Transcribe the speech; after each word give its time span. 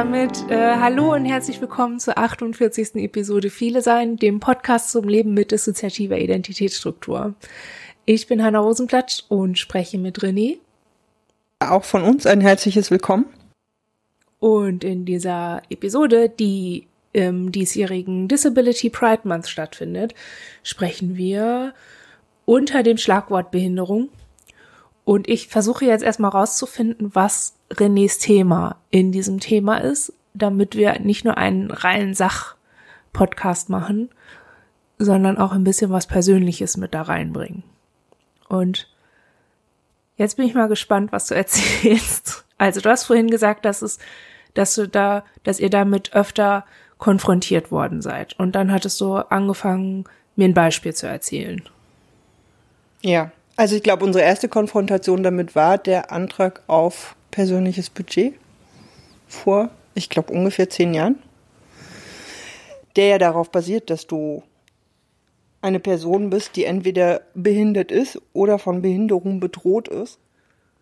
damit 0.00 0.48
äh, 0.48 0.76
hallo 0.76 1.12
und 1.12 1.26
herzlich 1.26 1.60
willkommen 1.60 2.00
zur 2.00 2.16
48. 2.16 2.94
Episode 2.94 3.50
Viele 3.50 3.82
Sein, 3.82 4.16
dem 4.16 4.40
Podcast 4.40 4.92
zum 4.92 5.06
Leben 5.06 5.34
mit 5.34 5.50
dissoziativer 5.50 6.16
Identitätsstruktur. 6.16 7.34
Ich 8.06 8.26
bin 8.26 8.42
Hanna 8.42 8.60
Rosenplatz 8.60 9.26
und 9.28 9.58
spreche 9.58 9.98
mit 9.98 10.20
René. 10.20 10.56
Auch 11.58 11.84
von 11.84 12.02
uns 12.02 12.24
ein 12.24 12.40
herzliches 12.40 12.90
Willkommen. 12.90 13.26
Und 14.38 14.84
in 14.84 15.04
dieser 15.04 15.60
Episode, 15.68 16.30
die 16.30 16.86
im 17.12 17.52
diesjährigen 17.52 18.26
Disability 18.26 18.88
Pride 18.88 19.28
Month 19.28 19.48
stattfindet, 19.48 20.14
sprechen 20.62 21.18
wir 21.18 21.74
unter 22.46 22.82
dem 22.82 22.96
Schlagwort 22.96 23.50
Behinderung. 23.50 24.08
Und 25.04 25.28
ich 25.28 25.48
versuche 25.48 25.84
jetzt 25.84 26.02
erstmal 26.02 26.30
rauszufinden, 26.30 27.14
was 27.14 27.59
Renés 27.72 28.18
Thema 28.18 28.76
in 28.90 29.12
diesem 29.12 29.40
Thema 29.40 29.78
ist, 29.78 30.12
damit 30.34 30.76
wir 30.76 30.98
nicht 31.00 31.24
nur 31.24 31.36
einen 31.36 31.70
reinen 31.70 32.14
Sach-Podcast 32.14 33.68
machen, 33.68 34.10
sondern 34.98 35.38
auch 35.38 35.52
ein 35.52 35.64
bisschen 35.64 35.90
was 35.90 36.06
Persönliches 36.06 36.76
mit 36.76 36.94
da 36.94 37.02
reinbringen. 37.02 37.62
Und 38.48 38.88
jetzt 40.16 40.36
bin 40.36 40.46
ich 40.46 40.54
mal 40.54 40.68
gespannt, 40.68 41.12
was 41.12 41.26
du 41.26 41.34
erzählst. 41.36 42.44
Also 42.58 42.80
du 42.80 42.90
hast 42.90 43.04
vorhin 43.04 43.30
gesagt, 43.30 43.64
dass 43.64 43.82
es, 43.82 43.98
dass 44.54 44.74
du 44.74 44.86
da, 44.86 45.24
dass 45.44 45.60
ihr 45.60 45.70
damit 45.70 46.12
öfter 46.12 46.64
konfrontiert 46.98 47.70
worden 47.70 48.02
seid. 48.02 48.38
Und 48.38 48.54
dann 48.54 48.70
hattest 48.70 49.00
du 49.00 49.14
angefangen, 49.14 50.04
mir 50.36 50.46
ein 50.46 50.54
Beispiel 50.54 50.94
zu 50.94 51.06
erzählen. 51.06 51.62
Ja, 53.02 53.30
also 53.56 53.76
ich 53.76 53.82
glaube, 53.82 54.04
unsere 54.04 54.24
erste 54.24 54.48
Konfrontation 54.48 55.22
damit 55.22 55.54
war 55.54 55.78
der 55.78 56.12
Antrag 56.12 56.62
auf 56.66 57.16
persönliches 57.30 57.90
Budget 57.90 58.34
vor, 59.28 59.70
ich 59.94 60.08
glaube, 60.08 60.32
ungefähr 60.32 60.68
zehn 60.68 60.94
Jahren, 60.94 61.18
der 62.96 63.06
ja 63.06 63.18
darauf 63.18 63.50
basiert, 63.50 63.90
dass 63.90 64.06
du 64.06 64.42
eine 65.62 65.80
Person 65.80 66.30
bist, 66.30 66.56
die 66.56 66.64
entweder 66.64 67.22
behindert 67.34 67.92
ist 67.92 68.20
oder 68.32 68.58
von 68.58 68.82
Behinderung 68.82 69.40
bedroht 69.40 69.88
ist. 69.88 70.18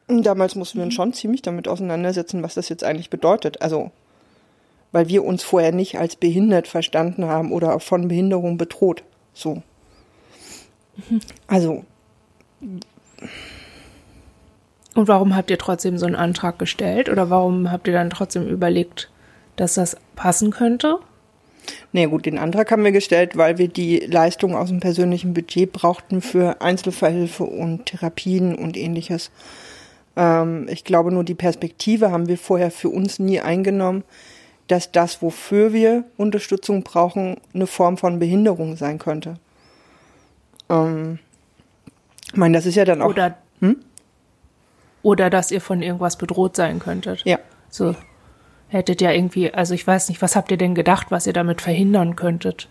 Und 0.07 0.25
damals 0.25 0.55
mussten 0.55 0.79
wir 0.79 0.85
uns 0.85 0.95
schon 0.95 1.13
ziemlich 1.13 1.43
damit 1.43 1.69
auseinandersetzen, 1.69 2.43
was 2.43 2.55
das 2.55 2.69
jetzt 2.69 2.85
eigentlich 2.85 3.11
bedeutet. 3.11 3.61
Also, 3.61 3.91
weil 4.93 5.09
wir 5.09 5.25
uns 5.25 5.43
vorher 5.43 5.73
nicht 5.73 5.99
als 5.99 6.17
behindert 6.17 6.67
verstanden 6.67 7.27
haben 7.27 7.53
oder 7.53 7.79
von 7.81 8.09
Behinderung 8.09 8.57
bedroht. 8.57 9.03
So. 9.35 9.62
Also. 11.47 11.85
Und 14.99 15.07
warum 15.07 15.37
habt 15.37 15.49
ihr 15.49 15.59
trotzdem 15.59 15.97
so 15.97 16.07
einen 16.07 16.17
Antrag 16.17 16.59
gestellt? 16.59 17.09
Oder 17.09 17.31
warum 17.31 17.71
habt 17.71 17.87
ihr 17.87 17.93
dann 17.93 18.11
trotzdem 18.11 18.49
überlegt, 18.49 19.09
dass 19.55 19.75
das 19.75 19.97
passen 20.17 20.51
könnte? 20.51 20.99
Nee, 21.93 22.07
gut, 22.07 22.27
den 22.27 22.37
Antrag 22.37 22.69
haben 22.73 22.83
wir 22.83 22.91
gestellt, 22.91 23.37
weil 23.37 23.59
wir 23.59 23.69
die 23.69 24.01
Leistung 24.01 24.57
aus 24.57 24.71
dem 24.71 24.81
persönlichen 24.81 25.35
Budget 25.35 25.73
brauchten 25.73 26.21
für 26.21 26.61
Einzelverhilfe 26.61 27.45
und 27.45 27.87
Therapien 27.87 28.57
und 28.57 28.77
ähnliches. 28.77 29.31
Ähm, 30.17 30.67
ich 30.69 30.83
glaube, 30.83 31.12
nur 31.12 31.23
die 31.23 31.37
Perspektive 31.37 32.11
haben 32.11 32.27
wir 32.27 32.37
vorher 32.37 32.73
für 32.73 32.89
uns 32.89 33.21
nie 33.21 33.39
eingenommen, 33.39 34.03
dass 34.67 34.91
das, 34.91 35.23
wofür 35.23 35.73
wir 35.73 36.07
Unterstützung 36.17 36.83
brauchen, 36.83 37.37
eine 37.55 37.69
Form 37.69 37.99
von 37.99 38.19
Behinderung 38.19 38.75
sein 38.75 38.99
könnte. 38.99 39.35
Ähm, 40.69 41.21
ich 42.33 42.37
meine, 42.37 42.59
das 42.59 42.67
ist 42.67 42.75
ja 42.75 42.84
dann 42.84 43.01
auch. 43.01 43.11
Oder 43.11 43.39
hm? 43.61 43.77
Oder 45.09 45.31
dass 45.31 45.51
ihr 45.51 45.63
von 45.63 45.81
irgendwas 45.81 46.19
bedroht 46.19 46.55
sein 46.55 46.81
könntet. 46.81 47.23
Ja. 47.25 47.39
So 47.71 47.95
hättet 48.69 49.01
ja 49.01 49.11
irgendwie, 49.11 49.53
also 49.55 49.73
ich 49.73 49.87
weiß 49.87 50.11
nicht, 50.11 50.21
was 50.21 50.37
habt 50.37 50.51
ihr 50.51 50.59
denn 50.59 50.75
gedacht, 50.75 51.07
was 51.09 51.27
ihr 51.27 51.33
damit 51.33 51.63
verhindern 51.63 52.15
könntet? 52.15 52.69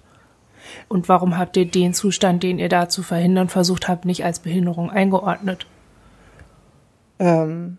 Und 0.87 1.09
warum 1.09 1.35
habt 1.35 1.57
ihr 1.57 1.65
den 1.65 1.95
Zustand, 1.95 2.43
den 2.43 2.59
ihr 2.59 2.69
da 2.69 2.89
zu 2.89 3.01
verhindern 3.01 3.49
versucht 3.49 3.87
habt, 3.87 4.05
nicht 4.05 4.23
als 4.23 4.37
Behinderung 4.39 4.91
eingeordnet? 4.91 5.65
Ähm, 7.17 7.77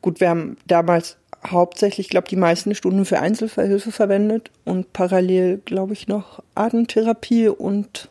gut, 0.00 0.20
wir 0.20 0.30
haben 0.30 0.56
damals 0.66 1.18
hauptsächlich, 1.46 2.08
glaube 2.08 2.28
die 2.28 2.36
meisten 2.36 2.74
Stunden 2.74 3.04
für 3.04 3.18
Einzelverhilfe 3.18 3.92
verwendet 3.92 4.50
und 4.64 4.94
parallel, 4.94 5.58
glaube 5.58 5.92
ich, 5.92 6.08
noch 6.08 6.42
Atemtherapie 6.54 7.48
und 7.48 8.08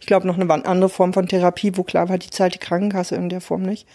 ich 0.00 0.06
glaube 0.06 0.26
noch 0.26 0.36
eine 0.36 0.50
andere 0.66 0.88
Form 0.88 1.12
von 1.12 1.28
Therapie, 1.28 1.76
wo 1.76 1.84
klar 1.84 2.08
war, 2.08 2.18
die 2.18 2.30
zahlt 2.30 2.54
die 2.54 2.58
Krankenkasse 2.58 3.14
in 3.14 3.28
der 3.28 3.40
Form 3.40 3.62
nicht. 3.62 3.86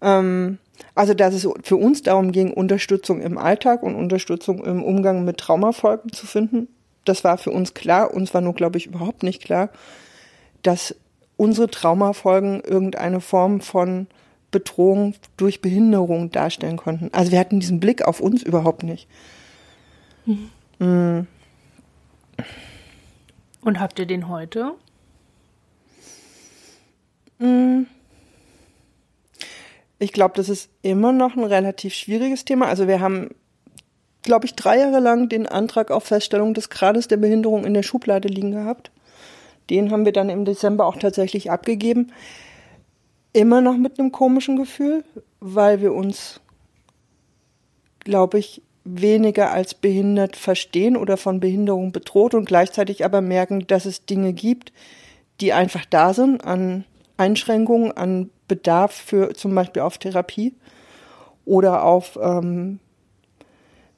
Ähm, 0.00 0.58
also, 0.94 1.14
dass 1.14 1.34
es 1.34 1.48
für 1.62 1.76
uns 1.76 2.02
darum 2.02 2.32
ging, 2.32 2.52
Unterstützung 2.52 3.20
im 3.20 3.38
Alltag 3.38 3.82
und 3.82 3.94
Unterstützung 3.94 4.64
im 4.64 4.82
Umgang 4.82 5.24
mit 5.24 5.38
Traumafolgen 5.38 6.12
zu 6.12 6.26
finden, 6.26 6.68
das 7.04 7.24
war 7.24 7.38
für 7.38 7.50
uns 7.50 7.74
klar. 7.74 8.14
Uns 8.14 8.34
war 8.34 8.40
nur, 8.40 8.54
glaube 8.54 8.78
ich, 8.78 8.86
überhaupt 8.86 9.22
nicht 9.22 9.42
klar, 9.42 9.70
dass 10.62 10.94
unsere 11.36 11.68
Traumafolgen 11.68 12.60
irgendeine 12.60 13.20
Form 13.20 13.60
von 13.60 14.08
Bedrohung 14.50 15.14
durch 15.36 15.60
Behinderung 15.60 16.30
darstellen 16.30 16.76
konnten. 16.76 17.10
Also 17.12 17.32
wir 17.32 17.38
hatten 17.38 17.60
diesen 17.60 17.80
Blick 17.80 18.02
auf 18.02 18.20
uns 18.20 18.42
überhaupt 18.42 18.82
nicht. 18.82 19.08
Mhm. 20.26 20.50
Mhm. 20.78 21.26
Und 23.60 23.80
habt 23.80 23.98
ihr 23.98 24.06
den 24.06 24.28
heute? 24.28 24.74
Mhm. 27.38 27.86
Ich 29.98 30.12
glaube, 30.12 30.34
das 30.36 30.48
ist 30.48 30.70
immer 30.82 31.12
noch 31.12 31.36
ein 31.36 31.44
relativ 31.44 31.94
schwieriges 31.94 32.44
Thema. 32.44 32.66
Also 32.66 32.86
wir 32.86 33.00
haben, 33.00 33.30
glaube 34.22 34.46
ich, 34.46 34.54
drei 34.54 34.78
Jahre 34.78 35.00
lang 35.00 35.28
den 35.28 35.46
Antrag 35.46 35.90
auf 35.90 36.04
Feststellung 36.04 36.54
des 36.54 36.70
Grades 36.70 37.08
der 37.08 37.16
Behinderung 37.16 37.64
in 37.64 37.74
der 37.74 37.82
Schublade 37.82 38.28
liegen 38.28 38.52
gehabt. 38.52 38.90
Den 39.70 39.90
haben 39.90 40.04
wir 40.04 40.12
dann 40.12 40.30
im 40.30 40.44
Dezember 40.44 40.86
auch 40.86 40.96
tatsächlich 40.96 41.50
abgegeben. 41.50 42.12
Immer 43.32 43.60
noch 43.60 43.76
mit 43.76 43.98
einem 43.98 44.12
komischen 44.12 44.56
Gefühl, 44.56 45.04
weil 45.40 45.82
wir 45.82 45.92
uns, 45.92 46.40
glaube 48.00 48.38
ich, 48.38 48.62
weniger 48.84 49.52
als 49.52 49.74
behindert 49.74 50.36
verstehen 50.36 50.96
oder 50.96 51.16
von 51.16 51.40
Behinderung 51.40 51.92
bedroht 51.92 52.34
und 52.34 52.46
gleichzeitig 52.46 53.04
aber 53.04 53.20
merken, 53.20 53.66
dass 53.66 53.84
es 53.84 54.06
Dinge 54.06 54.32
gibt, 54.32 54.72
die 55.40 55.52
einfach 55.52 55.84
da 55.84 56.14
sind 56.14 56.42
an 56.44 56.84
Einschränkungen, 57.16 57.92
an 57.92 58.30
Bedarf 58.48 58.92
für 58.92 59.34
zum 59.34 59.54
Beispiel 59.54 59.82
auf 59.82 59.98
Therapie 59.98 60.54
oder 61.44 61.84
auf, 61.84 62.18
ähm, 62.20 62.80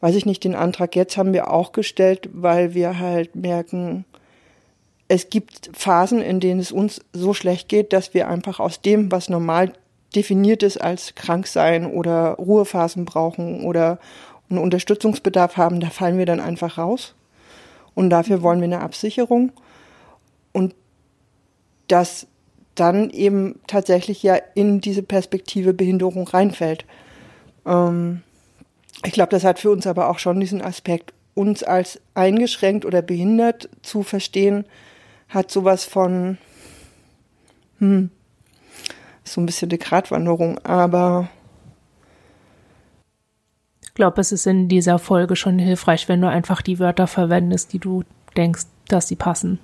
weiß 0.00 0.14
ich 0.14 0.26
nicht, 0.26 0.44
den 0.44 0.54
Antrag 0.54 0.94
jetzt 0.96 1.16
haben 1.16 1.32
wir 1.32 1.50
auch 1.50 1.72
gestellt, 1.72 2.28
weil 2.32 2.74
wir 2.74 2.98
halt 2.98 3.34
merken, 3.36 4.04
es 5.08 5.28
gibt 5.28 5.70
Phasen, 5.72 6.22
in 6.22 6.38
denen 6.38 6.60
es 6.60 6.70
uns 6.70 7.00
so 7.12 7.34
schlecht 7.34 7.68
geht, 7.68 7.92
dass 7.92 8.14
wir 8.14 8.28
einfach 8.28 8.60
aus 8.60 8.80
dem, 8.80 9.10
was 9.10 9.28
normal 9.28 9.72
definiert 10.14 10.62
ist 10.62 10.80
als 10.80 11.14
krank 11.14 11.46
sein 11.46 11.86
oder 11.86 12.34
Ruhephasen 12.34 13.04
brauchen 13.04 13.64
oder 13.64 13.98
einen 14.48 14.58
Unterstützungsbedarf 14.58 15.56
haben, 15.56 15.80
da 15.80 15.90
fallen 15.90 16.18
wir 16.18 16.26
dann 16.26 16.40
einfach 16.40 16.78
raus. 16.78 17.14
Und 17.94 18.10
dafür 18.10 18.42
wollen 18.42 18.60
wir 18.60 18.66
eine 18.66 18.80
Absicherung. 18.80 19.52
Und 20.52 20.74
das 21.88 22.26
dann 22.80 23.10
eben 23.10 23.60
tatsächlich 23.66 24.22
ja 24.22 24.36
in 24.54 24.80
diese 24.80 25.02
Perspektive 25.02 25.74
Behinderung 25.74 26.26
reinfällt. 26.26 26.86
Ähm, 27.66 28.22
ich 29.04 29.12
glaube, 29.12 29.30
das 29.30 29.44
hat 29.44 29.58
für 29.58 29.70
uns 29.70 29.86
aber 29.86 30.08
auch 30.08 30.18
schon 30.18 30.40
diesen 30.40 30.62
Aspekt, 30.62 31.12
uns 31.34 31.62
als 31.62 32.00
eingeschränkt 32.14 32.84
oder 32.84 33.02
behindert 33.02 33.68
zu 33.82 34.02
verstehen, 34.02 34.64
hat 35.28 35.50
sowas 35.50 35.84
von, 35.84 36.38
hm, 37.78 38.10
so 39.24 39.40
ein 39.40 39.46
bisschen 39.46 39.70
eine 39.70 39.78
Gratwanderung, 39.78 40.58
aber 40.64 41.28
ich 43.82 43.94
glaube, 43.94 44.20
es 44.20 44.32
ist 44.32 44.46
in 44.46 44.68
dieser 44.68 44.98
Folge 44.98 45.36
schon 45.36 45.58
hilfreich, 45.58 46.08
wenn 46.08 46.20
du 46.20 46.28
einfach 46.28 46.62
die 46.62 46.78
Wörter 46.78 47.06
verwendest, 47.06 47.72
die 47.72 47.78
du 47.78 48.04
denkst, 48.36 48.64
dass 48.88 49.08
sie 49.08 49.16
passen. 49.16 49.58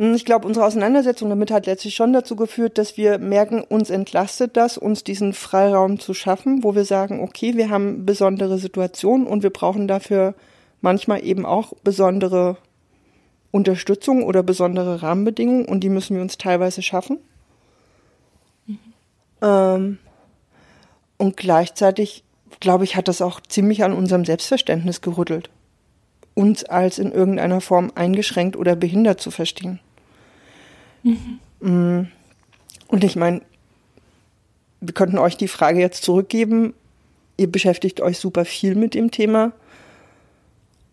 Hm, 0.00 0.14
ich 0.14 0.24
glaube, 0.24 0.46
unsere 0.46 0.64
Auseinandersetzung 0.64 1.28
damit 1.28 1.50
hat 1.50 1.66
letztlich 1.66 1.94
schon 1.94 2.14
dazu 2.14 2.34
geführt, 2.34 2.78
dass 2.78 2.96
wir 2.96 3.18
merken, 3.18 3.60
uns 3.60 3.90
entlastet 3.90 4.56
das, 4.56 4.78
uns 4.78 5.04
diesen 5.04 5.34
Freiraum 5.34 6.00
zu 6.00 6.14
schaffen, 6.14 6.64
wo 6.64 6.74
wir 6.74 6.86
sagen, 6.86 7.20
okay, 7.20 7.54
wir 7.58 7.68
haben 7.68 8.06
besondere 8.06 8.56
Situationen 8.56 9.26
und 9.26 9.42
wir 9.42 9.50
brauchen 9.50 9.86
dafür 9.88 10.34
manchmal 10.80 11.22
eben 11.22 11.44
auch 11.44 11.74
besondere 11.84 12.56
Unterstützung 13.50 14.22
oder 14.22 14.42
besondere 14.42 15.02
Rahmenbedingungen 15.02 15.66
und 15.66 15.80
die 15.80 15.90
müssen 15.90 16.16
wir 16.16 16.22
uns 16.22 16.38
teilweise 16.38 16.80
schaffen. 16.80 17.18
Mhm. 18.66 18.78
Ähm, 19.42 19.98
und 21.18 21.36
gleichzeitig, 21.36 22.24
glaube 22.58 22.84
ich, 22.84 22.96
hat 22.96 23.06
das 23.06 23.20
auch 23.20 23.38
ziemlich 23.40 23.84
an 23.84 23.92
unserem 23.92 24.24
Selbstverständnis 24.24 25.02
gerüttelt, 25.02 25.50
uns 26.32 26.64
als 26.64 26.98
in 26.98 27.12
irgendeiner 27.12 27.60
Form 27.60 27.92
eingeschränkt 27.94 28.56
oder 28.56 28.76
behindert 28.76 29.20
zu 29.20 29.30
verstehen. 29.30 29.78
Mhm. 31.02 32.08
Und 32.88 33.04
ich 33.04 33.16
meine, 33.16 33.42
wir 34.80 34.94
könnten 34.94 35.18
euch 35.18 35.36
die 35.36 35.48
Frage 35.48 35.80
jetzt 35.80 36.02
zurückgeben. 36.02 36.74
ihr 37.36 37.50
beschäftigt 37.50 38.00
euch 38.00 38.18
super 38.18 38.44
viel 38.44 38.74
mit 38.74 38.94
dem 38.94 39.10
Thema 39.10 39.52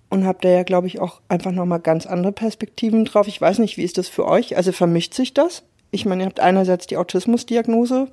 und 0.09 0.25
habt 0.25 0.45
da 0.45 0.49
ja, 0.49 0.63
glaube 0.63 0.87
ich, 0.87 0.99
auch 0.99 1.19
einfach 1.27 1.51
nochmal 1.51 1.81
ganz 1.81 2.05
andere 2.05 2.31
Perspektiven 2.31 3.03
drauf. 3.05 3.27
Ich 3.27 3.41
weiß 3.41 3.59
nicht, 3.59 3.75
wie 3.77 3.83
ist 3.83 3.97
das 3.97 4.07
für 4.07 4.25
euch? 4.25 4.55
Also 4.55 4.71
vermischt 4.71 5.13
sich 5.13 5.33
das? 5.33 5.63
Ich 5.91 6.05
meine, 6.05 6.23
ihr 6.23 6.27
habt 6.27 6.39
einerseits 6.39 6.87
die 6.87 6.97
Autismusdiagnose, 6.97 8.09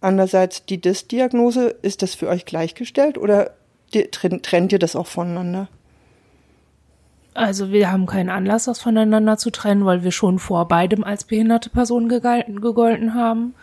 andererseits 0.00 0.64
die 0.66 0.80
DIS-Diagnose. 0.80 1.74
Ist 1.82 2.02
das 2.02 2.14
für 2.14 2.28
euch 2.28 2.44
gleichgestellt 2.44 3.18
oder 3.18 3.52
trennt 3.92 4.72
ihr 4.72 4.78
das 4.78 4.94
auch 4.94 5.08
voneinander? 5.08 5.68
Also 7.40 7.72
wir 7.72 7.90
haben 7.90 8.04
keinen 8.04 8.28
Anlass, 8.28 8.66
das 8.66 8.80
voneinander 8.80 9.38
zu 9.38 9.48
trennen, 9.50 9.86
weil 9.86 10.04
wir 10.04 10.12
schon 10.12 10.38
vor 10.38 10.68
beidem 10.68 11.02
als 11.02 11.24
behinderte 11.24 11.70
Person 11.70 12.10
gegolten 12.10 13.14
haben. 13.14 13.54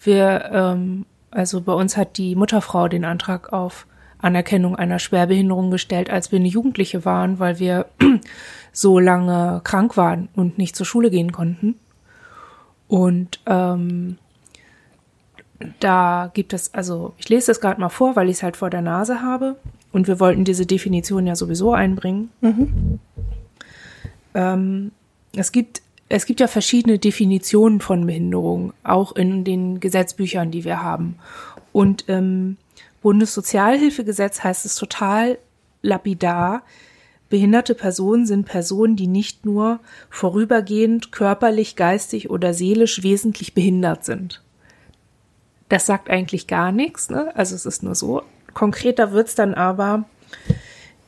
Wir, 0.00 0.48
ähm, 0.52 1.06
also 1.32 1.60
bei 1.60 1.72
uns 1.72 1.96
hat 1.96 2.18
die 2.18 2.36
Mutterfrau 2.36 2.86
den 2.86 3.04
Antrag 3.04 3.52
auf 3.52 3.88
Anerkennung 4.18 4.76
einer 4.76 5.00
Schwerbehinderung 5.00 5.72
gestellt, 5.72 6.08
als 6.08 6.30
wir 6.30 6.38
eine 6.38 6.46
Jugendliche 6.46 7.04
waren, 7.04 7.40
weil 7.40 7.58
wir 7.58 7.86
so 8.72 9.00
lange 9.00 9.60
krank 9.64 9.96
waren 9.96 10.28
und 10.36 10.56
nicht 10.56 10.76
zur 10.76 10.86
Schule 10.86 11.10
gehen 11.10 11.32
konnten. 11.32 11.74
Und 12.86 13.40
ähm, 13.46 14.18
da 15.80 16.30
gibt 16.32 16.52
es, 16.52 16.72
also 16.74 17.14
ich 17.18 17.28
lese 17.28 17.48
das 17.48 17.60
gerade 17.60 17.80
mal 17.80 17.88
vor, 17.88 18.14
weil 18.14 18.28
ich 18.28 18.36
es 18.36 18.42
halt 18.44 18.56
vor 18.56 18.70
der 18.70 18.82
Nase 18.82 19.20
habe. 19.20 19.56
Und 19.96 20.08
wir 20.08 20.20
wollten 20.20 20.44
diese 20.44 20.66
Definition 20.66 21.26
ja 21.26 21.34
sowieso 21.34 21.72
einbringen. 21.72 22.28
Mhm. 22.42 22.98
Ähm, 24.34 24.92
es 25.34 25.52
gibt 25.52 25.80
es 26.10 26.26
gibt 26.26 26.40
ja 26.40 26.48
verschiedene 26.48 26.98
Definitionen 26.98 27.80
von 27.80 28.04
Behinderung, 28.04 28.74
auch 28.84 29.16
in 29.16 29.42
den 29.42 29.80
Gesetzbüchern, 29.80 30.50
die 30.50 30.64
wir 30.64 30.82
haben. 30.82 31.16
Und 31.72 32.10
im 32.10 32.58
Bundessozialhilfegesetz 33.00 34.44
heißt 34.44 34.66
es 34.66 34.74
total 34.74 35.38
lapidar, 35.80 36.62
behinderte 37.30 37.74
Personen 37.74 38.26
sind 38.26 38.44
Personen, 38.44 38.96
die 38.96 39.06
nicht 39.06 39.46
nur 39.46 39.80
vorübergehend 40.10 41.10
körperlich, 41.10 41.74
geistig 41.74 42.28
oder 42.28 42.52
seelisch 42.52 43.02
wesentlich 43.02 43.54
behindert 43.54 44.04
sind. 44.04 44.42
Das 45.70 45.86
sagt 45.86 46.10
eigentlich 46.10 46.46
gar 46.46 46.70
nichts, 46.70 47.08
ne? 47.08 47.34
also 47.34 47.54
es 47.54 47.64
ist 47.64 47.82
nur 47.82 47.94
so. 47.94 48.22
Konkreter 48.56 49.12
wird's 49.12 49.34
dann 49.34 49.52
aber 49.52 50.06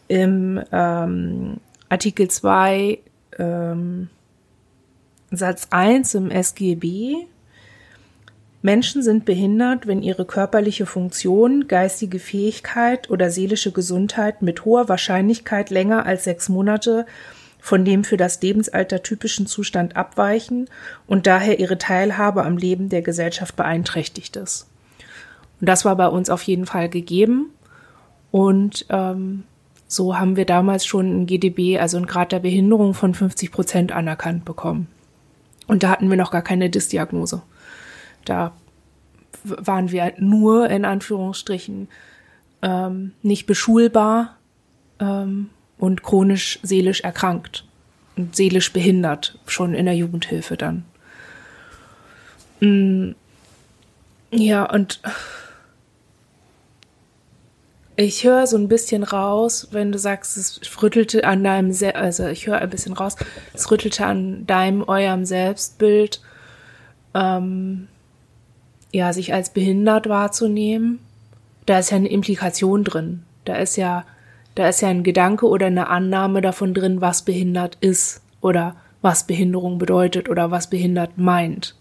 im 0.07 0.63
ähm, 0.71 1.57
Artikel 1.89 2.29
2 2.29 2.99
ähm, 3.39 4.11
Satz 5.31 5.69
1 5.71 6.15
im 6.17 6.31
SGB. 6.31 7.15
Menschen 8.61 9.03
sind 9.03 9.25
behindert, 9.25 9.87
wenn 9.87 10.03
ihre 10.03 10.27
körperliche 10.27 10.85
Funktion, 10.85 11.69
geistige 11.69 12.19
Fähigkeit 12.19 13.09
oder 13.09 13.31
seelische 13.31 13.73
Gesundheit 13.73 14.43
mit 14.43 14.67
hoher 14.67 14.91
Wahrscheinlichkeit 14.91 15.71
länger 15.71 16.05
als 16.05 16.25
sechs 16.25 16.51
Monate 16.51 17.07
von 17.59 17.83
dem 17.87 18.05
für 18.05 18.19
das 18.19 18.43
Lebensalter 18.43 19.03
typischen 19.03 19.47
Zustand 19.47 19.97
abweichen 19.97 20.69
und 21.07 21.27
daher 21.27 21.59
ihre 21.59 21.79
Teilhabe 21.79 22.45
am 22.45 22.59
Leben 22.59 22.91
der 22.91 23.01
Gesellschaft 23.01 23.57
beeinträchtigt 23.57 24.37
ist. 24.37 24.68
Und 25.61 25.69
das 25.69 25.85
war 25.85 25.97
bei 25.97 26.09
uns 26.09 26.31
auf 26.31 26.43
jeden 26.43 26.67
Fall 26.67 26.89
gegeben. 26.89 27.51
Und 28.31 28.87
ähm, 28.91 29.45
so 29.87 30.19
haben 30.19 30.37
wir 30.37 30.45
damals 30.45 30.85
schon 30.87 31.23
ein 31.23 31.27
GDB, 31.27 31.79
also 31.79 31.97
ein 31.97 32.07
Grad 32.07 32.33
der 32.33 32.41
Behinderung 32.41 32.95
von 32.95 33.15
50 33.15 33.51
Prozent 33.51 33.93
anerkannt 33.93 34.45
bekommen. 34.45 34.89
Und 35.67 35.83
da 35.83 35.91
hatten 35.91 36.11
wir 36.11 36.17
noch 36.17 36.31
gar 36.31 36.43
keine 36.43 36.71
Disdiagnose. 36.71 37.43
Da 38.25 38.53
waren 39.45 39.91
wir 39.91 40.13
nur 40.19 40.69
in 40.69 40.85
Anführungsstrichen 40.85 41.89
ähm, 42.63 43.13
nicht 43.23 43.47
beschulbar 43.47 44.37
ähm, 44.99 45.51
und 45.79 46.03
chronisch 46.03 46.59
seelisch 46.63 47.01
erkrankt 47.03 47.65
und 48.17 48.35
seelisch 48.35 48.73
behindert, 48.73 49.39
schon 49.47 49.75
in 49.75 49.87
der 49.87 49.95
Jugendhilfe 49.95 50.57
dann. 50.57 50.85
Mm, 52.61 53.13
ja, 54.31 54.65
und 54.65 55.01
ich 58.01 58.23
höre 58.23 58.47
so 58.47 58.57
ein 58.57 58.69
bisschen 58.69 59.03
raus, 59.03 59.69
wenn 59.73 59.91
du 59.91 59.99
sagst, 59.99 60.37
es 60.37 60.61
rüttelte 60.81 61.25
an 61.25 61.43
deinem, 61.43 61.73
Se 61.73 61.97
also 61.97 62.29
ich 62.29 62.47
höre 62.47 62.59
ein 62.59 62.71
bisschen 62.71 62.93
raus, 62.93 63.17
es 63.53 63.69
rüttelte 63.73 64.07
an 64.07 64.47
deinem, 64.47 64.85
eurem 64.85 65.25
Selbstbild, 65.25 66.21
ähm, 67.15 67.89
ja, 68.93 69.13
sich 69.13 69.35
als 69.35 69.51
behindert 69.51 70.09
wahrzunehmen. 70.09 71.01
Da 71.67 71.81
ist 71.81 71.91
ja 71.91 71.97
eine 71.97 72.09
Implikation 72.09 72.85
drin. 72.85 73.25
Da 73.45 73.57
ist 73.57 73.77
ja, 73.77 74.05
da 74.55 74.69
ist 74.69 74.81
ja 74.81 74.89
ein 74.89 75.03
Gedanke 75.03 75.49
oder 75.49 75.67
eine 75.67 75.89
Annahme 75.89 76.41
davon 76.41 76.75
drin, 76.75 77.01
was 77.01 77.23
behindert 77.23 77.79
ist 77.81 78.23
oder 78.41 78.77
was 79.03 79.27
Behinderung 79.27 79.79
bedeutet 79.79 80.29
oder 80.29 80.53
was 80.53 80.71
behindert 80.71 81.19
meint. 81.19 81.75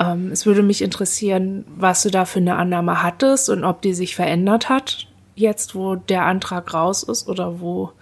Ähm, 0.00 0.30
es 0.32 0.46
würde 0.46 0.62
mich 0.62 0.82
interessieren, 0.82 1.64
was 1.76 2.02
du 2.02 2.10
da 2.10 2.24
für 2.24 2.38
eine 2.38 2.56
Annahme 2.56 3.02
hattest 3.02 3.50
und 3.50 3.64
ob 3.64 3.82
die 3.82 3.94
sich 3.94 4.14
verändert 4.14 4.68
hat, 4.68 5.08
jetzt 5.34 5.74
wo 5.74 5.96
der 5.96 6.24
Antrag 6.24 6.72
raus 6.72 7.02
ist 7.02 7.28
oder 7.28 7.60
wo 7.60 7.92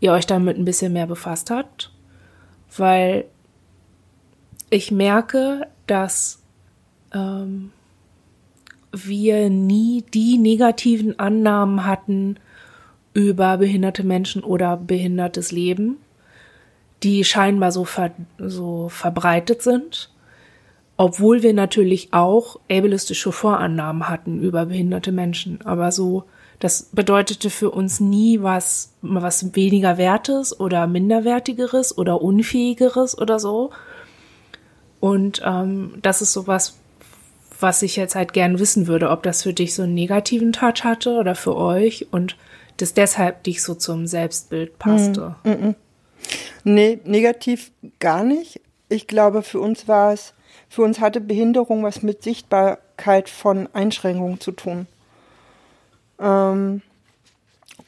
ihr 0.00 0.12
euch 0.12 0.26
damit 0.26 0.58
ein 0.58 0.64
bisschen 0.64 0.92
mehr 0.92 1.06
befasst 1.06 1.50
habt. 1.50 1.90
Weil 2.76 3.24
ich 4.70 4.90
merke, 4.90 5.66
dass 5.86 6.42
ähm, 7.14 7.72
wir 8.92 9.48
nie 9.48 10.04
die 10.14 10.38
negativen 10.38 11.18
Annahmen 11.18 11.86
hatten 11.86 12.36
über 13.14 13.58
behinderte 13.58 14.04
Menschen 14.04 14.42
oder 14.42 14.76
behindertes 14.76 15.52
Leben, 15.52 15.98
die 17.02 17.24
scheinbar 17.24 17.72
so, 17.72 17.84
ver 17.84 18.12
so 18.38 18.88
verbreitet 18.88 19.62
sind 19.62 20.11
obwohl 21.02 21.42
wir 21.42 21.52
natürlich 21.52 22.12
auch 22.12 22.60
ableistische 22.70 23.32
Vorannahmen 23.32 24.08
hatten 24.08 24.40
über 24.40 24.66
behinderte 24.66 25.10
Menschen. 25.10 25.58
Aber 25.64 25.90
so, 25.90 26.22
das 26.60 26.90
bedeutete 26.92 27.50
für 27.50 27.72
uns 27.72 27.98
nie 27.98 28.40
was, 28.40 28.92
was 29.02 29.56
weniger 29.56 29.98
Wertes 29.98 30.60
oder 30.60 30.86
minderwertigeres 30.86 31.98
oder 31.98 32.22
unfähigeres 32.22 33.18
oder 33.18 33.40
so. 33.40 33.70
Und 35.00 35.42
ähm, 35.44 35.94
das 36.02 36.22
ist 36.22 36.34
sowas, 36.34 36.78
was 37.58 37.82
ich 37.82 37.96
jetzt 37.96 38.14
halt 38.14 38.32
gern 38.32 38.60
wissen 38.60 38.86
würde, 38.86 39.10
ob 39.10 39.24
das 39.24 39.42
für 39.42 39.52
dich 39.52 39.74
so 39.74 39.82
einen 39.82 39.94
negativen 39.94 40.52
Touch 40.52 40.84
hatte 40.84 41.14
oder 41.14 41.34
für 41.34 41.56
euch 41.56 42.06
und 42.12 42.36
das 42.76 42.94
deshalb 42.94 43.42
dich 43.42 43.60
so 43.64 43.74
zum 43.74 44.06
Selbstbild 44.06 44.78
passte. 44.78 45.34
Mm, 45.42 45.48
mm, 45.48 45.66
mm. 45.66 45.74
Nee, 46.62 47.00
negativ 47.04 47.72
gar 47.98 48.22
nicht. 48.22 48.60
Ich 48.88 49.08
glaube, 49.08 49.42
für 49.42 49.58
uns 49.58 49.88
war 49.88 50.12
es 50.12 50.32
für 50.72 50.80
uns 50.80 51.00
hatte 51.00 51.20
Behinderung 51.20 51.82
was 51.82 52.02
mit 52.02 52.22
Sichtbarkeit 52.22 53.28
von 53.28 53.68
Einschränkungen 53.74 54.40
zu 54.40 54.52
tun. 54.52 54.86
Ähm, 56.18 56.80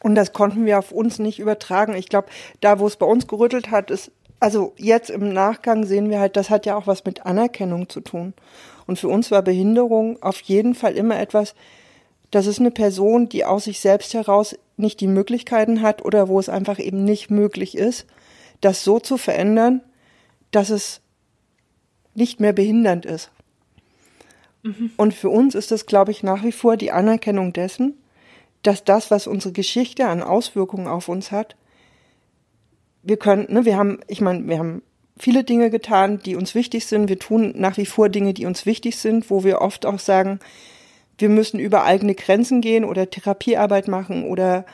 und 0.00 0.14
das 0.14 0.34
konnten 0.34 0.66
wir 0.66 0.78
auf 0.78 0.92
uns 0.92 1.18
nicht 1.18 1.38
übertragen. 1.38 1.94
Ich 1.94 2.10
glaube, 2.10 2.28
da, 2.60 2.78
wo 2.78 2.86
es 2.86 2.96
bei 2.96 3.06
uns 3.06 3.26
gerüttelt 3.26 3.70
hat, 3.70 3.90
ist, 3.90 4.10
also 4.38 4.74
jetzt 4.76 5.08
im 5.08 5.32
Nachgang 5.32 5.86
sehen 5.86 6.10
wir 6.10 6.20
halt, 6.20 6.36
das 6.36 6.50
hat 6.50 6.66
ja 6.66 6.76
auch 6.76 6.86
was 6.86 7.06
mit 7.06 7.24
Anerkennung 7.24 7.88
zu 7.88 8.02
tun. 8.02 8.34
Und 8.86 8.98
für 8.98 9.08
uns 9.08 9.30
war 9.30 9.40
Behinderung 9.40 10.22
auf 10.22 10.42
jeden 10.42 10.74
Fall 10.74 10.94
immer 10.94 11.18
etwas, 11.18 11.54
das 12.32 12.46
ist 12.46 12.60
eine 12.60 12.70
Person, 12.70 13.30
die 13.30 13.46
aus 13.46 13.64
sich 13.64 13.80
selbst 13.80 14.12
heraus 14.12 14.58
nicht 14.76 15.00
die 15.00 15.06
Möglichkeiten 15.06 15.80
hat 15.80 16.04
oder 16.04 16.28
wo 16.28 16.38
es 16.38 16.50
einfach 16.50 16.78
eben 16.78 17.02
nicht 17.02 17.30
möglich 17.30 17.78
ist, 17.78 18.04
das 18.60 18.84
so 18.84 19.00
zu 19.00 19.16
verändern, 19.16 19.80
dass 20.50 20.68
es 20.68 21.00
nicht 22.14 22.40
mehr 22.40 22.52
behindernd 22.52 23.06
ist. 23.06 23.30
Mhm. 24.62 24.92
Und 24.96 25.14
für 25.14 25.28
uns 25.28 25.54
ist 25.54 25.70
das, 25.70 25.86
glaube 25.86 26.10
ich, 26.10 26.22
nach 26.22 26.42
wie 26.42 26.52
vor 26.52 26.76
die 26.76 26.90
Anerkennung 26.90 27.52
dessen, 27.52 27.94
dass 28.62 28.82
das, 28.82 29.10
was 29.10 29.26
unsere 29.26 29.52
Geschichte 29.52 30.06
an 30.06 30.22
Auswirkungen 30.22 30.88
auf 30.88 31.08
uns 31.08 31.30
hat, 31.30 31.56
wir 33.02 33.18
können, 33.18 33.52
ne, 33.52 33.66
wir 33.66 33.76
haben, 33.76 34.00
ich 34.08 34.22
meine, 34.22 34.48
wir 34.48 34.58
haben 34.58 34.82
viele 35.18 35.44
Dinge 35.44 35.68
getan, 35.68 36.20
die 36.24 36.36
uns 36.36 36.54
wichtig 36.54 36.86
sind. 36.86 37.08
Wir 37.08 37.18
tun 37.18 37.52
nach 37.56 37.76
wie 37.76 37.86
vor 37.86 38.08
Dinge, 38.08 38.32
die 38.32 38.46
uns 38.46 38.64
wichtig 38.64 38.96
sind, 38.96 39.30
wo 39.30 39.44
wir 39.44 39.60
oft 39.60 39.84
auch 39.84 39.98
sagen, 39.98 40.40
wir 41.18 41.28
müssen 41.28 41.60
über 41.60 41.84
eigene 41.84 42.14
Grenzen 42.14 42.62
gehen 42.62 42.84
oder 42.84 43.10
Therapiearbeit 43.10 43.86
machen 43.86 44.24
oder 44.24 44.64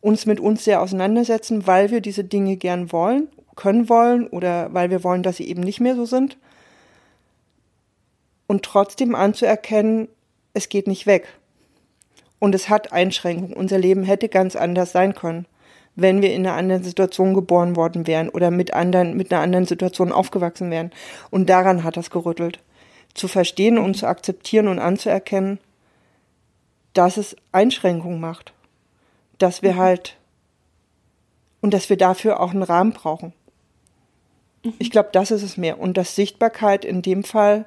uns 0.00 0.26
mit 0.26 0.40
uns 0.40 0.64
sehr 0.64 0.82
auseinandersetzen, 0.82 1.66
weil 1.66 1.90
wir 1.90 2.00
diese 2.00 2.24
Dinge 2.24 2.56
gern 2.56 2.92
wollen, 2.92 3.28
können 3.54 3.88
wollen 3.88 4.26
oder 4.26 4.74
weil 4.74 4.90
wir 4.90 5.04
wollen, 5.04 5.22
dass 5.22 5.36
sie 5.36 5.48
eben 5.48 5.62
nicht 5.62 5.80
mehr 5.80 5.94
so 5.94 6.04
sind 6.04 6.36
und 8.48 8.64
trotzdem 8.64 9.14
anzuerkennen, 9.14 10.08
es 10.54 10.68
geht 10.68 10.88
nicht 10.88 11.06
weg. 11.06 11.28
Und 12.40 12.54
es 12.54 12.68
hat 12.68 12.92
Einschränkungen. 12.92 13.54
Unser 13.54 13.78
Leben 13.78 14.02
hätte 14.02 14.28
ganz 14.28 14.56
anders 14.56 14.90
sein 14.90 15.14
können, 15.14 15.46
wenn 15.94 16.22
wir 16.22 16.32
in 16.32 16.46
einer 16.46 16.56
anderen 16.56 16.82
Situation 16.82 17.34
geboren 17.34 17.76
worden 17.76 18.06
wären 18.06 18.28
oder 18.28 18.50
mit 18.50 18.74
anderen, 18.74 19.16
mit 19.16 19.32
einer 19.32 19.42
anderen 19.42 19.66
Situation 19.66 20.10
aufgewachsen 20.10 20.70
wären. 20.70 20.90
Und 21.30 21.48
daran 21.48 21.84
hat 21.84 21.96
das 21.96 22.10
gerüttelt. 22.10 22.60
Zu 23.14 23.28
verstehen 23.28 23.78
und 23.78 23.96
zu 23.96 24.06
akzeptieren 24.06 24.68
und 24.68 24.78
anzuerkennen, 24.78 25.58
dass 26.94 27.16
es 27.16 27.36
Einschränkungen 27.52 28.20
macht. 28.20 28.52
Dass 29.38 29.62
wir 29.62 29.74
mhm. 29.74 29.78
halt 29.78 30.16
und 31.60 31.74
dass 31.74 31.90
wir 31.90 31.96
dafür 31.96 32.40
auch 32.40 32.52
einen 32.52 32.62
Rahmen 32.62 32.92
brauchen. 32.92 33.34
Mhm. 34.64 34.74
Ich 34.78 34.90
glaube, 34.90 35.10
das 35.12 35.30
ist 35.30 35.42
es 35.42 35.56
mehr. 35.56 35.78
Und 35.78 35.96
dass 35.96 36.14
Sichtbarkeit 36.14 36.84
in 36.84 37.02
dem 37.02 37.24
Fall 37.24 37.66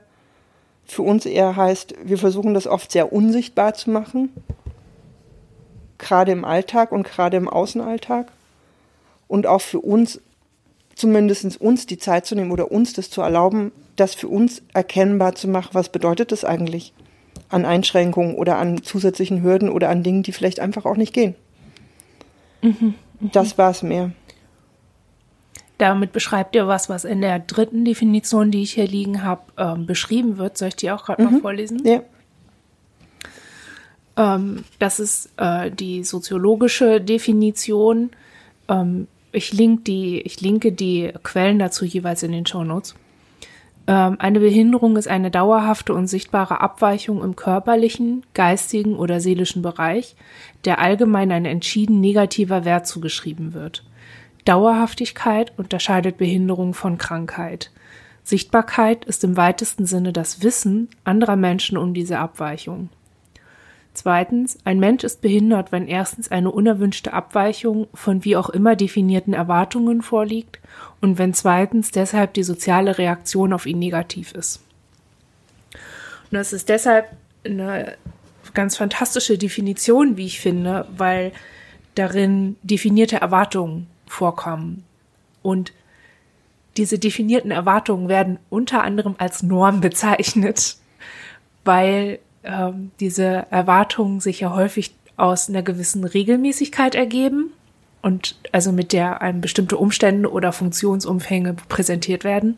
für 0.91 1.03
uns 1.03 1.25
eher 1.25 1.55
heißt, 1.55 1.95
wir 2.03 2.17
versuchen 2.17 2.53
das 2.53 2.67
oft 2.67 2.91
sehr 2.91 3.13
unsichtbar 3.13 3.73
zu 3.73 3.89
machen, 3.91 4.29
gerade 5.97 6.33
im 6.33 6.43
Alltag 6.43 6.91
und 6.91 7.03
gerade 7.03 7.37
im 7.37 7.47
Außenalltag. 7.47 8.29
Und 9.29 9.47
auch 9.47 9.61
für 9.61 9.79
uns, 9.79 10.19
zumindest 10.93 11.61
uns 11.61 11.85
die 11.85 11.97
Zeit 11.97 12.25
zu 12.25 12.35
nehmen 12.35 12.51
oder 12.51 12.73
uns 12.73 12.91
das 12.91 13.09
zu 13.09 13.21
erlauben, 13.21 13.71
das 13.95 14.15
für 14.15 14.27
uns 14.27 14.63
erkennbar 14.73 15.33
zu 15.35 15.47
machen, 15.47 15.69
was 15.71 15.87
bedeutet 15.87 16.33
das 16.33 16.43
eigentlich 16.43 16.91
an 17.47 17.63
Einschränkungen 17.63 18.35
oder 18.35 18.57
an 18.57 18.83
zusätzlichen 18.83 19.43
Hürden 19.43 19.69
oder 19.69 19.87
an 19.87 20.03
Dingen, 20.03 20.23
die 20.23 20.33
vielleicht 20.33 20.59
einfach 20.59 20.83
auch 20.83 20.97
nicht 20.97 21.13
gehen. 21.13 21.35
Mhm, 22.61 22.95
mh. 23.21 23.29
Das 23.31 23.57
war 23.57 23.71
es 23.71 23.81
mehr. 23.81 24.11
Damit 25.81 26.11
beschreibt 26.11 26.55
ihr 26.55 26.67
was, 26.67 26.89
was 26.89 27.05
in 27.05 27.21
der 27.21 27.39
dritten 27.39 27.85
Definition, 27.85 28.51
die 28.51 28.61
ich 28.61 28.73
hier 28.73 28.85
liegen 28.85 29.23
habe, 29.23 29.41
ähm, 29.57 29.87
beschrieben 29.87 30.37
wird. 30.37 30.55
Soll 30.55 30.67
ich 30.67 30.75
die 30.75 30.91
auch 30.91 31.03
gerade 31.03 31.23
mhm. 31.23 31.31
mal 31.31 31.41
vorlesen? 31.41 31.81
Ja. 31.83 32.03
Ähm, 34.15 34.63
das 34.77 34.99
ist 34.99 35.31
äh, 35.37 35.71
die 35.71 36.03
soziologische 36.03 37.01
Definition. 37.01 38.11
Ähm, 38.69 39.07
ich, 39.31 39.53
link 39.53 39.85
die, 39.85 40.21
ich 40.21 40.39
linke 40.39 40.71
die 40.71 41.13
Quellen 41.23 41.57
dazu 41.57 41.83
jeweils 41.83 42.21
in 42.21 42.31
den 42.31 42.45
Show 42.45 42.63
Notes. 42.63 42.93
Ähm, 43.87 44.17
eine 44.19 44.39
Behinderung 44.39 44.97
ist 44.97 45.07
eine 45.07 45.31
dauerhafte 45.31 45.95
und 45.95 46.05
sichtbare 46.05 46.61
Abweichung 46.61 47.23
im 47.23 47.35
körperlichen, 47.35 48.23
geistigen 48.35 48.97
oder 48.97 49.19
seelischen 49.19 49.63
Bereich, 49.63 50.15
der 50.63 50.77
allgemein 50.77 51.31
ein 51.31 51.45
entschieden 51.45 52.01
negativer 52.01 52.65
Wert 52.65 52.85
zugeschrieben 52.85 53.55
wird. 53.55 53.83
Dauerhaftigkeit 54.45 55.53
unterscheidet 55.57 56.17
Behinderung 56.17 56.73
von 56.73 56.97
Krankheit. 56.97 57.71
Sichtbarkeit 58.23 59.05
ist 59.05 59.23
im 59.23 59.37
weitesten 59.37 59.85
Sinne 59.85 60.13
das 60.13 60.43
Wissen 60.43 60.89
anderer 61.03 61.35
Menschen 61.35 61.77
um 61.77 61.93
diese 61.93 62.19
Abweichung. 62.19 62.89
Zweitens, 63.93 64.57
ein 64.63 64.79
Mensch 64.79 65.03
ist 65.03 65.21
behindert, 65.21 65.71
wenn 65.71 65.87
erstens 65.87 66.31
eine 66.31 66.49
unerwünschte 66.49 67.11
Abweichung 67.11 67.87
von 67.93 68.23
wie 68.23 68.37
auch 68.37 68.49
immer 68.49 68.77
definierten 68.77 69.33
Erwartungen 69.33 70.01
vorliegt 70.01 70.59
und 71.01 71.17
wenn 71.17 71.33
zweitens 71.33 71.91
deshalb 71.91 72.33
die 72.33 72.43
soziale 72.43 72.97
Reaktion 72.97 73.51
auf 73.51 73.65
ihn 73.65 73.79
negativ 73.79 74.31
ist. 74.31 74.61
Und 76.31 76.37
das 76.37 76.53
ist 76.53 76.69
deshalb 76.69 77.07
eine 77.43 77.97
ganz 78.53 78.77
fantastische 78.77 79.37
Definition, 79.37 80.15
wie 80.15 80.25
ich 80.25 80.39
finde, 80.39 80.87
weil 80.95 81.33
darin 81.95 82.55
definierte 82.63 83.17
Erwartungen 83.17 83.87
vorkommen. 84.11 84.83
Und 85.41 85.73
diese 86.77 86.99
definierten 86.99 87.51
Erwartungen 87.51 88.07
werden 88.07 88.39
unter 88.49 88.83
anderem 88.83 89.15
als 89.17 89.43
Norm 89.43 89.81
bezeichnet, 89.81 90.77
weil 91.65 92.19
ähm, 92.43 92.91
diese 92.99 93.45
Erwartungen 93.49 94.19
sich 94.19 94.41
ja 94.41 94.53
häufig 94.53 94.93
aus 95.17 95.49
einer 95.49 95.61
gewissen 95.61 96.03
Regelmäßigkeit 96.03 96.95
ergeben 96.95 97.51
und 98.01 98.35
also 98.51 98.71
mit 98.71 98.93
der 98.93 99.21
einem 99.21 99.41
bestimmte 99.41 99.77
Umstände 99.77 100.31
oder 100.31 100.51
Funktionsumfänge 100.51 101.55
präsentiert 101.69 102.23
werden. 102.23 102.57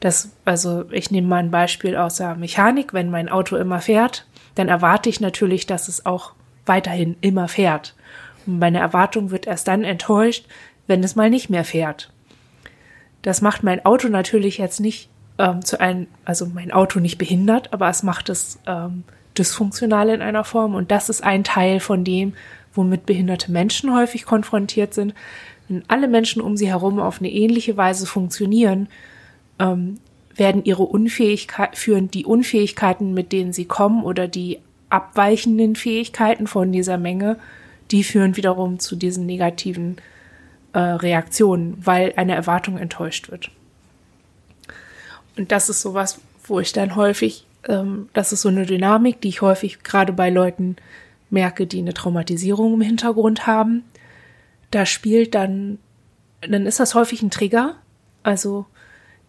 Das, 0.00 0.30
also 0.44 0.84
ich 0.90 1.10
nehme 1.10 1.28
mal 1.28 1.36
ein 1.36 1.50
Beispiel 1.50 1.96
aus 1.96 2.16
der 2.16 2.34
Mechanik. 2.34 2.92
Wenn 2.92 3.10
mein 3.10 3.28
Auto 3.28 3.56
immer 3.56 3.80
fährt, 3.80 4.26
dann 4.54 4.68
erwarte 4.68 5.08
ich 5.08 5.20
natürlich, 5.20 5.66
dass 5.66 5.88
es 5.88 6.04
auch 6.04 6.32
weiterhin 6.66 7.16
immer 7.20 7.48
fährt. 7.48 7.94
Meine 8.46 8.78
Erwartung 8.78 9.30
wird 9.30 9.46
erst 9.46 9.68
dann 9.68 9.84
enttäuscht, 9.84 10.46
wenn 10.86 11.04
es 11.04 11.16
mal 11.16 11.30
nicht 11.30 11.50
mehr 11.50 11.64
fährt. 11.64 12.12
Das 13.22 13.42
macht 13.42 13.62
mein 13.62 13.84
Auto 13.84 14.08
natürlich 14.08 14.58
jetzt 14.58 14.80
nicht 14.80 15.08
ähm, 15.38 15.64
zu 15.64 15.80
einem, 15.80 16.06
also 16.24 16.46
mein 16.46 16.72
Auto 16.72 17.00
nicht 17.00 17.18
behindert, 17.18 17.72
aber 17.72 17.88
es 17.88 18.02
macht 18.02 18.28
es 18.28 18.58
ähm, 18.66 19.04
dysfunktional 19.36 20.08
in 20.08 20.22
einer 20.22 20.44
Form 20.44 20.74
und 20.74 20.90
das 20.90 21.08
ist 21.08 21.22
ein 21.22 21.44
Teil 21.44 21.80
von 21.80 22.04
dem, 22.04 22.34
womit 22.74 23.06
behinderte 23.06 23.50
Menschen 23.50 23.94
häufig 23.94 24.24
konfrontiert 24.24 24.94
sind. 24.94 25.14
Wenn 25.68 25.84
alle 25.88 26.08
Menschen 26.08 26.42
um 26.42 26.56
sie 26.56 26.68
herum 26.68 26.98
auf 26.98 27.18
eine 27.18 27.30
ähnliche 27.30 27.76
Weise 27.76 28.06
funktionieren, 28.06 28.88
ähm, 29.58 29.98
werden 30.34 30.64
ihre 30.64 30.84
Unfähigkeit, 30.84 31.76
führen 31.76 32.10
die 32.10 32.24
Unfähigkeiten, 32.24 33.14
mit 33.14 33.32
denen 33.32 33.52
sie 33.52 33.66
kommen 33.66 34.02
oder 34.02 34.28
die 34.28 34.58
abweichenden 34.88 35.76
Fähigkeiten 35.76 36.46
von 36.46 36.72
dieser 36.72 36.98
Menge, 36.98 37.36
die 37.90 38.04
führen 38.04 38.36
wiederum 38.36 38.78
zu 38.78 38.96
diesen 38.96 39.26
negativen 39.26 39.96
äh, 40.72 40.78
Reaktionen, 40.78 41.76
weil 41.84 42.12
eine 42.16 42.34
Erwartung 42.34 42.78
enttäuscht 42.78 43.30
wird. 43.30 43.50
Und 45.36 45.52
das 45.52 45.68
ist 45.68 45.82
sowas, 45.82 46.20
wo 46.44 46.60
ich 46.60 46.72
dann 46.72 46.96
häufig, 46.96 47.46
ähm, 47.68 48.08
das 48.12 48.32
ist 48.32 48.42
so 48.42 48.48
eine 48.48 48.66
Dynamik, 48.66 49.20
die 49.20 49.28
ich 49.28 49.42
häufig 49.42 49.82
gerade 49.82 50.12
bei 50.12 50.30
Leuten 50.30 50.76
merke, 51.30 51.66
die 51.66 51.78
eine 51.78 51.94
Traumatisierung 51.94 52.74
im 52.74 52.80
Hintergrund 52.80 53.46
haben. 53.46 53.84
Da 54.70 54.86
spielt 54.86 55.34
dann, 55.34 55.78
dann 56.40 56.66
ist 56.66 56.80
das 56.80 56.94
häufig 56.94 57.22
ein 57.22 57.30
Trigger. 57.30 57.76
Also 58.22 58.66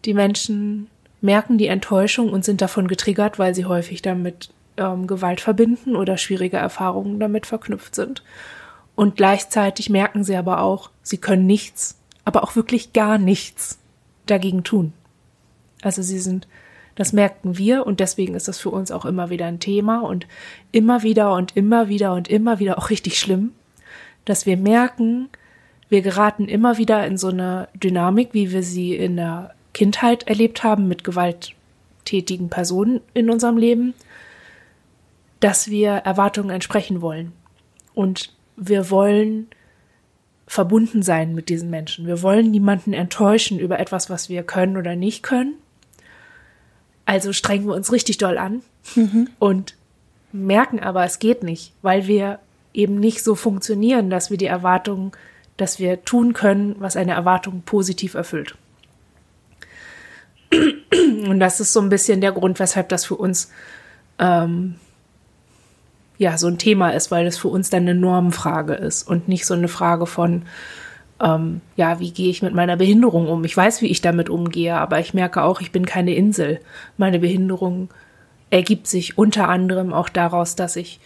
die 0.04 0.14
Menschen 0.14 0.88
merken 1.20 1.58
die 1.58 1.68
Enttäuschung 1.68 2.30
und 2.30 2.44
sind 2.44 2.60
davon 2.60 2.88
getriggert, 2.88 3.38
weil 3.38 3.54
sie 3.54 3.64
häufig 3.64 4.02
damit 4.02 4.50
ähm, 4.76 5.06
Gewalt 5.06 5.40
verbinden 5.40 5.96
oder 5.96 6.16
schwierige 6.16 6.56
Erfahrungen 6.56 7.20
damit 7.20 7.46
verknüpft 7.46 7.94
sind. 7.94 8.22
Und 8.94 9.16
gleichzeitig 9.16 9.90
merken 9.90 10.24
sie 10.24 10.36
aber 10.36 10.60
auch, 10.60 10.90
sie 11.02 11.18
können 11.18 11.46
nichts, 11.46 11.98
aber 12.24 12.44
auch 12.44 12.56
wirklich 12.56 12.92
gar 12.92 13.18
nichts 13.18 13.78
dagegen 14.26 14.64
tun. 14.64 14.92
Also 15.82 16.02
sie 16.02 16.18
sind, 16.18 16.46
das 16.94 17.12
merken 17.12 17.58
wir 17.58 17.86
und 17.86 18.00
deswegen 18.00 18.34
ist 18.34 18.48
das 18.48 18.58
für 18.58 18.70
uns 18.70 18.90
auch 18.90 19.04
immer 19.04 19.30
wieder 19.30 19.46
ein 19.46 19.60
Thema 19.60 20.00
und 20.00 20.26
immer 20.70 21.02
wieder 21.02 21.34
und 21.34 21.56
immer 21.56 21.88
wieder 21.88 22.14
und 22.14 22.28
immer 22.28 22.58
wieder 22.58 22.78
auch 22.78 22.90
richtig 22.90 23.18
schlimm, 23.18 23.52
dass 24.24 24.46
wir 24.46 24.56
merken, 24.56 25.28
wir 25.88 26.02
geraten 26.02 26.48
immer 26.48 26.78
wieder 26.78 27.06
in 27.06 27.18
so 27.18 27.28
eine 27.28 27.68
Dynamik, 27.74 28.30
wie 28.32 28.52
wir 28.52 28.62
sie 28.62 28.94
in 28.94 29.16
der 29.16 29.54
Kindheit 29.74 30.28
erlebt 30.28 30.62
haben 30.62 30.86
mit 30.86 31.02
gewalttätigen 31.02 32.50
Personen 32.50 33.00
in 33.14 33.30
unserem 33.30 33.56
Leben, 33.56 33.94
dass 35.42 35.68
wir 35.68 35.90
Erwartungen 35.90 36.50
entsprechen 36.50 37.00
wollen. 37.02 37.32
Und 37.94 38.32
wir 38.56 38.90
wollen 38.90 39.48
verbunden 40.46 41.02
sein 41.02 41.34
mit 41.34 41.48
diesen 41.48 41.68
Menschen. 41.68 42.06
Wir 42.06 42.22
wollen 42.22 42.50
niemanden 42.50 42.92
enttäuschen 42.92 43.58
über 43.58 43.80
etwas, 43.80 44.08
was 44.08 44.28
wir 44.28 44.44
können 44.44 44.76
oder 44.76 44.94
nicht 44.94 45.22
können. 45.24 45.54
Also 47.06 47.32
strengen 47.32 47.66
wir 47.66 47.74
uns 47.74 47.90
richtig 47.90 48.18
doll 48.18 48.38
an 48.38 48.62
mhm. 48.94 49.28
und 49.40 49.74
merken 50.30 50.78
aber, 50.78 51.04
es 51.04 51.18
geht 51.18 51.42
nicht, 51.42 51.72
weil 51.82 52.06
wir 52.06 52.38
eben 52.72 53.00
nicht 53.00 53.24
so 53.24 53.34
funktionieren, 53.34 54.10
dass 54.10 54.30
wir 54.30 54.38
die 54.38 54.46
Erwartungen, 54.46 55.10
dass 55.56 55.80
wir 55.80 56.04
tun 56.04 56.34
können, 56.34 56.76
was 56.78 56.96
eine 56.96 57.12
Erwartung 57.12 57.62
positiv 57.62 58.14
erfüllt. 58.14 58.56
Und 60.52 61.40
das 61.40 61.58
ist 61.58 61.72
so 61.72 61.80
ein 61.80 61.88
bisschen 61.88 62.20
der 62.20 62.32
Grund, 62.32 62.60
weshalb 62.60 62.88
das 62.90 63.04
für 63.04 63.16
uns 63.16 63.50
ähm, 64.20 64.76
ja 66.22 66.38
so 66.38 66.46
ein 66.46 66.58
Thema 66.58 66.90
ist, 66.90 67.10
weil 67.10 67.26
es 67.26 67.36
für 67.36 67.48
uns 67.48 67.68
dann 67.68 67.82
eine 67.82 67.94
Normfrage 67.94 68.74
ist 68.74 69.02
und 69.06 69.28
nicht 69.28 69.44
so 69.44 69.54
eine 69.54 69.68
Frage 69.68 70.06
von 70.06 70.42
ähm, 71.20 71.60
ja, 71.76 72.00
wie 72.00 72.10
gehe 72.10 72.30
ich 72.30 72.42
mit 72.42 72.54
meiner 72.54 72.76
Behinderung 72.76 73.28
um? 73.28 73.44
Ich 73.44 73.56
weiß, 73.56 73.82
wie 73.82 73.88
ich 73.88 74.00
damit 74.00 74.28
umgehe, 74.28 74.74
aber 74.74 74.98
ich 74.98 75.14
merke 75.14 75.42
auch, 75.42 75.60
ich 75.60 75.70
bin 75.70 75.86
keine 75.86 76.14
Insel. 76.14 76.60
Meine 76.96 77.20
Behinderung 77.20 77.90
ergibt 78.50 78.86
sich 78.86 79.18
unter 79.18 79.48
anderem 79.48 79.92
auch 79.92 80.08
daraus, 80.08 80.56
dass 80.56 80.76
ich 80.76 81.00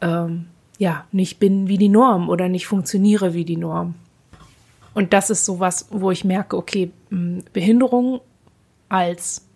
ähm, 0.00 0.46
ja 0.78 1.04
nicht 1.12 1.38
bin 1.38 1.68
wie 1.68 1.78
die 1.78 1.88
Norm 1.88 2.28
oder 2.28 2.48
nicht 2.48 2.66
funktioniere 2.66 3.34
wie 3.34 3.44
die 3.44 3.56
Norm. 3.56 3.94
Und 4.94 5.12
das 5.12 5.28
ist 5.28 5.44
sowas, 5.44 5.88
wo 5.90 6.10
ich 6.10 6.24
merke, 6.24 6.56
okay, 6.56 6.90
Behinderung 7.52 8.20
als 8.88 9.46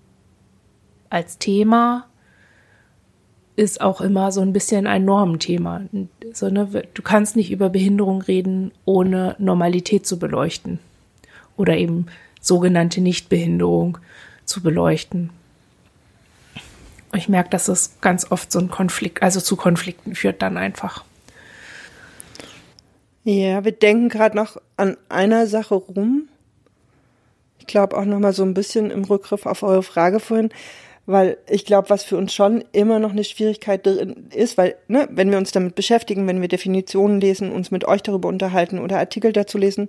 als 1.11 1.39
Thema 1.39 2.05
ist 3.59 3.81
auch 3.81 4.01
immer 4.01 4.31
so 4.31 4.41
ein 4.41 4.53
bisschen 4.53 4.87
ein 4.87 5.05
Normenthema. 5.05 5.83
So, 6.33 6.49
ne, 6.49 6.69
du 6.95 7.03
kannst 7.03 7.35
nicht 7.35 7.51
über 7.51 7.69
Behinderung 7.71 8.23
reden, 8.23 8.71
ohne 8.85 9.35
Normalität 9.41 10.07
zu 10.07 10.19
beleuchten. 10.19 10.79
Oder 11.57 11.77
eben 11.77 12.07
sogenannte 12.41 13.01
Nichtbehinderung 13.01 13.99
zu 14.45 14.63
beleuchten. 14.63 15.31
Ich 17.15 17.29
merke, 17.29 17.51
dass 17.51 17.67
es 17.67 18.01
ganz 18.01 18.31
oft 18.31 18.53
so 18.53 18.61
ein 18.61 18.71
Konflikt, 18.71 19.25
also 19.25 19.41
zu 19.41 19.57
Konflikten 19.57 20.15
führt 20.15 20.41
dann 20.41 20.57
einfach. 20.57 21.05
Ja, 23.25 23.65
wir 23.65 23.73
denken 23.73 24.09
gerade 24.09 24.37
noch 24.37 24.57
an 24.77 24.97
einer 25.09 25.49
Sache 25.49 25.75
rum. 25.75 26.29
Ich 27.59 27.67
glaube 27.67 27.97
auch 27.97 28.05
noch 28.05 28.21
mal 28.21 28.33
so 28.33 28.45
ein 28.45 28.55
bisschen 28.55 28.93
im 28.93 29.03
Rückgriff 29.03 29.47
auf 29.47 29.65
eure 29.65 29.83
Frage 29.83 30.21
vorhin 30.21 30.51
Weil 31.11 31.39
ich 31.49 31.65
glaube, 31.65 31.89
was 31.89 32.05
für 32.05 32.19
uns 32.19 32.35
schon 32.35 32.63
immer 32.73 32.99
noch 32.99 33.13
eine 33.13 33.25
Schwierigkeit 33.25 33.87
drin 33.87 34.29
ist, 34.35 34.59
weil, 34.59 34.77
ne, 34.89 35.09
wenn 35.11 35.31
wir 35.31 35.39
uns 35.39 35.53
damit 35.53 35.75
beschäftigen, 35.75 36.27
wenn 36.27 36.43
wir 36.43 36.49
Definitionen 36.49 37.19
lesen, 37.19 37.51
uns 37.51 37.71
mit 37.71 37.87
euch 37.87 38.03
darüber 38.03 38.29
unterhalten 38.29 38.79
oder 38.79 38.99
Artikel 38.99 39.33
dazu 39.33 39.57
lesen, 39.57 39.89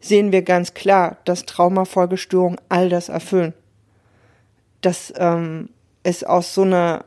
sehen 0.00 0.32
wir 0.32 0.42
ganz 0.42 0.74
klar, 0.74 1.16
dass 1.24 1.46
Traumafolgestörungen 1.46 2.60
all 2.68 2.90
das 2.90 3.08
erfüllen. 3.08 3.54
Dass 4.82 5.14
ähm, 5.16 5.70
es 6.02 6.24
aus 6.24 6.52
so 6.52 6.60
einer 6.60 7.06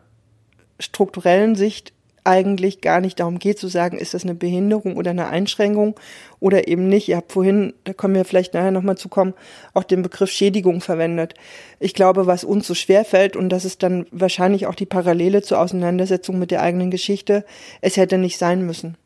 strukturellen 0.80 1.54
Sicht 1.54 1.94
eigentlich 2.28 2.82
gar 2.82 3.00
nicht 3.00 3.22
darum 3.22 3.40
geht 3.40 3.58
zu 3.58 3.70
sagen, 3.70 3.98
ist 3.98 4.14
das 4.14 4.24
eine 4.24 4.36
Behinderung 4.36 4.98
oder 4.98 5.12
eine 5.12 5.30
Einschränkung 5.30 5.98
oder 6.42 6.68
eben 6.68 6.90
nicht. 6.90 7.08
Ihr 7.08 7.16
habt 7.16 7.32
vorhin, 7.32 7.74
da 7.86 7.94
kommen 7.94 8.16
wir 8.16 8.26
vielleicht 8.26 8.54
nachher 8.54 8.72
nochmal 8.72 8.98
zu 8.98 9.08
kommen, 9.08 9.34
auch 9.74 9.86
den 9.86 10.02
Begriff 10.02 10.30
Schädigung 10.30 10.82
verwendet. 10.82 11.36
Ich 11.80 11.94
glaube, 11.94 12.28
was 12.28 12.44
uns 12.44 12.68
so 12.68 12.74
schwer 12.74 13.06
fällt, 13.06 13.38
und 13.38 13.48
das 13.50 13.64
ist 13.64 13.82
dann 13.82 14.08
wahrscheinlich 14.12 14.68
auch 14.68 14.76
die 14.76 14.86
Parallele 14.86 15.42
zur 15.42 15.60
Auseinandersetzung 15.60 16.38
mit 16.38 16.52
der 16.52 16.62
eigenen 16.62 16.92
Geschichte, 16.92 17.46
es 17.80 17.96
hätte 17.96 18.18
nicht 18.18 18.38
sein 18.38 18.66
müssen. 18.66 18.98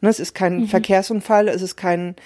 Ne, 0.00 0.10
es 0.10 0.18
ist 0.18 0.34
kein 0.34 0.62
mhm. 0.62 0.66
Verkehrsunfall, 0.66 1.48
es 1.48 1.62
ist 1.62 1.76
kein, 1.76 2.16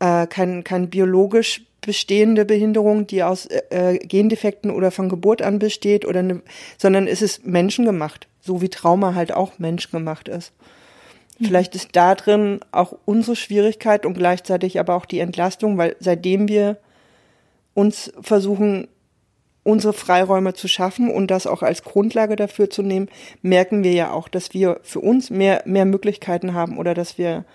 äh, 0.00 0.26
kein, 0.26 0.64
kein 0.64 0.90
biologisch 0.90 1.64
bestehende 1.80 2.44
Behinderung, 2.44 3.06
die 3.06 3.22
aus 3.22 3.46
äh, 3.46 3.62
äh, 3.70 3.98
Gendefekten 3.98 4.72
oder 4.72 4.90
von 4.90 5.08
Geburt 5.08 5.42
an 5.42 5.60
besteht, 5.60 6.04
oder 6.04 6.24
ne, 6.24 6.42
sondern 6.76 7.06
es 7.06 7.22
ist 7.22 7.46
menschengemacht 7.46 8.26
so 8.44 8.60
wie 8.60 8.68
Trauma 8.68 9.14
halt 9.14 9.32
auch 9.32 9.58
menschgemacht 9.58 10.28
ist. 10.28 10.52
Mhm. 11.38 11.46
Vielleicht 11.46 11.74
ist 11.74 11.90
da 11.92 12.14
drin 12.14 12.60
auch 12.72 12.94
unsere 13.04 13.36
Schwierigkeit 13.36 14.04
und 14.06 14.14
gleichzeitig 14.14 14.78
aber 14.78 14.94
auch 14.94 15.06
die 15.06 15.20
Entlastung, 15.20 15.78
weil 15.78 15.96
seitdem 15.98 16.48
wir 16.48 16.76
uns 17.72 18.12
versuchen, 18.20 18.88
unsere 19.64 19.94
Freiräume 19.94 20.52
zu 20.52 20.68
schaffen 20.68 21.10
und 21.10 21.30
das 21.30 21.46
auch 21.46 21.62
als 21.62 21.82
Grundlage 21.82 22.36
dafür 22.36 22.68
zu 22.68 22.82
nehmen, 22.82 23.08
merken 23.40 23.82
wir 23.82 23.92
ja 23.92 24.12
auch, 24.12 24.28
dass 24.28 24.52
wir 24.52 24.78
für 24.82 25.00
uns 25.00 25.30
mehr, 25.30 25.62
mehr 25.64 25.86
Möglichkeiten 25.86 26.52
haben 26.52 26.76
oder 26.76 26.92
dass 26.92 27.16
wir 27.16 27.46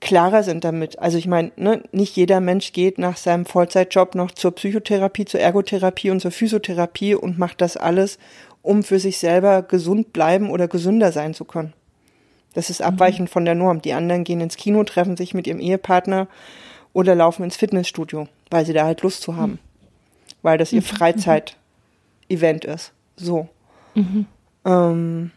klarer 0.00 0.42
sind 0.42 0.64
damit. 0.64 0.98
Also 0.98 1.16
ich 1.16 1.28
meine, 1.28 1.52
ne, 1.54 1.84
nicht 1.92 2.16
jeder 2.16 2.40
Mensch 2.40 2.72
geht 2.72 2.98
nach 2.98 3.16
seinem 3.16 3.46
Vollzeitjob 3.46 4.16
noch 4.16 4.32
zur 4.32 4.50
Psychotherapie, 4.50 5.24
zur 5.24 5.38
Ergotherapie 5.38 6.10
und 6.10 6.18
zur 6.18 6.32
Physiotherapie 6.32 7.14
und 7.14 7.38
macht 7.38 7.60
das 7.60 7.76
alles, 7.76 8.18
um 8.62 8.82
für 8.82 8.98
sich 8.98 9.18
selber 9.18 9.62
gesund 9.62 10.12
bleiben 10.12 10.50
oder 10.50 10.68
gesünder 10.68 11.12
sein 11.12 11.34
zu 11.34 11.44
können. 11.44 11.72
Das 12.54 12.70
ist 12.70 12.82
abweichend 12.82 13.28
mhm. 13.28 13.32
von 13.32 13.44
der 13.44 13.54
Norm. 13.54 13.82
Die 13.82 13.92
anderen 13.92 14.24
gehen 14.24 14.40
ins 14.40 14.56
Kino, 14.56 14.84
treffen 14.84 15.16
sich 15.16 15.34
mit 15.34 15.46
ihrem 15.46 15.60
Ehepartner 15.60 16.28
oder 16.92 17.14
laufen 17.14 17.44
ins 17.44 17.56
Fitnessstudio, 17.56 18.28
weil 18.50 18.64
sie 18.64 18.72
da 18.72 18.84
halt 18.84 19.02
Lust 19.02 19.22
zu 19.22 19.36
haben. 19.36 19.52
Mhm. 19.52 19.58
Weil 20.42 20.58
das 20.58 20.72
ihr 20.72 20.80
mhm. 20.80 20.86
Freizeit-Event 20.86 22.64
ist. 22.64 22.92
So. 23.16 23.48
Mhm. 23.94 24.26
Ähm, 24.64 25.30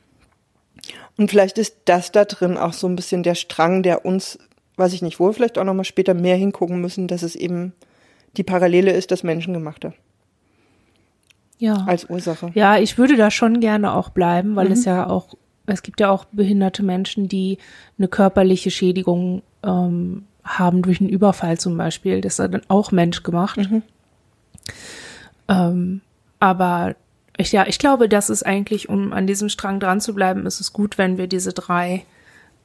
und 1.17 1.29
vielleicht 1.29 1.57
ist 1.57 1.77
das 1.85 2.11
da 2.11 2.25
drin 2.25 2.57
auch 2.57 2.73
so 2.73 2.87
ein 2.87 2.95
bisschen 2.95 3.23
der 3.23 3.35
Strang, 3.35 3.81
der 3.81 4.05
uns, 4.05 4.37
weiß 4.75 4.93
ich 4.93 5.01
nicht, 5.01 5.19
wohl 5.19 5.33
vielleicht 5.33 5.57
auch 5.57 5.63
nochmal 5.63 5.85
später 5.85 6.13
mehr 6.13 6.35
hingucken 6.35 6.81
müssen, 6.81 7.07
dass 7.07 7.23
es 7.23 7.35
eben 7.35 7.73
die 8.37 8.43
Parallele 8.43 8.91
ist, 8.91 9.11
das 9.11 9.23
Menschengemachte 9.23 9.93
ja. 11.57 11.85
als 11.85 12.09
Ursache. 12.09 12.51
Ja, 12.53 12.77
ich 12.77 12.97
würde 12.97 13.15
da 13.15 13.31
schon 13.31 13.59
gerne 13.59 13.93
auch 13.93 14.09
bleiben, 14.09 14.55
weil 14.55 14.67
mhm. 14.67 14.73
es 14.73 14.85
ja 14.85 15.07
auch, 15.07 15.35
es 15.65 15.81
gibt 15.83 15.99
ja 15.99 16.09
auch 16.09 16.25
behinderte 16.25 16.83
Menschen, 16.83 17.27
die 17.27 17.57
eine 17.97 18.07
körperliche 18.07 18.71
Schädigung 18.71 19.41
ähm, 19.63 20.25
haben 20.43 20.81
durch 20.81 21.01
einen 21.01 21.09
Überfall 21.09 21.57
zum 21.59 21.77
Beispiel. 21.77 22.21
Das 22.21 22.39
ist 22.39 22.53
dann 22.53 22.61
auch 22.67 22.91
menschgemacht. 22.91 23.57
Mhm. 23.57 23.81
Ähm, 25.47 26.01
aber 26.39 26.95
ich, 27.37 27.51
ja, 27.51 27.65
ich 27.67 27.79
glaube, 27.79 28.07
das 28.07 28.29
ist 28.29 28.45
eigentlich, 28.45 28.89
um 28.89 29.11
an 29.13 29.27
diesem 29.27 29.49
Strang 29.49 29.79
dran 29.79 29.99
zu 30.01 30.13
bleiben, 30.13 30.45
ist 30.45 30.61
es 30.61 30.73
gut, 30.73 30.97
wenn 30.97 31.17
wir 31.17 31.27
diese 31.27 31.53
drei 31.53 32.05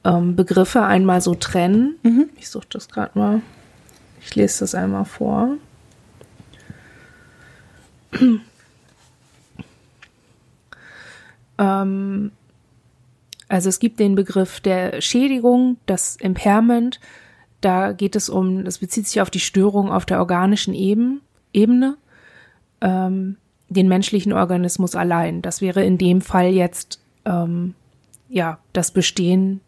ähm, 0.03 0.35
Begriffe 0.35 0.83
einmal 0.83 1.21
so 1.21 1.35
trennen. 1.35 1.95
Mhm. 2.03 2.29
Ich 2.37 2.49
suche 2.49 2.67
das 2.69 2.87
gerade 2.87 3.17
mal. 3.17 3.41
Ich 4.21 4.35
lese 4.35 4.61
das 4.61 4.75
einmal 4.75 5.05
vor. 5.05 5.57
Ähm, 11.61 12.31
also 13.47 13.69
es 13.69 13.79
gibt 13.79 13.99
den 13.99 14.15
Begriff 14.15 14.59
der 14.59 15.01
Schädigung, 15.01 15.77
das 15.85 16.15
Impairment. 16.15 16.99
Da 17.61 17.91
geht 17.91 18.15
es 18.15 18.27
um, 18.27 18.65
das 18.65 18.79
bezieht 18.79 19.07
sich 19.07 19.21
auf 19.21 19.29
die 19.29 19.39
Störung 19.39 19.91
auf 19.91 20.05
der 20.05 20.19
organischen 20.19 20.73
Eben, 20.73 21.21
Ebene, 21.53 21.97
ähm, 22.81 23.37
den 23.69 23.87
menschlichen 23.87 24.33
Organismus 24.33 24.95
allein. 24.95 25.41
Das 25.41 25.61
wäre 25.61 25.83
in 25.83 25.97
dem 25.97 26.21
Fall 26.21 26.47
jetzt 26.47 26.99
ähm, 27.25 27.75
ja 28.29 28.57
das 28.73 28.91
Bestehen 28.91 29.61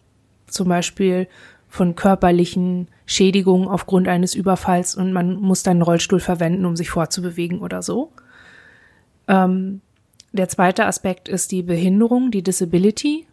zum 0.47 0.69
Beispiel 0.69 1.27
von 1.69 1.95
körperlichen 1.95 2.87
Schädigungen 3.05 3.67
aufgrund 3.67 4.07
eines 4.07 4.33
Überfalls 4.33 4.95
und 4.95 5.11
man 5.11 5.35
muss 5.35 5.63
dann 5.63 5.77
einen 5.77 5.81
Rollstuhl 5.81 6.19
verwenden, 6.19 6.65
um 6.65 6.75
sich 6.75 6.89
fortzubewegen 6.89 7.59
oder 7.59 7.81
so. 7.81 8.11
Ähm, 9.27 9.81
der 10.33 10.49
zweite 10.49 10.85
Aspekt 10.85 11.29
ist 11.29 11.51
die 11.51 11.61
Behinderung, 11.63 12.31
die 12.31 12.41
Disability. 12.41 13.27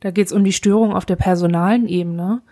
Da 0.00 0.10
geht 0.10 0.26
es 0.26 0.32
um 0.32 0.44
die 0.44 0.52
Störung 0.52 0.94
auf 0.94 1.06
der 1.06 1.16
personalen 1.16 1.88
Ebene. 1.88 2.42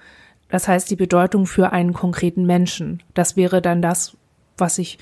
Das 0.49 0.67
heißt 0.67 0.91
die 0.91 0.97
Bedeutung 0.97 1.47
für 1.47 1.73
einen 1.73 1.93
konkreten 1.93 2.47
Menschen. 2.47 3.03
Das 3.15 3.37
wäre 3.37 3.63
dann 3.63 3.83
das, 3.83 4.17
was 4.57 4.79
ich 4.79 4.99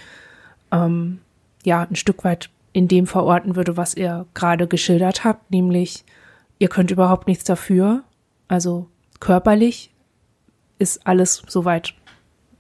ähm, 0.73 1.21
ja 1.65 1.83
ein 1.83 1.97
Stück 1.97 2.25
weit 2.25 2.51
in 2.73 2.89
dem 2.89 3.07
verorten 3.07 3.57
würde, 3.57 3.77
was 3.77 3.95
ihr 3.95 4.27
gerade 4.35 4.67
geschildert 4.67 5.25
habt, 5.25 5.51
nämlich 5.51 6.05
ihr 6.59 6.69
könnt 6.69 6.91
überhaupt 6.91 7.29
nichts 7.29 7.45
dafür. 7.45 8.03
Also 8.47 8.89
körperlich 9.21 9.91
ist 10.79 11.07
alles 11.07 11.43
soweit 11.47 11.95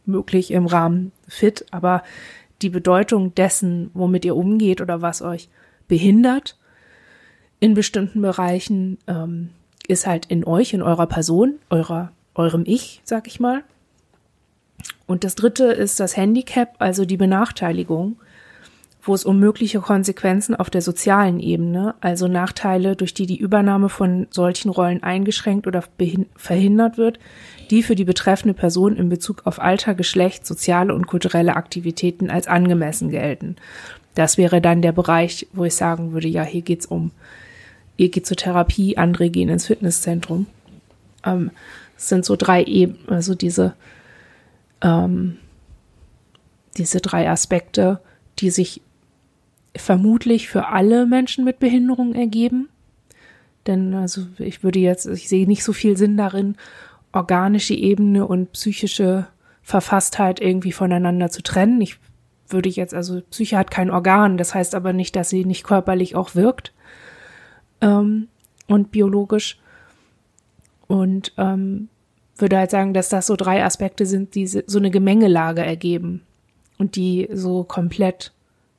möglich 0.06 0.50
im 0.50 0.66
Rahmen 0.66 1.12
fit, 1.26 1.66
aber 1.70 2.02
die 2.62 2.70
Bedeutung 2.70 3.34
dessen, 3.34 3.90
womit 3.92 4.24
ihr 4.24 4.34
umgeht 4.34 4.80
oder 4.80 5.02
was 5.02 5.20
euch 5.20 5.48
behindert 5.88 6.56
in 7.60 7.74
bestimmten 7.74 8.22
Bereichen, 8.22 8.98
ähm, 9.06 9.50
ist 9.88 10.06
halt 10.06 10.26
in 10.26 10.44
euch, 10.44 10.74
in 10.74 10.82
eurer 10.82 11.06
Person, 11.06 11.56
eurer, 11.70 12.12
eurem 12.34 12.62
Ich, 12.66 13.00
sag 13.04 13.26
ich 13.26 13.40
mal. 13.40 13.64
Und 15.06 15.24
das 15.24 15.34
dritte 15.34 15.64
ist 15.64 15.98
das 15.98 16.16
Handicap, 16.16 16.74
also 16.78 17.04
die 17.04 17.16
Benachteiligung, 17.16 18.16
wo 19.00 19.14
es 19.14 19.24
um 19.24 19.40
mögliche 19.40 19.80
Konsequenzen 19.80 20.54
auf 20.54 20.68
der 20.68 20.82
sozialen 20.82 21.40
Ebene, 21.40 21.94
also 22.00 22.28
Nachteile, 22.28 22.94
durch 22.94 23.14
die 23.14 23.24
die 23.24 23.38
Übernahme 23.38 23.88
von 23.88 24.26
solchen 24.30 24.68
Rollen 24.68 25.02
eingeschränkt 25.02 25.66
oder 25.66 25.82
verhindert 26.36 26.98
wird, 26.98 27.18
die 27.70 27.82
für 27.82 27.94
die 27.94 28.04
betreffende 28.04 28.54
Person 28.54 28.96
in 28.96 29.08
Bezug 29.08 29.46
auf 29.46 29.60
Alter, 29.60 29.94
Geschlecht, 29.94 30.46
soziale 30.46 30.94
und 30.94 31.06
kulturelle 31.06 31.56
Aktivitäten 31.56 32.28
als 32.28 32.46
angemessen 32.46 33.08
gelten. 33.08 33.56
Das 34.18 34.36
wäre 34.36 34.60
dann 34.60 34.82
der 34.82 34.90
Bereich, 34.90 35.46
wo 35.52 35.62
ich 35.62 35.76
sagen 35.76 36.10
würde, 36.10 36.26
ja, 36.26 36.42
hier 36.42 36.62
geht's 36.62 36.86
um, 36.86 37.12
ihr 37.96 38.08
geht 38.08 38.26
zur 38.26 38.36
Therapie, 38.36 38.96
andere 38.96 39.30
gehen 39.30 39.48
ins 39.48 39.66
Fitnesszentrum. 39.66 40.46
Ähm, 41.24 41.52
es 41.96 42.08
sind 42.08 42.24
so 42.24 42.34
drei 42.34 42.64
Ebenen, 42.64 43.08
also 43.10 43.36
diese, 43.36 43.76
ähm, 44.80 45.36
diese 46.76 47.00
drei 47.00 47.30
Aspekte, 47.30 48.00
die 48.40 48.50
sich 48.50 48.80
vermutlich 49.76 50.48
für 50.48 50.66
alle 50.66 51.06
Menschen 51.06 51.44
mit 51.44 51.60
Behinderung 51.60 52.16
ergeben. 52.16 52.68
Denn 53.68 53.94
also 53.94 54.26
ich 54.38 54.64
würde 54.64 54.80
jetzt, 54.80 55.06
ich 55.06 55.28
sehe 55.28 55.46
nicht 55.46 55.62
so 55.62 55.72
viel 55.72 55.96
Sinn 55.96 56.16
darin, 56.16 56.56
organische 57.12 57.74
Ebene 57.74 58.26
und 58.26 58.50
psychische 58.50 59.28
Verfasstheit 59.62 60.40
irgendwie 60.40 60.72
voneinander 60.72 61.30
zu 61.30 61.40
trennen. 61.40 61.80
Ich 61.80 62.00
würde 62.48 62.68
ich 62.68 62.76
jetzt, 62.76 62.94
also 62.94 63.20
Psyche 63.30 63.58
hat 63.58 63.70
kein 63.70 63.90
Organ, 63.90 64.38
das 64.38 64.54
heißt 64.54 64.74
aber 64.74 64.92
nicht, 64.92 65.16
dass 65.16 65.28
sie 65.28 65.44
nicht 65.44 65.64
körperlich 65.64 66.16
auch 66.16 66.34
wirkt 66.34 66.72
ähm, 67.80 68.28
und 68.66 68.90
biologisch. 68.90 69.58
Und 70.86 71.34
ähm, 71.36 71.88
würde 72.36 72.58
halt 72.58 72.70
sagen, 72.70 72.94
dass 72.94 73.08
das 73.08 73.26
so 73.26 73.36
drei 73.36 73.64
Aspekte 73.64 74.06
sind, 74.06 74.34
die 74.34 74.46
so 74.46 74.78
eine 74.78 74.90
Gemengelage 74.90 75.62
ergeben 75.62 76.22
und 76.78 76.96
die 76.96 77.28
so 77.32 77.64
komplett 77.64 78.32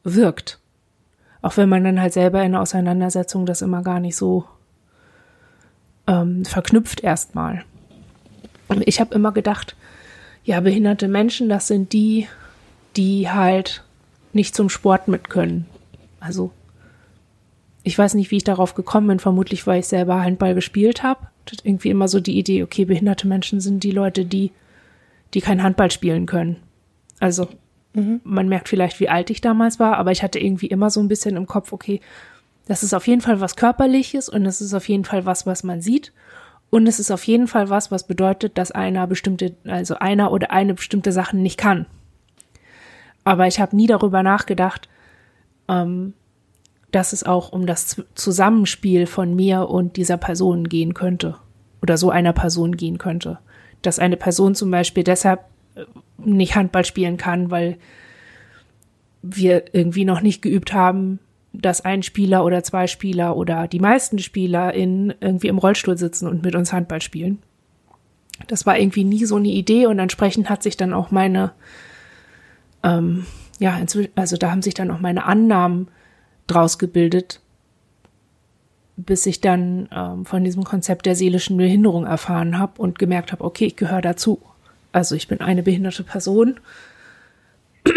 wirkt. 0.04 0.60
Auch 1.42 1.58
wenn 1.58 1.70
man 1.70 1.84
dann 1.84 2.02
halt 2.02 2.14
selber 2.14 2.44
in 2.44 2.54
der 2.54 2.62
Auseinandersetzung 2.62 3.46
das 3.46 3.62
immer 3.62 3.84
gar 3.84 4.00
nicht 4.00 4.16
so 4.16 4.46
ähm, 6.08 6.46
verknüpft 6.46 7.02
erstmal. 7.02 7.64
Ich 8.86 9.00
habe 9.00 9.16
immer 9.16 9.32
gedacht, 9.32 9.76
ja, 10.44 10.60
behinderte 10.60 11.08
Menschen, 11.08 11.50
das 11.50 11.68
sind 11.68 11.94
die, 11.94 12.28
die 13.00 13.30
halt 13.30 13.84
nicht 14.34 14.54
zum 14.56 14.70
Sport 14.70 15.08
mit 15.08 15.30
können. 15.30 15.66
Also 16.20 16.52
ich 17.84 17.98
weiß 17.98 18.14
nicht, 18.14 18.30
wie 18.30 18.38
ich 18.38 18.44
darauf 18.44 18.76
gekommen 18.76 19.08
bin, 19.08 19.20
vermutlich, 19.20 19.66
weil 19.66 19.80
ich 19.80 19.88
selber 19.88 20.22
Handball 20.22 20.54
gespielt 20.54 21.02
habe. 21.02 21.28
Irgendwie 21.64 21.90
immer 21.90 22.08
so 22.08 22.20
die 22.20 22.38
Idee, 22.38 22.62
okay, 22.62 22.86
behinderte 22.86 23.28
Menschen 23.28 23.60
sind 23.60 23.84
die 23.84 23.92
Leute, 23.92 24.26
die, 24.26 24.52
die 25.34 25.42
kein 25.42 25.64
Handball 25.64 25.90
spielen 25.90 26.28
können. 26.28 26.58
Also 27.20 27.48
Mhm. 27.94 28.22
Man 28.24 28.48
merkt 28.48 28.70
vielleicht, 28.70 29.00
wie 29.00 29.10
alt 29.10 29.30
ich 29.30 29.42
damals 29.42 29.80
war, 29.80 29.98
aber 29.98 30.12
ich 30.12 30.24
hatte 30.24 30.40
irgendwie 30.40 30.68
immer 30.68 30.90
so 30.90 31.00
ein 31.00 31.08
bisschen 31.08 31.36
im 31.36 31.48
Kopf, 31.48 31.72
okay, 31.74 32.02
das 32.68 32.84
ist 32.84 32.94
auf 32.94 33.08
jeden 33.08 33.22
Fall 33.22 33.42
was 33.42 33.56
Körperliches 33.56 34.30
und 34.30 34.46
es 34.46 34.62
ist 34.62 34.74
auf 34.74 34.88
jeden 34.88 35.06
Fall 35.06 35.26
was, 35.26 35.46
was 35.46 35.64
man 35.64 35.82
sieht. 35.82 36.14
Und 36.70 36.86
es 36.86 37.00
ist 37.00 37.10
auf 37.10 37.24
jeden 37.24 37.48
Fall 37.48 37.70
was, 37.72 37.90
was 37.90 38.06
bedeutet, 38.06 38.60
dass 38.60 38.70
einer 38.70 39.08
bestimmte, 39.08 39.56
also 39.66 39.96
einer 39.96 40.32
oder 40.32 40.52
eine 40.52 40.76
bestimmte 40.76 41.12
Sachen 41.12 41.42
nicht 41.42 41.58
kann. 41.58 41.88
Aber 43.30 43.46
ich 43.46 43.60
habe 43.60 43.76
nie 43.76 43.86
darüber 43.86 44.24
nachgedacht, 44.24 44.90
ähm, 45.68 46.14
dass 46.90 47.14
es 47.14 47.24
auch 47.24 47.52
um 47.52 47.68
das 47.68 48.02
Zusammenspiel 48.16 49.06
von 49.06 49.36
mir 49.36 49.70
und 49.70 49.98
dieser 49.98 50.18
Person 50.18 50.68
gehen 50.68 50.96
könnte. 50.96 51.36
Oder 51.84 51.96
so 51.98 52.10
einer 52.10 52.34
Person 52.34 52.76
gehen 52.76 52.98
könnte. 52.98 53.38
Dass 53.84 54.00
eine 54.00 54.18
Person 54.18 54.56
zum 54.56 54.72
Beispiel 54.72 55.04
deshalb 55.04 55.42
äh, 55.76 55.84
nicht 56.18 56.56
Handball 56.56 56.86
spielen 56.86 57.18
kann, 57.18 57.52
weil 57.52 57.78
wir 59.22 59.76
irgendwie 59.76 60.06
noch 60.06 60.22
nicht 60.22 60.42
geübt 60.42 60.74
haben, 60.74 61.20
dass 61.54 61.82
ein 61.82 62.02
Spieler 62.02 62.44
oder 62.44 62.64
zwei 62.64 62.88
Spieler 62.88 63.38
oder 63.38 63.68
die 63.68 63.80
meisten 63.80 64.18
Spieler 64.18 64.74
in 64.74 65.14
irgendwie 65.22 65.50
im 65.50 65.60
Rollstuhl 65.60 66.00
sitzen 66.00 66.28
und 66.28 66.42
mit 66.42 66.56
uns 66.56 66.74
Handball 66.74 67.04
spielen. 67.04 67.38
Das 68.48 68.66
war 68.66 68.80
irgendwie 68.80 69.04
nie 69.04 69.26
so 69.26 69.36
eine 69.36 69.50
Idee 69.50 69.86
und 69.86 70.00
entsprechend 70.00 70.50
hat 70.50 70.64
sich 70.64 70.78
dann 70.78 70.94
auch 70.94 71.12
meine, 71.12 71.52
ähm, 72.84 73.26
ja, 73.60 73.80
also 74.16 74.38
da 74.38 74.52
haben 74.52 74.62
sich 74.62 74.74
dann 74.74 74.92
auch 74.92 75.00
meine 75.00 75.26
Annahmen 75.26 75.90
draus 76.48 76.80
gebildet, 76.80 77.42
bis 78.96 79.26
ich 79.26 79.42
dann 79.42 79.88
ähm, 79.94 80.26
von 80.26 80.44
diesem 80.44 80.64
Konzept 80.64 81.06
der 81.06 81.16
seelischen 81.16 81.58
Behinderung 81.58 82.06
erfahren 82.06 82.58
habe 82.58 82.82
und 82.82 83.00
gemerkt 83.00 83.32
habe, 83.32 83.44
okay, 83.44 83.66
ich 83.66 83.76
gehöre 83.76 84.02
dazu. 84.02 84.42
Also 84.92 85.16
ich 85.16 85.28
bin 85.28 85.42
eine 85.42 85.64
behinderte 85.64 86.04
Person 86.04 86.60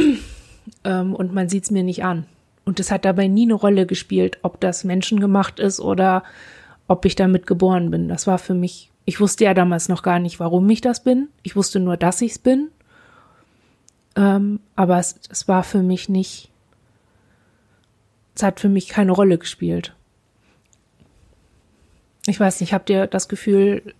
ähm, 0.84 1.14
und 1.14 1.32
man 1.32 1.48
sieht 1.48 1.64
es 1.64 1.70
mir 1.70 1.82
nicht 1.82 2.04
an. 2.04 2.26
Und 2.64 2.78
es 2.78 2.90
hat 2.90 3.04
dabei 3.04 3.26
nie 3.26 3.44
eine 3.44 3.54
Rolle 3.54 3.86
gespielt, 3.86 4.38
ob 4.42 4.60
das 4.60 4.84
menschengemacht 4.84 5.58
ist 5.58 5.80
oder 5.80 6.22
ob 6.86 7.04
ich 7.04 7.16
damit 7.16 7.46
geboren 7.46 7.90
bin. 7.90 8.08
Das 8.08 8.26
war 8.26 8.38
für 8.38 8.54
mich, 8.54 8.90
ich 9.04 9.20
wusste 9.20 9.44
ja 9.44 9.54
damals 9.54 9.88
noch 9.88 10.02
gar 10.02 10.18
nicht, 10.18 10.38
warum 10.38 10.68
ich 10.70 10.80
das 10.80 11.02
bin. 11.02 11.28
Ich 11.42 11.56
wusste 11.56 11.80
nur, 11.80 11.96
dass 11.96 12.20
ich 12.20 12.32
es 12.32 12.38
bin. 12.38 12.68
Ähm, 14.16 14.60
aber 14.76 14.98
es, 14.98 15.16
es 15.30 15.48
war 15.48 15.62
für 15.62 15.82
mich 15.82 16.08
nicht, 16.08 16.50
es 18.34 18.42
hat 18.42 18.60
für 18.60 18.68
mich 18.68 18.88
keine 18.88 19.12
Rolle 19.12 19.38
gespielt. 19.38 19.94
Ich 22.26 22.38
weiß 22.38 22.60
nicht, 22.60 22.72
habt 22.72 22.90
ihr 22.90 23.06
das 23.06 23.28
Gefühl, 23.28 23.94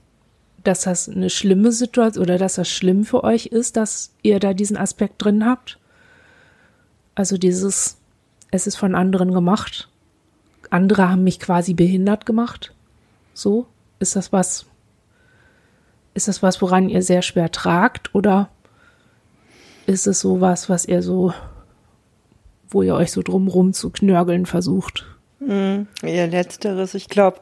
dass 0.63 0.83
das 0.83 1.09
eine 1.09 1.31
schlimme 1.31 1.73
Situation 1.73 2.23
oder 2.23 2.39
dass 2.39 2.55
das 2.55 2.69
schlimm 2.69 3.05
für 3.05 3.25
euch 3.25 3.47
ist, 3.47 3.77
dass 3.77 4.13
ihr 4.23 4.39
da 4.39 4.55
diesen 4.55 4.77
Aspekt 4.77 5.15
drin 5.19 5.45
habt? 5.45 5.79
Also 7.15 7.37
dieses, 7.37 7.99
es 8.51 8.67
ist 8.67 8.77
von 8.77 8.95
anderen 8.95 9.33
gemacht. 9.33 9.89
Andere 10.71 11.09
haben 11.09 11.25
mich 11.25 11.41
quasi 11.41 11.75
behindert 11.75 12.27
gemacht. 12.27 12.73
So, 13.35 13.67
ist 13.99 14.15
das 14.15 14.33
was, 14.33 14.67
ist 16.15 16.29
das 16.29 16.43
was, 16.43 16.63
woran 16.63 16.89
ihr 16.89 17.03
sehr 17.03 17.23
schwer 17.23 17.51
tragt 17.51 18.15
oder 18.15 18.51
ist 19.87 20.07
es 20.07 20.21
sowas, 20.21 20.69
was 20.69 20.85
ihr 20.87 21.03
so, 21.03 21.33
wo 22.69 22.83
ihr 22.83 22.95
euch 22.95 23.13
so 23.13 23.23
drumrum 23.23 23.73
zu 23.73 23.91
knörgeln 23.91 24.47
versucht? 24.47 25.05
Hm, 25.39 25.87
eher 26.03 26.27
letzteres. 26.29 26.95
Ich 26.95 27.09
glaube, 27.09 27.41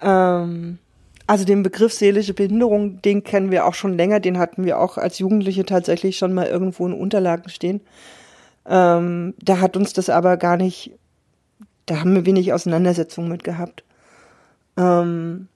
ähm, 0.00 0.78
also 1.26 1.44
den 1.44 1.62
Begriff 1.62 1.92
seelische 1.92 2.34
Behinderung, 2.34 3.00
den 3.02 3.24
kennen 3.24 3.50
wir 3.50 3.66
auch 3.66 3.74
schon 3.74 3.96
länger. 3.96 4.20
Den 4.20 4.38
hatten 4.38 4.64
wir 4.64 4.78
auch 4.78 4.98
als 4.98 5.18
Jugendliche 5.18 5.64
tatsächlich 5.64 6.18
schon 6.18 6.32
mal 6.32 6.46
irgendwo 6.46 6.86
in 6.86 6.92
Unterlagen 6.92 7.48
stehen. 7.48 7.80
Ähm, 8.66 9.34
da 9.40 9.60
hat 9.60 9.76
uns 9.76 9.92
das 9.92 10.08
aber 10.08 10.36
gar 10.36 10.56
nicht, 10.56 10.92
da 11.86 12.00
haben 12.00 12.14
wir 12.14 12.26
wenig 12.26 12.52
Auseinandersetzung 12.52 13.28
mit 13.28 13.44
gehabt. 13.44 13.84
Ähm, 14.76 15.48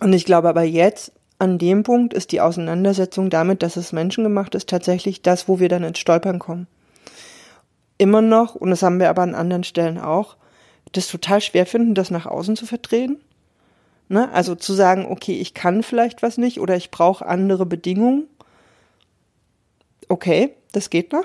und 0.00 0.12
ich 0.12 0.24
glaube 0.24 0.48
aber 0.48 0.62
jetzt, 0.62 1.12
an 1.38 1.58
dem 1.58 1.82
Punkt 1.82 2.14
ist 2.14 2.32
die 2.32 2.40
Auseinandersetzung 2.40 3.30
damit, 3.30 3.62
dass 3.62 3.76
es 3.76 3.92
menschengemacht 3.92 4.54
ist, 4.54 4.68
tatsächlich 4.68 5.22
das, 5.22 5.48
wo 5.48 5.58
wir 5.58 5.68
dann 5.68 5.84
ins 5.84 5.98
Stolpern 5.98 6.38
kommen. 6.38 6.66
Immer 7.98 8.22
noch, 8.22 8.54
und 8.54 8.70
das 8.70 8.82
haben 8.82 9.00
wir 9.00 9.10
aber 9.10 9.22
an 9.22 9.34
anderen 9.34 9.64
Stellen 9.64 9.98
auch, 9.98 10.36
das 10.92 11.08
total 11.08 11.40
schwer 11.40 11.66
finden, 11.66 11.94
das 11.94 12.10
nach 12.10 12.26
außen 12.26 12.56
zu 12.56 12.66
vertreten. 12.66 13.16
Ne? 14.08 14.30
Also 14.32 14.54
zu 14.54 14.72
sagen, 14.74 15.06
okay, 15.08 15.38
ich 15.40 15.54
kann 15.54 15.82
vielleicht 15.82 16.22
was 16.22 16.38
nicht 16.38 16.60
oder 16.60 16.76
ich 16.76 16.90
brauche 16.90 17.26
andere 17.26 17.66
Bedingungen. 17.66 18.28
Okay, 20.08 20.54
das 20.72 20.90
geht 20.90 21.12
noch 21.12 21.24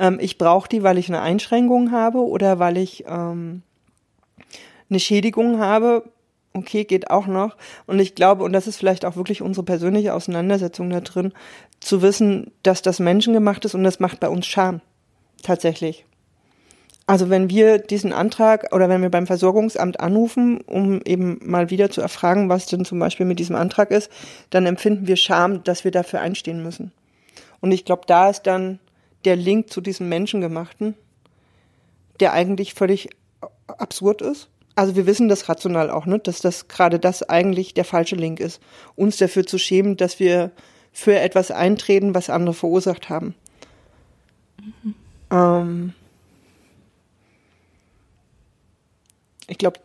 ähm, 0.00 0.18
ich 0.20 0.38
brauche 0.38 0.68
die, 0.68 0.82
weil 0.82 0.98
ich 0.98 1.08
eine 1.08 1.20
Einschränkung 1.20 1.92
habe 1.92 2.26
oder 2.26 2.58
weil 2.58 2.78
ich 2.78 3.04
ähm, 3.06 3.62
eine 4.88 4.98
Schädigung 4.98 5.60
habe. 5.60 6.04
Okay, 6.52 6.84
geht 6.84 7.10
auch 7.10 7.26
noch. 7.26 7.56
Und 7.86 8.00
ich 8.00 8.14
glaube, 8.14 8.42
und 8.42 8.52
das 8.52 8.66
ist 8.66 8.76
vielleicht 8.76 9.04
auch 9.04 9.16
wirklich 9.16 9.40
unsere 9.40 9.64
persönliche 9.64 10.14
Auseinandersetzung 10.14 10.90
da 10.90 11.00
drin, 11.00 11.32
zu 11.78 12.02
wissen, 12.02 12.50
dass 12.62 12.82
das 12.82 12.98
menschengemacht 12.98 13.64
ist 13.64 13.74
und 13.74 13.84
das 13.84 14.00
macht 14.00 14.20
bei 14.20 14.28
uns 14.28 14.46
Scham. 14.46 14.80
Tatsächlich. 15.42 16.04
Also 17.06 17.28
wenn 17.28 17.50
wir 17.50 17.78
diesen 17.78 18.12
Antrag 18.12 18.72
oder 18.72 18.88
wenn 18.88 19.02
wir 19.02 19.10
beim 19.10 19.26
Versorgungsamt 19.26 19.98
anrufen, 19.98 20.60
um 20.60 21.00
eben 21.04 21.40
mal 21.42 21.70
wieder 21.70 21.90
zu 21.90 22.00
erfragen, 22.00 22.48
was 22.48 22.66
denn 22.66 22.84
zum 22.84 23.00
Beispiel 23.00 23.26
mit 23.26 23.40
diesem 23.40 23.56
Antrag 23.56 23.90
ist, 23.90 24.12
dann 24.50 24.66
empfinden 24.66 25.08
wir 25.08 25.16
Scham, 25.16 25.64
dass 25.64 25.82
wir 25.82 25.90
dafür 25.90 26.20
einstehen 26.20 26.62
müssen. 26.62 26.92
Und 27.60 27.72
ich 27.72 27.84
glaube, 27.84 28.02
da 28.06 28.30
ist 28.30 28.42
dann 28.42 28.78
der 29.24 29.36
Link 29.36 29.70
zu 29.70 29.80
diesem 29.80 30.08
Menschengemachten, 30.08 30.94
der 32.20 32.32
eigentlich 32.32 32.74
völlig 32.74 33.10
absurd 33.66 34.22
ist. 34.22 34.48
Also 34.74 34.96
wir 34.96 35.06
wissen 35.06 35.28
das 35.28 35.48
rational 35.48 35.90
auch, 35.90 36.06
ne, 36.06 36.18
dass 36.18 36.40
das 36.40 36.68
gerade 36.68 36.98
das 36.98 37.22
eigentlich 37.28 37.74
der 37.74 37.84
falsche 37.84 38.16
Link 38.16 38.40
ist. 38.40 38.60
Uns 38.96 39.16
dafür 39.16 39.46
zu 39.46 39.58
schämen, 39.58 39.96
dass 39.96 40.20
wir 40.20 40.52
für 40.92 41.18
etwas 41.18 41.50
eintreten, 41.50 42.14
was 42.14 42.30
andere 42.30 42.54
verursacht 42.54 43.08
haben. 43.08 43.34
Mhm. 44.58 44.94
Ähm 45.30 45.92
ich 49.46 49.58
glaube, 49.58 49.80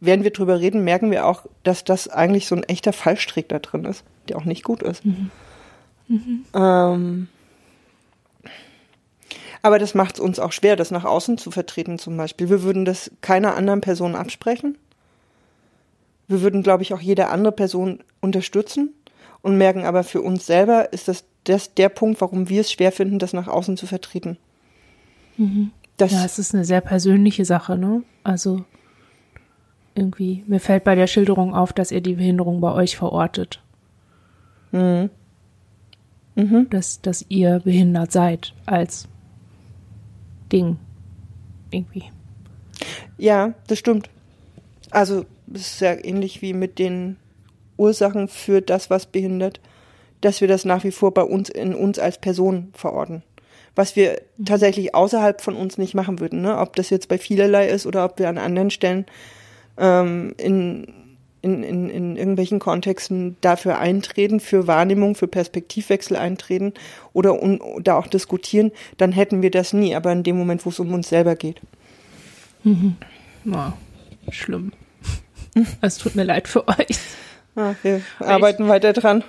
während 0.00 0.24
wir 0.24 0.30
drüber 0.30 0.60
reden, 0.60 0.84
merken 0.84 1.10
wir 1.10 1.26
auch, 1.26 1.46
dass 1.62 1.84
das 1.84 2.08
eigentlich 2.08 2.46
so 2.46 2.54
ein 2.54 2.62
echter 2.62 2.92
Fallstrick 2.92 3.48
da 3.48 3.58
drin 3.58 3.84
ist, 3.84 4.04
der 4.28 4.36
auch 4.36 4.44
nicht 4.44 4.62
gut 4.62 4.82
ist. 4.82 5.04
Mhm. 5.04 5.30
Mhm. 6.08 6.44
Ähm 6.54 7.28
aber 9.66 9.80
das 9.80 9.94
macht 9.96 10.14
es 10.14 10.20
uns 10.20 10.38
auch 10.38 10.52
schwer, 10.52 10.76
das 10.76 10.92
nach 10.92 11.04
außen 11.04 11.38
zu 11.38 11.50
vertreten 11.50 11.98
zum 11.98 12.16
Beispiel. 12.16 12.48
Wir 12.48 12.62
würden 12.62 12.84
das 12.84 13.10
keiner 13.20 13.56
anderen 13.56 13.80
Person 13.80 14.14
absprechen. 14.14 14.78
Wir 16.28 16.40
würden, 16.40 16.62
glaube 16.62 16.84
ich, 16.84 16.94
auch 16.94 17.00
jede 17.00 17.26
andere 17.30 17.50
Person 17.50 17.98
unterstützen 18.20 18.94
und 19.42 19.58
merken 19.58 19.84
aber 19.84 20.04
für 20.04 20.22
uns 20.22 20.46
selber 20.46 20.92
ist 20.92 21.08
das, 21.08 21.24
das 21.42 21.74
der 21.74 21.88
Punkt, 21.88 22.20
warum 22.20 22.48
wir 22.48 22.60
es 22.60 22.70
schwer 22.70 22.92
finden, 22.92 23.18
das 23.18 23.32
nach 23.32 23.48
außen 23.48 23.76
zu 23.76 23.88
vertreten. 23.88 24.38
Mhm. 25.36 25.72
Das 25.96 26.12
ja, 26.12 26.24
es 26.24 26.38
ist 26.38 26.54
eine 26.54 26.64
sehr 26.64 26.80
persönliche 26.80 27.44
Sache, 27.44 27.76
ne? 27.76 28.04
Also 28.22 28.64
irgendwie, 29.96 30.44
mir 30.46 30.60
fällt 30.60 30.84
bei 30.84 30.94
der 30.94 31.08
Schilderung 31.08 31.56
auf, 31.56 31.72
dass 31.72 31.90
ihr 31.90 32.02
die 32.02 32.14
Behinderung 32.14 32.60
bei 32.60 32.72
euch 32.72 32.96
verortet. 32.96 33.60
Mhm. 34.70 35.10
Mhm. 36.36 36.70
Dass, 36.70 37.00
dass 37.00 37.26
ihr 37.28 37.58
behindert 37.64 38.12
seid 38.12 38.54
als 38.64 39.08
Ding. 40.52 40.78
Irgendwie. 41.70 42.04
Ja, 43.18 43.54
das 43.66 43.78
stimmt. 43.78 44.10
Also, 44.90 45.24
es 45.52 45.72
ist 45.72 45.80
ja 45.80 45.92
ähnlich 45.92 46.42
wie 46.42 46.52
mit 46.52 46.78
den 46.78 47.16
Ursachen 47.76 48.28
für 48.28 48.62
das, 48.62 48.90
was 48.90 49.06
behindert, 49.06 49.60
dass 50.20 50.40
wir 50.40 50.48
das 50.48 50.64
nach 50.64 50.84
wie 50.84 50.90
vor 50.90 51.12
bei 51.12 51.22
uns 51.22 51.48
in 51.48 51.74
uns 51.74 51.98
als 51.98 52.18
Person 52.18 52.70
verorten. 52.72 53.22
Was 53.74 53.96
wir 53.96 54.20
mhm. 54.36 54.44
tatsächlich 54.46 54.94
außerhalb 54.94 55.40
von 55.40 55.56
uns 55.56 55.78
nicht 55.78 55.94
machen 55.94 56.20
würden, 56.20 56.40
ne? 56.40 56.58
Ob 56.58 56.76
das 56.76 56.90
jetzt 56.90 57.08
bei 57.08 57.18
vielerlei 57.18 57.68
ist 57.68 57.86
oder 57.86 58.04
ob 58.04 58.18
wir 58.18 58.28
an 58.28 58.38
anderen 58.38 58.70
Stellen 58.70 59.06
ähm, 59.78 60.34
in 60.38 61.05
in, 61.46 61.62
in, 61.62 61.90
in 61.90 62.16
irgendwelchen 62.16 62.58
Kontexten 62.58 63.36
dafür 63.40 63.78
eintreten, 63.78 64.40
für 64.40 64.66
Wahrnehmung, 64.66 65.14
für 65.14 65.28
Perspektivwechsel 65.28 66.16
eintreten 66.16 66.74
oder 67.12 67.40
un, 67.40 67.60
da 67.82 67.96
auch 67.96 68.08
diskutieren, 68.08 68.72
dann 68.96 69.12
hätten 69.12 69.42
wir 69.42 69.50
das 69.50 69.72
nie. 69.72 69.94
Aber 69.94 70.12
in 70.12 70.24
dem 70.24 70.36
Moment, 70.36 70.66
wo 70.66 70.70
es 70.70 70.80
um 70.80 70.92
uns 70.92 71.08
selber 71.08 71.36
geht. 71.36 71.60
Mhm. 72.64 72.96
Ja, 73.44 73.74
schlimm. 74.30 74.72
Es 75.80 75.98
tut 75.98 76.16
mir 76.16 76.24
leid 76.24 76.48
für 76.48 76.66
euch. 76.68 76.98
Ah, 77.54 77.74
wir 77.82 78.02
arbeiten 78.18 78.64
ich, 78.64 78.68
weiter 78.68 78.92
dran. 78.92 79.24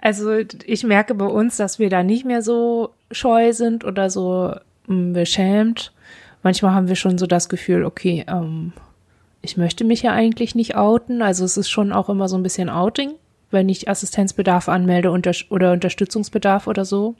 Also 0.00 0.38
ich 0.64 0.84
merke 0.84 1.14
bei 1.14 1.26
uns, 1.26 1.56
dass 1.56 1.78
wir 1.78 1.90
da 1.90 2.02
nicht 2.02 2.24
mehr 2.24 2.42
so 2.42 2.90
scheu 3.10 3.52
sind 3.52 3.84
oder 3.84 4.10
so 4.10 4.54
mh, 4.86 5.12
beschämt. 5.12 5.92
Manchmal 6.42 6.74
haben 6.74 6.88
wir 6.88 6.96
schon 6.96 7.18
so 7.18 7.26
das 7.26 7.48
Gefühl, 7.48 7.84
okay, 7.84 8.24
ähm, 8.28 8.72
ich 9.42 9.56
möchte 9.56 9.84
mich 9.84 10.02
ja 10.02 10.12
eigentlich 10.12 10.54
nicht 10.54 10.76
outen. 10.76 11.22
Also 11.22 11.44
es 11.44 11.56
ist 11.56 11.70
schon 11.70 11.92
auch 11.92 12.08
immer 12.08 12.28
so 12.28 12.36
ein 12.36 12.42
bisschen 12.42 12.68
Outing 12.68 13.14
wenn 13.50 13.68
ich 13.68 13.88
Assistenzbedarf 13.88 14.68
anmelde 14.68 15.10
unter 15.10 15.32
oder 15.50 15.72
Unterstützungsbedarf 15.72 16.66
oder 16.66 16.84
so. 16.84 17.14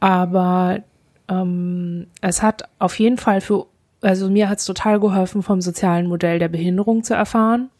Aber 0.00 0.80
ähm, 1.28 2.06
es 2.20 2.42
hat 2.42 2.68
auf 2.78 2.98
jeden 2.98 3.18
Fall 3.18 3.40
für, 3.40 3.66
also 4.00 4.30
mir 4.30 4.48
hat 4.48 4.58
es 4.58 4.64
total 4.64 5.00
geholfen, 5.00 5.42
vom 5.42 5.60
sozialen 5.60 6.06
Modell 6.06 6.38
der 6.38 6.48
Behinderung 6.48 7.04
zu 7.04 7.14
erfahren. 7.14 7.70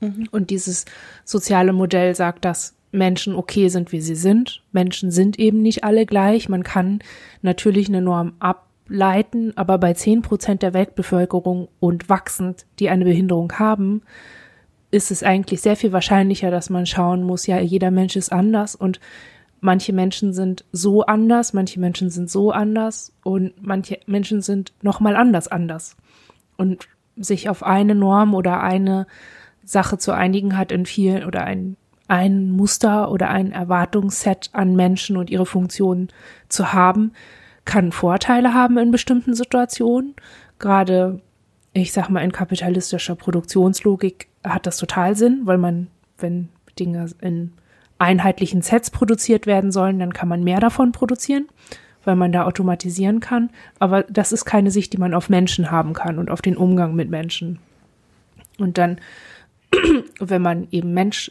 Mhm. 0.00 0.28
Und 0.30 0.50
dieses 0.50 0.84
soziale 1.24 1.72
Modell 1.72 2.14
sagt, 2.14 2.44
dass 2.44 2.74
Menschen 2.90 3.34
okay 3.34 3.68
sind, 3.68 3.92
wie 3.92 4.00
sie 4.00 4.16
sind. 4.16 4.62
Menschen 4.72 5.10
sind 5.10 5.38
eben 5.38 5.62
nicht 5.62 5.84
alle 5.84 6.04
gleich. 6.04 6.48
Man 6.48 6.62
kann 6.62 7.00
natürlich 7.40 7.88
eine 7.88 8.02
Norm 8.02 8.34
ableiten, 8.92 9.56
aber 9.56 9.78
bei 9.78 9.94
zehn 9.94 10.20
Prozent 10.20 10.60
der 10.60 10.74
Weltbevölkerung 10.74 11.68
und 11.80 12.10
wachsend, 12.10 12.66
die 12.78 12.90
eine 12.90 13.06
Behinderung 13.06 13.50
haben, 13.58 14.02
ist 14.90 15.10
es 15.10 15.22
eigentlich 15.22 15.62
sehr 15.62 15.76
viel 15.76 15.92
wahrscheinlicher, 15.92 16.50
dass 16.50 16.68
man 16.68 16.84
schauen 16.84 17.22
muss, 17.22 17.46
ja, 17.46 17.58
jeder 17.58 17.90
Mensch 17.90 18.16
ist 18.16 18.30
anders 18.30 18.74
und 18.74 19.00
manche 19.60 19.94
Menschen 19.94 20.34
sind 20.34 20.66
so 20.72 21.06
anders, 21.06 21.54
manche 21.54 21.80
Menschen 21.80 22.10
sind 22.10 22.30
so 22.30 22.50
anders 22.50 23.14
und 23.22 23.54
manche 23.62 23.98
Menschen 24.06 24.42
sind 24.42 24.74
nochmal 24.82 25.16
anders 25.16 25.48
anders. 25.48 25.96
Und 26.58 26.88
sich 27.16 27.48
auf 27.48 27.62
eine 27.62 27.94
Norm 27.94 28.34
oder 28.34 28.60
eine 28.62 29.06
Sache 29.64 29.96
zu 29.96 30.12
einigen 30.12 30.58
hat 30.58 30.70
in 30.70 30.84
vielen 30.84 31.24
oder 31.24 31.44
ein, 31.44 31.76
ein 32.08 32.50
Muster 32.50 33.10
oder 33.10 33.30
ein 33.30 33.52
Erwartungsset 33.52 34.50
an 34.52 34.76
Menschen 34.76 35.16
und 35.16 35.30
ihre 35.30 35.46
Funktionen 35.46 36.08
zu 36.48 36.74
haben, 36.74 37.12
kann 37.64 37.92
Vorteile 37.92 38.54
haben 38.54 38.78
in 38.78 38.90
bestimmten 38.90 39.34
Situationen. 39.34 40.14
Gerade, 40.58 41.20
ich 41.72 41.92
sag 41.92 42.08
mal, 42.08 42.22
in 42.22 42.32
kapitalistischer 42.32 43.14
Produktionslogik 43.14 44.28
hat 44.44 44.66
das 44.66 44.76
total 44.76 45.16
Sinn, 45.16 45.42
weil 45.44 45.58
man, 45.58 45.88
wenn 46.18 46.48
Dinge 46.78 47.06
in 47.20 47.52
einheitlichen 47.98 48.62
Sets 48.62 48.90
produziert 48.90 49.46
werden 49.46 49.70
sollen, 49.70 49.98
dann 49.98 50.12
kann 50.12 50.28
man 50.28 50.42
mehr 50.42 50.58
davon 50.60 50.92
produzieren, 50.92 51.46
weil 52.04 52.16
man 52.16 52.32
da 52.32 52.44
automatisieren 52.44 53.20
kann. 53.20 53.50
Aber 53.78 54.02
das 54.04 54.32
ist 54.32 54.44
keine 54.44 54.70
Sicht, 54.70 54.92
die 54.92 54.98
man 54.98 55.14
auf 55.14 55.28
Menschen 55.28 55.70
haben 55.70 55.92
kann 55.92 56.18
und 56.18 56.30
auf 56.30 56.42
den 56.42 56.56
Umgang 56.56 56.94
mit 56.94 57.10
Menschen. 57.10 57.60
Und 58.58 58.76
dann, 58.76 58.98
wenn 60.18 60.42
man 60.42 60.66
eben 60.72 60.92
Mensch, 60.94 61.30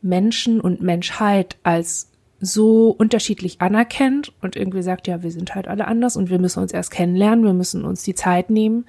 Menschen 0.00 0.60
und 0.60 0.80
Menschheit 0.80 1.56
als 1.62 2.10
so 2.40 2.90
unterschiedlich 2.90 3.60
anerkennt 3.60 4.32
und 4.42 4.56
irgendwie 4.56 4.82
sagt, 4.82 5.06
ja, 5.06 5.22
wir 5.22 5.30
sind 5.30 5.54
halt 5.54 5.68
alle 5.68 5.88
anders 5.88 6.16
und 6.16 6.28
wir 6.30 6.38
müssen 6.38 6.60
uns 6.60 6.72
erst 6.72 6.90
kennenlernen, 6.90 7.44
wir 7.44 7.54
müssen 7.54 7.84
uns 7.84 8.02
die 8.02 8.14
Zeit 8.14 8.50
nehmen, 8.50 8.84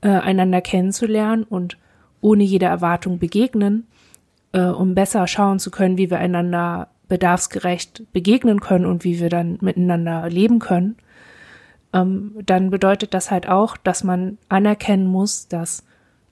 äh, 0.00 0.08
einander 0.08 0.60
kennenzulernen 0.60 1.44
und 1.44 1.78
ohne 2.20 2.42
jede 2.42 2.66
Erwartung 2.66 3.18
begegnen, 3.18 3.86
äh, 4.52 4.62
um 4.62 4.94
besser 4.94 5.26
schauen 5.26 5.58
zu 5.58 5.70
können, 5.70 5.98
wie 5.98 6.10
wir 6.10 6.18
einander 6.18 6.88
bedarfsgerecht 7.08 8.12
begegnen 8.12 8.60
können 8.60 8.86
und 8.86 9.04
wie 9.04 9.20
wir 9.20 9.28
dann 9.28 9.58
miteinander 9.60 10.28
leben 10.28 10.58
können, 10.58 10.96
ähm, 11.92 12.32
dann 12.44 12.70
bedeutet 12.70 13.14
das 13.14 13.30
halt 13.30 13.48
auch, 13.48 13.76
dass 13.76 14.04
man 14.04 14.38
anerkennen 14.48 15.06
muss, 15.06 15.48
dass 15.48 15.84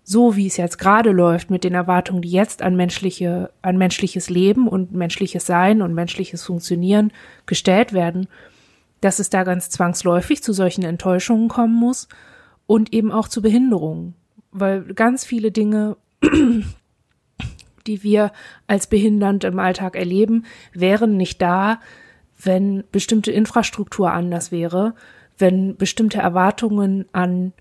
so 0.04 0.36
wie 0.36 0.46
es 0.46 0.56
jetzt 0.56 0.78
gerade 0.78 1.10
läuft 1.10 1.50
mit 1.50 1.64
den 1.64 1.74
Erwartungen, 1.74 2.22
die 2.22 2.30
jetzt 2.30 2.62
an 2.62 2.76
menschliche, 2.76 3.50
an 3.62 3.78
menschliches 3.78 4.30
Leben 4.30 4.68
und 4.68 4.92
menschliches 4.92 5.46
Sein 5.46 5.82
und 5.82 5.94
menschliches 5.94 6.42
Funktionieren 6.42 7.12
gestellt 7.46 7.92
werden, 7.92 8.26
dass 9.00 9.18
es 9.18 9.30
da 9.30 9.44
ganz 9.44 9.70
zwangsläufig 9.70 10.42
zu 10.42 10.52
solchen 10.52 10.84
Enttäuschungen 10.84 11.48
kommen 11.48 11.74
muss 11.74 12.08
und 12.66 12.92
eben 12.92 13.12
auch 13.12 13.28
zu 13.28 13.42
Behinderungen, 13.42 14.14
weil 14.50 14.82
ganz 14.94 15.24
viele 15.24 15.50
Dinge 15.50 15.96
die 17.86 18.02
wir 18.02 18.32
als 18.66 18.86
behindernd 18.86 19.44
im 19.44 19.58
Alltag 19.58 19.96
erleben, 19.96 20.44
wären 20.72 21.16
nicht 21.16 21.42
da, 21.42 21.80
wenn 22.42 22.84
bestimmte 22.92 23.32
Infrastruktur 23.32 24.12
anders 24.12 24.52
wäre, 24.52 24.94
wenn 25.38 25.76
bestimmte 25.76 26.18
Erwartungen 26.18 27.06
an 27.12 27.52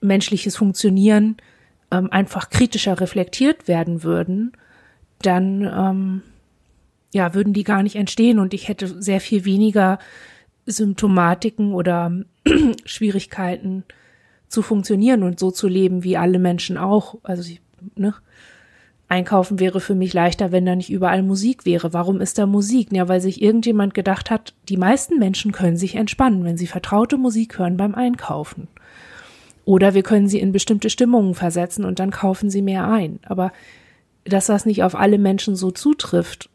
menschliches 0.00 0.56
Funktionieren 0.56 1.36
ähm, 1.90 2.10
einfach 2.10 2.50
kritischer 2.50 3.00
reflektiert 3.00 3.68
werden 3.68 4.02
würden, 4.02 4.52
dann 5.22 5.62
ähm, 5.62 6.22
ja 7.14 7.34
würden 7.34 7.52
die 7.52 7.64
gar 7.64 7.82
nicht 7.82 7.96
entstehen 7.96 8.38
und 8.38 8.54
ich 8.54 8.68
hätte 8.68 9.02
sehr 9.02 9.20
viel 9.20 9.44
weniger 9.44 9.98
Symptomatiken 10.66 11.72
oder 11.72 12.12
Schwierigkeiten 12.84 13.84
zu 14.48 14.62
funktionieren 14.62 15.22
und 15.22 15.38
so 15.38 15.50
zu 15.50 15.68
leben 15.68 16.04
wie 16.04 16.16
alle 16.16 16.38
Menschen 16.38 16.76
auch. 16.76 17.18
Also 17.22 17.52
ne, 17.94 18.14
Einkaufen 19.08 19.60
wäre 19.60 19.80
für 19.80 19.94
mich 19.94 20.12
leichter, 20.12 20.50
wenn 20.50 20.66
da 20.66 20.74
nicht 20.74 20.90
überall 20.90 21.22
Musik 21.22 21.64
wäre. 21.64 21.92
Warum 21.92 22.20
ist 22.20 22.38
da 22.38 22.46
Musik? 22.46 22.88
Ja, 22.92 23.08
weil 23.08 23.20
sich 23.20 23.40
irgendjemand 23.40 23.94
gedacht 23.94 24.30
hat, 24.30 24.54
die 24.68 24.76
meisten 24.76 25.18
Menschen 25.18 25.52
können 25.52 25.76
sich 25.76 25.94
entspannen, 25.94 26.44
wenn 26.44 26.56
sie 26.56 26.66
vertraute 26.66 27.16
Musik 27.16 27.58
hören 27.58 27.76
beim 27.76 27.94
Einkaufen. 27.94 28.66
Oder 29.66 29.92
wir 29.92 30.02
können 30.02 30.28
sie 30.28 30.40
in 30.40 30.52
bestimmte 30.52 30.88
Stimmungen 30.88 31.34
versetzen 31.34 31.84
und 31.84 31.98
dann 31.98 32.10
kaufen 32.10 32.48
sie 32.48 32.62
mehr 32.62 32.88
ein. 32.88 33.18
Aber 33.26 33.52
dass 34.24 34.46
das 34.46 34.64
nicht 34.64 34.82
auf 34.82 34.94
alle 34.94 35.18
Menschen 35.18 35.56
so 35.56 35.70
zutrifft, 35.70 36.48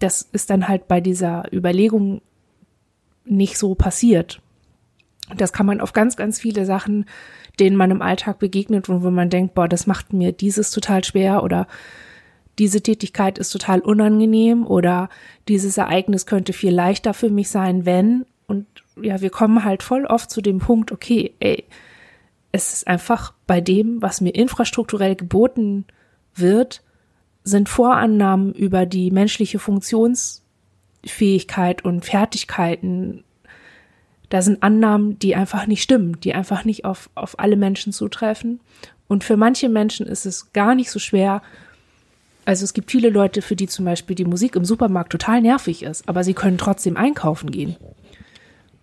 das 0.00 0.28
ist 0.32 0.50
dann 0.50 0.66
halt 0.66 0.88
bei 0.88 1.00
dieser 1.00 1.44
Überlegung 1.52 2.20
nicht 3.24 3.56
so 3.56 3.76
passiert. 3.76 4.40
Das 5.36 5.52
kann 5.52 5.66
man 5.66 5.80
auf 5.80 5.92
ganz, 5.92 6.16
ganz 6.16 6.40
viele 6.40 6.66
Sachen 6.66 7.06
denen 7.60 7.76
man 7.76 7.90
im 7.90 8.02
Alltag 8.02 8.38
begegnet 8.38 8.88
und 8.88 9.02
wo 9.02 9.10
man 9.10 9.30
denkt, 9.30 9.54
boah, 9.54 9.68
das 9.68 9.86
macht 9.86 10.12
mir 10.12 10.32
dieses 10.32 10.70
total 10.70 11.04
schwer 11.04 11.42
oder 11.42 11.66
diese 12.58 12.80
Tätigkeit 12.80 13.38
ist 13.38 13.50
total 13.50 13.80
unangenehm 13.80 14.66
oder 14.66 15.08
dieses 15.48 15.76
Ereignis 15.76 16.26
könnte 16.26 16.52
viel 16.52 16.72
leichter 16.72 17.14
für 17.14 17.30
mich 17.30 17.48
sein, 17.48 17.84
wenn. 17.84 18.26
Und 18.46 18.66
ja, 19.00 19.20
wir 19.20 19.30
kommen 19.30 19.64
halt 19.64 19.82
voll 19.82 20.06
oft 20.06 20.30
zu 20.30 20.40
dem 20.40 20.58
Punkt, 20.58 20.92
okay, 20.92 21.34
ey, 21.40 21.64
es 22.54 22.72
ist 22.72 22.86
einfach 22.86 23.34
bei 23.48 23.60
dem, 23.60 24.00
was 24.00 24.20
mir 24.20 24.32
infrastrukturell 24.32 25.16
geboten 25.16 25.86
wird, 26.36 26.84
sind 27.42 27.68
Vorannahmen 27.68 28.54
über 28.54 28.86
die 28.86 29.10
menschliche 29.10 29.58
Funktionsfähigkeit 29.58 31.84
und 31.84 32.04
Fertigkeiten 32.04 33.24
da 34.28 34.40
sind 34.40 34.62
Annahmen, 34.62 35.18
die 35.18 35.34
einfach 35.34 35.66
nicht 35.66 35.82
stimmen, 35.82 36.20
die 36.20 36.32
einfach 36.32 36.64
nicht 36.64 36.84
auf, 36.84 37.10
auf 37.16 37.40
alle 37.40 37.56
Menschen 37.56 37.92
zutreffen. 37.92 38.60
Und 39.08 39.24
für 39.24 39.36
manche 39.36 39.68
Menschen 39.68 40.06
ist 40.06 40.24
es 40.24 40.52
gar 40.52 40.76
nicht 40.76 40.90
so 40.90 41.00
schwer. 41.00 41.42
Also 42.44 42.64
es 42.64 42.72
gibt 42.72 42.90
viele 42.90 43.10
Leute, 43.10 43.42
für 43.42 43.56
die 43.56 43.66
zum 43.66 43.84
Beispiel 43.84 44.14
die 44.14 44.24
Musik 44.24 44.54
im 44.54 44.64
Supermarkt 44.64 45.10
total 45.12 45.40
nervig 45.40 45.82
ist, 45.82 46.08
aber 46.08 46.22
sie 46.22 46.34
können 46.34 46.58
trotzdem 46.58 46.96
einkaufen 46.96 47.50
gehen. 47.50 47.74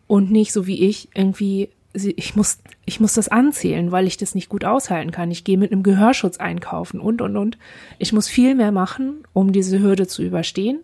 Und 0.08 0.30
nicht 0.30 0.52
so 0.52 0.68
wie 0.68 0.88
ich 0.88 1.08
irgendwie, 1.16 1.70
ich 1.94 2.36
muss, 2.36 2.60
ich 2.86 3.00
muss 3.00 3.14
das 3.14 3.28
anzählen, 3.28 3.92
weil 3.92 4.08
ich 4.08 4.18
das 4.18 4.36
nicht 4.36 4.50
gut 4.50 4.64
aushalten 4.64 5.12
kann. 5.12 5.32
Ich 5.32 5.44
gehe 5.44 5.58
mit 5.58 5.72
einem 5.72 5.84
Gehörschutz 5.84 6.38
einkaufen 6.38 7.00
und, 7.00 7.22
und, 7.22 7.36
und. 7.36 7.58
Ich 8.00 8.14
muss 8.14 8.28
viel 8.28 8.56
mehr 8.56 8.72
machen, 8.72 9.24
um 9.34 9.52
diese 9.52 9.80
Hürde 9.80 10.08
zu 10.08 10.24
überstehen, 10.24 10.80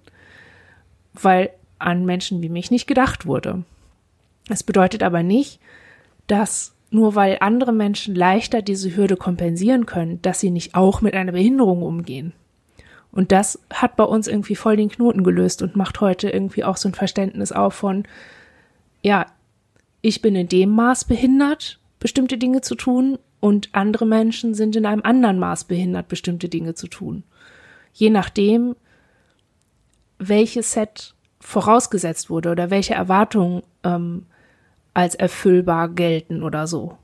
weil 1.13 1.51
an 1.79 2.05
Menschen 2.05 2.41
wie 2.41 2.49
mich 2.49 2.71
nicht 2.71 2.87
gedacht 2.87 3.25
wurde. 3.25 3.63
Es 4.49 4.63
bedeutet 4.63 5.03
aber 5.03 5.23
nicht, 5.23 5.59
dass 6.27 6.73
nur 6.89 7.15
weil 7.15 7.37
andere 7.41 7.73
Menschen 7.73 8.15
leichter 8.15 8.61
diese 8.61 8.95
Hürde 8.95 9.17
kompensieren 9.17 9.85
können, 9.85 10.21
dass 10.21 10.39
sie 10.39 10.51
nicht 10.51 10.75
auch 10.75 11.01
mit 11.01 11.13
einer 11.13 11.33
Behinderung 11.33 11.83
umgehen. 11.83 12.33
Und 13.11 13.31
das 13.31 13.59
hat 13.73 13.95
bei 13.95 14.03
uns 14.03 14.27
irgendwie 14.27 14.55
voll 14.55 14.77
den 14.77 14.89
Knoten 14.89 15.23
gelöst 15.23 15.61
und 15.61 15.75
macht 15.75 16.01
heute 16.01 16.29
irgendwie 16.29 16.63
auch 16.63 16.77
so 16.77 16.89
ein 16.89 16.93
Verständnis 16.93 17.51
auf 17.51 17.73
von, 17.73 18.03
ja, 19.01 19.25
ich 20.01 20.21
bin 20.21 20.35
in 20.35 20.47
dem 20.47 20.71
Maß 20.71 21.05
behindert, 21.05 21.79
bestimmte 21.99 22.37
Dinge 22.37 22.61
zu 22.61 22.75
tun 22.75 23.19
und 23.39 23.69
andere 23.73 24.05
Menschen 24.05 24.53
sind 24.53 24.75
in 24.75 24.85
einem 24.85 25.01
anderen 25.03 25.39
Maß 25.39 25.65
behindert, 25.65 26.07
bestimmte 26.07 26.49
Dinge 26.49 26.75
zu 26.75 26.87
tun. 26.87 27.23
Je 27.93 28.09
nachdem, 28.09 28.75
welches 30.19 30.73
Set 30.73 31.15
vorausgesetzt 31.39 32.29
wurde 32.29 32.49
oder 32.49 32.69
welche 32.69 32.93
Erwartungen 32.93 33.63
ähm, 33.83 34.25
als 34.93 35.15
erfüllbar 35.15 35.89
gelten 35.89 36.43
oder 36.43 36.67
so. 36.67 36.97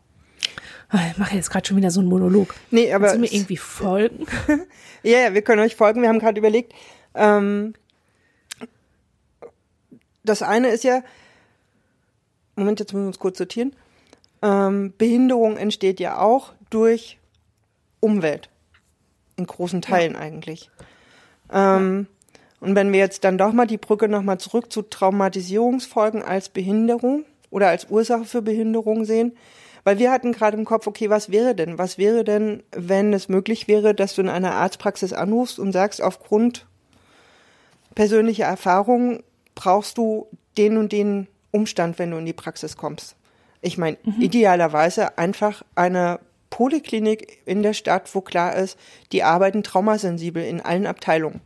Ah, 0.89 0.99
ich 1.11 1.17
mache 1.17 1.35
jetzt 1.35 1.49
gerade 1.49 1.67
schon 1.67 1.77
wieder 1.77 1.91
so 1.91 1.99
einen 1.99 2.09
Monolog. 2.09 2.53
Nee, 2.69 2.93
aber. 2.93 3.07
Kannst 3.07 3.15
du 3.15 3.21
mir 3.21 3.33
irgendwie 3.33 3.57
folgen? 3.57 4.27
ja, 5.03 5.19
ja, 5.19 5.33
wir 5.33 5.41
können 5.41 5.61
euch 5.61 5.75
folgen. 5.75 6.01
Wir 6.01 6.09
haben 6.09 6.19
gerade 6.19 6.39
überlegt, 6.39 6.73
ähm, 7.15 7.73
das 10.23 10.41
eine 10.41 10.69
ist 10.69 10.83
ja, 10.83 11.01
Moment, 12.55 12.79
jetzt 12.79 12.93
müssen 12.93 13.05
wir 13.05 13.07
uns 13.07 13.19
kurz 13.19 13.37
sortieren. 13.37 13.75
Ähm, 14.41 14.93
Behinderung 14.97 15.57
entsteht 15.57 15.99
ja 15.99 16.19
auch 16.19 16.53
durch 16.69 17.17
Umwelt. 17.99 18.49
In 19.37 19.47
großen 19.47 19.81
Teilen 19.81 20.13
ja. 20.13 20.19
eigentlich. 20.19 20.69
Ähm, 21.51 22.07
ja. 22.07 22.67
Und 22.67 22.75
wenn 22.75 22.91
wir 22.91 22.99
jetzt 22.99 23.23
dann 23.23 23.37
doch 23.37 23.51
mal 23.53 23.67
die 23.67 23.77
Brücke 23.77 24.07
nochmal 24.07 24.39
zurück 24.39 24.71
zu 24.71 24.83
Traumatisierungsfolgen 24.83 26.21
als 26.21 26.49
Behinderung 26.49 27.25
oder 27.49 27.69
als 27.69 27.89
Ursache 27.89 28.25
für 28.25 28.41
Behinderung 28.41 29.05
sehen, 29.05 29.33
Weil 29.83 29.99
wir 29.99 30.11
hatten 30.11 30.31
gerade 30.31 30.57
im 30.57 30.65
Kopf, 30.65 30.87
okay, 30.87 31.09
was 31.09 31.31
wäre 31.31 31.55
denn? 31.55 31.77
Was 31.77 31.97
wäre 31.97 32.23
denn, 32.23 32.63
wenn 32.71 33.13
es 33.13 33.27
möglich 33.27 33.67
wäre, 33.67 33.93
dass 33.93 34.15
du 34.15 34.21
in 34.21 34.29
einer 34.29 34.53
Arztpraxis 34.53 35.13
anrufst 35.13 35.59
und 35.59 35.73
sagst, 35.73 36.01
aufgrund 36.01 36.65
persönlicher 37.95 38.45
Erfahrungen 38.45 39.23
brauchst 39.55 39.97
du 39.97 40.27
den 40.57 40.77
und 40.77 40.91
den 40.91 41.27
Umstand, 41.53 41.99
wenn 41.99 42.11
du 42.11 42.17
in 42.17 42.25
die 42.25 42.33
Praxis 42.33 42.75
kommst. 42.75 43.15
Ich 43.61 43.77
meine, 43.77 43.97
mhm. 44.03 44.21
idealerweise 44.21 45.17
einfach 45.17 45.63
eine 45.75 46.19
Poliklinik 46.49 47.41
in 47.45 47.63
der 47.63 47.73
Stadt, 47.73 48.13
wo 48.13 48.21
klar 48.21 48.55
ist, 48.55 48.77
die 49.11 49.23
arbeiten 49.23 49.63
traumasensibel 49.63 50.43
in 50.43 50.61
allen 50.61 50.85
Abteilungen. 50.85 51.41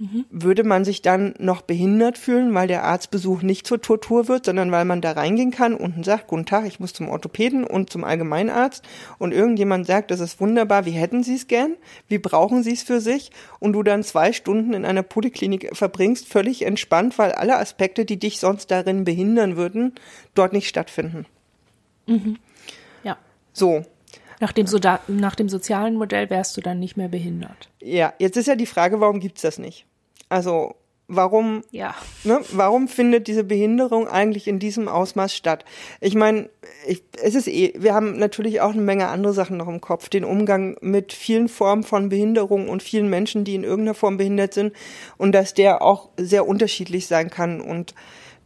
Mhm. 0.00 0.26
Würde 0.30 0.62
man 0.62 0.84
sich 0.84 1.02
dann 1.02 1.34
noch 1.38 1.62
behindert 1.62 2.18
fühlen, 2.18 2.54
weil 2.54 2.68
der 2.68 2.84
Arztbesuch 2.84 3.42
nicht 3.42 3.66
zur 3.66 3.80
Tortur 3.80 4.28
wird, 4.28 4.46
sondern 4.46 4.70
weil 4.70 4.84
man 4.84 5.00
da 5.00 5.12
reingehen 5.12 5.50
kann 5.50 5.74
und 5.74 6.04
sagt, 6.04 6.28
guten 6.28 6.46
Tag, 6.46 6.66
ich 6.66 6.78
muss 6.78 6.92
zum 6.92 7.08
Orthopäden 7.08 7.64
und 7.64 7.90
zum 7.90 8.04
Allgemeinarzt 8.04 8.84
und 9.18 9.32
irgendjemand 9.32 9.86
sagt, 9.86 10.12
das 10.12 10.20
ist 10.20 10.40
wunderbar, 10.40 10.86
wie 10.86 10.92
hätten 10.92 11.24
Sie 11.24 11.34
es 11.34 11.48
gern? 11.48 11.74
Wie 12.06 12.18
brauchen 12.18 12.62
Sie 12.62 12.72
es 12.72 12.84
für 12.84 13.00
sich? 13.00 13.32
Und 13.58 13.72
du 13.72 13.82
dann 13.82 14.04
zwei 14.04 14.32
Stunden 14.32 14.72
in 14.72 14.84
einer 14.84 15.02
Poliklinik 15.02 15.76
verbringst, 15.76 16.28
völlig 16.28 16.64
entspannt, 16.64 17.18
weil 17.18 17.32
alle 17.32 17.58
Aspekte, 17.58 18.04
die 18.04 18.18
dich 18.18 18.38
sonst 18.38 18.70
darin 18.70 19.02
behindern 19.02 19.56
würden, 19.56 19.94
dort 20.34 20.52
nicht 20.52 20.68
stattfinden. 20.68 21.26
Mhm. 22.06 22.38
Ja. 23.02 23.18
So, 23.52 23.84
nach 24.40 24.52
dem, 24.52 24.66
so 24.66 24.78
nach 25.08 25.34
dem 25.34 25.48
sozialen 25.48 25.96
Modell 25.96 26.30
wärst 26.30 26.56
du 26.56 26.60
dann 26.60 26.78
nicht 26.78 26.96
mehr 26.96 27.08
behindert. 27.08 27.68
Ja, 27.80 28.12
jetzt 28.18 28.36
ist 28.36 28.46
ja 28.46 28.56
die 28.56 28.66
Frage, 28.66 29.00
warum 29.00 29.20
gibt's 29.20 29.42
das 29.42 29.58
nicht? 29.58 29.86
Also 30.28 30.74
warum, 31.08 31.64
ja. 31.70 31.94
ne, 32.22 32.40
warum 32.52 32.86
findet 32.86 33.26
diese 33.26 33.42
Behinderung 33.42 34.06
eigentlich 34.06 34.46
in 34.46 34.58
diesem 34.58 34.88
Ausmaß 34.88 35.34
statt? 35.34 35.64
Ich 36.00 36.14
meine, 36.14 36.50
es 36.86 37.34
ist 37.34 37.48
eh, 37.48 37.72
wir 37.76 37.94
haben 37.94 38.18
natürlich 38.18 38.60
auch 38.60 38.72
eine 38.72 38.82
Menge 38.82 39.08
andere 39.08 39.32
Sachen 39.32 39.56
noch 39.56 39.68
im 39.68 39.80
Kopf. 39.80 40.08
Den 40.10 40.24
Umgang 40.24 40.76
mit 40.80 41.12
vielen 41.12 41.48
Formen 41.48 41.82
von 41.82 42.10
Behinderung 42.10 42.68
und 42.68 42.82
vielen 42.82 43.08
Menschen, 43.08 43.44
die 43.44 43.54
in 43.54 43.64
irgendeiner 43.64 43.94
Form 43.94 44.18
behindert 44.18 44.54
sind 44.54 44.74
und 45.16 45.32
dass 45.32 45.54
der 45.54 45.82
auch 45.82 46.10
sehr 46.16 46.46
unterschiedlich 46.46 47.06
sein 47.06 47.30
kann 47.30 47.60
und 47.60 47.94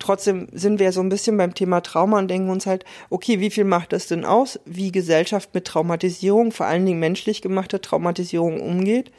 Trotzdem 0.02 0.48
sind 0.50 0.80
wir 0.80 0.90
so 0.90 1.00
ein 1.00 1.10
bisschen 1.10 1.36
beim 1.36 1.54
Thema 1.54 1.80
Trauma 1.80 2.18
und 2.18 2.26
denken 2.26 2.50
uns 2.50 2.66
halt, 2.66 2.84
okay, 3.08 3.38
wie 3.38 3.50
viel 3.50 3.62
macht 3.62 3.92
das 3.92 4.08
denn 4.08 4.24
aus, 4.24 4.58
wie 4.64 4.90
Gesellschaft 4.90 5.54
mit 5.54 5.64
Traumatisierung, 5.64 6.50
vor 6.50 6.66
allen 6.66 6.84
Dingen 6.84 6.98
menschlich 6.98 7.40
gemachter 7.40 7.80
Traumatisierung 7.80 8.60
umgeht 8.60 9.12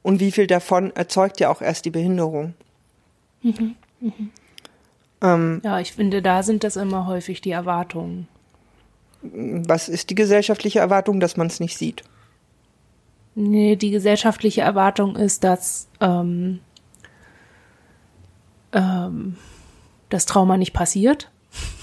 und 0.00 0.18
wie 0.18 0.32
viel 0.32 0.46
davon 0.46 0.96
erzeugt 0.96 1.40
ja 1.40 1.50
auch 1.50 1.60
erst 1.60 1.84
die 1.84 1.90
Behinderung. 1.90 2.54
Mhm. 3.42 3.74
Mhm. 4.00 4.30
Ähm, 5.20 5.60
ja, 5.62 5.78
ich 5.78 5.92
finde, 5.92 6.22
da 6.22 6.42
sind 6.42 6.64
das 6.64 6.76
immer 6.76 7.06
häufig 7.06 7.42
die 7.42 7.50
Erwartungen. 7.50 8.26
Was 9.20 9.90
ist 9.90 10.08
die 10.08 10.14
gesellschaftliche 10.14 10.78
Erwartung, 10.78 11.20
dass 11.20 11.36
man 11.36 11.48
es 11.48 11.60
nicht 11.60 11.76
sieht? 11.76 12.02
Nee, 13.34 13.76
die 13.76 13.90
gesellschaftliche 13.90 14.62
Erwartung 14.62 15.16
ist, 15.16 15.44
dass 15.44 15.86
ähm, 16.00 16.60
ähm, 18.72 19.36
das 20.10 20.26
Trauma 20.26 20.56
nicht 20.56 20.72
passiert, 20.72 21.30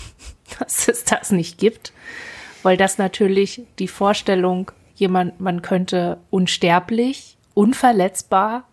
dass 0.60 0.88
es 0.88 1.04
das 1.04 1.32
nicht 1.32 1.58
gibt, 1.58 1.94
weil 2.64 2.78
das 2.78 2.98
natürlich 2.98 3.64
die 3.80 3.88
Vorstellung, 3.88 4.72
jemand, 4.96 5.40
man 5.40 5.62
könnte 5.62 6.18
unsterblich, 6.30 7.38
unverletzbar 7.54 8.66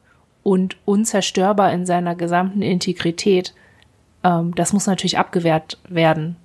und 0.42 0.76
unzerstörbar 0.84 1.72
in 1.72 1.86
seiner 1.86 2.14
gesamten 2.14 2.62
Integrität, 2.62 3.54
ähm, 4.22 4.54
das 4.54 4.72
muss 4.72 4.86
natürlich 4.86 5.18
abgewehrt 5.18 5.78
werden, 5.88 6.36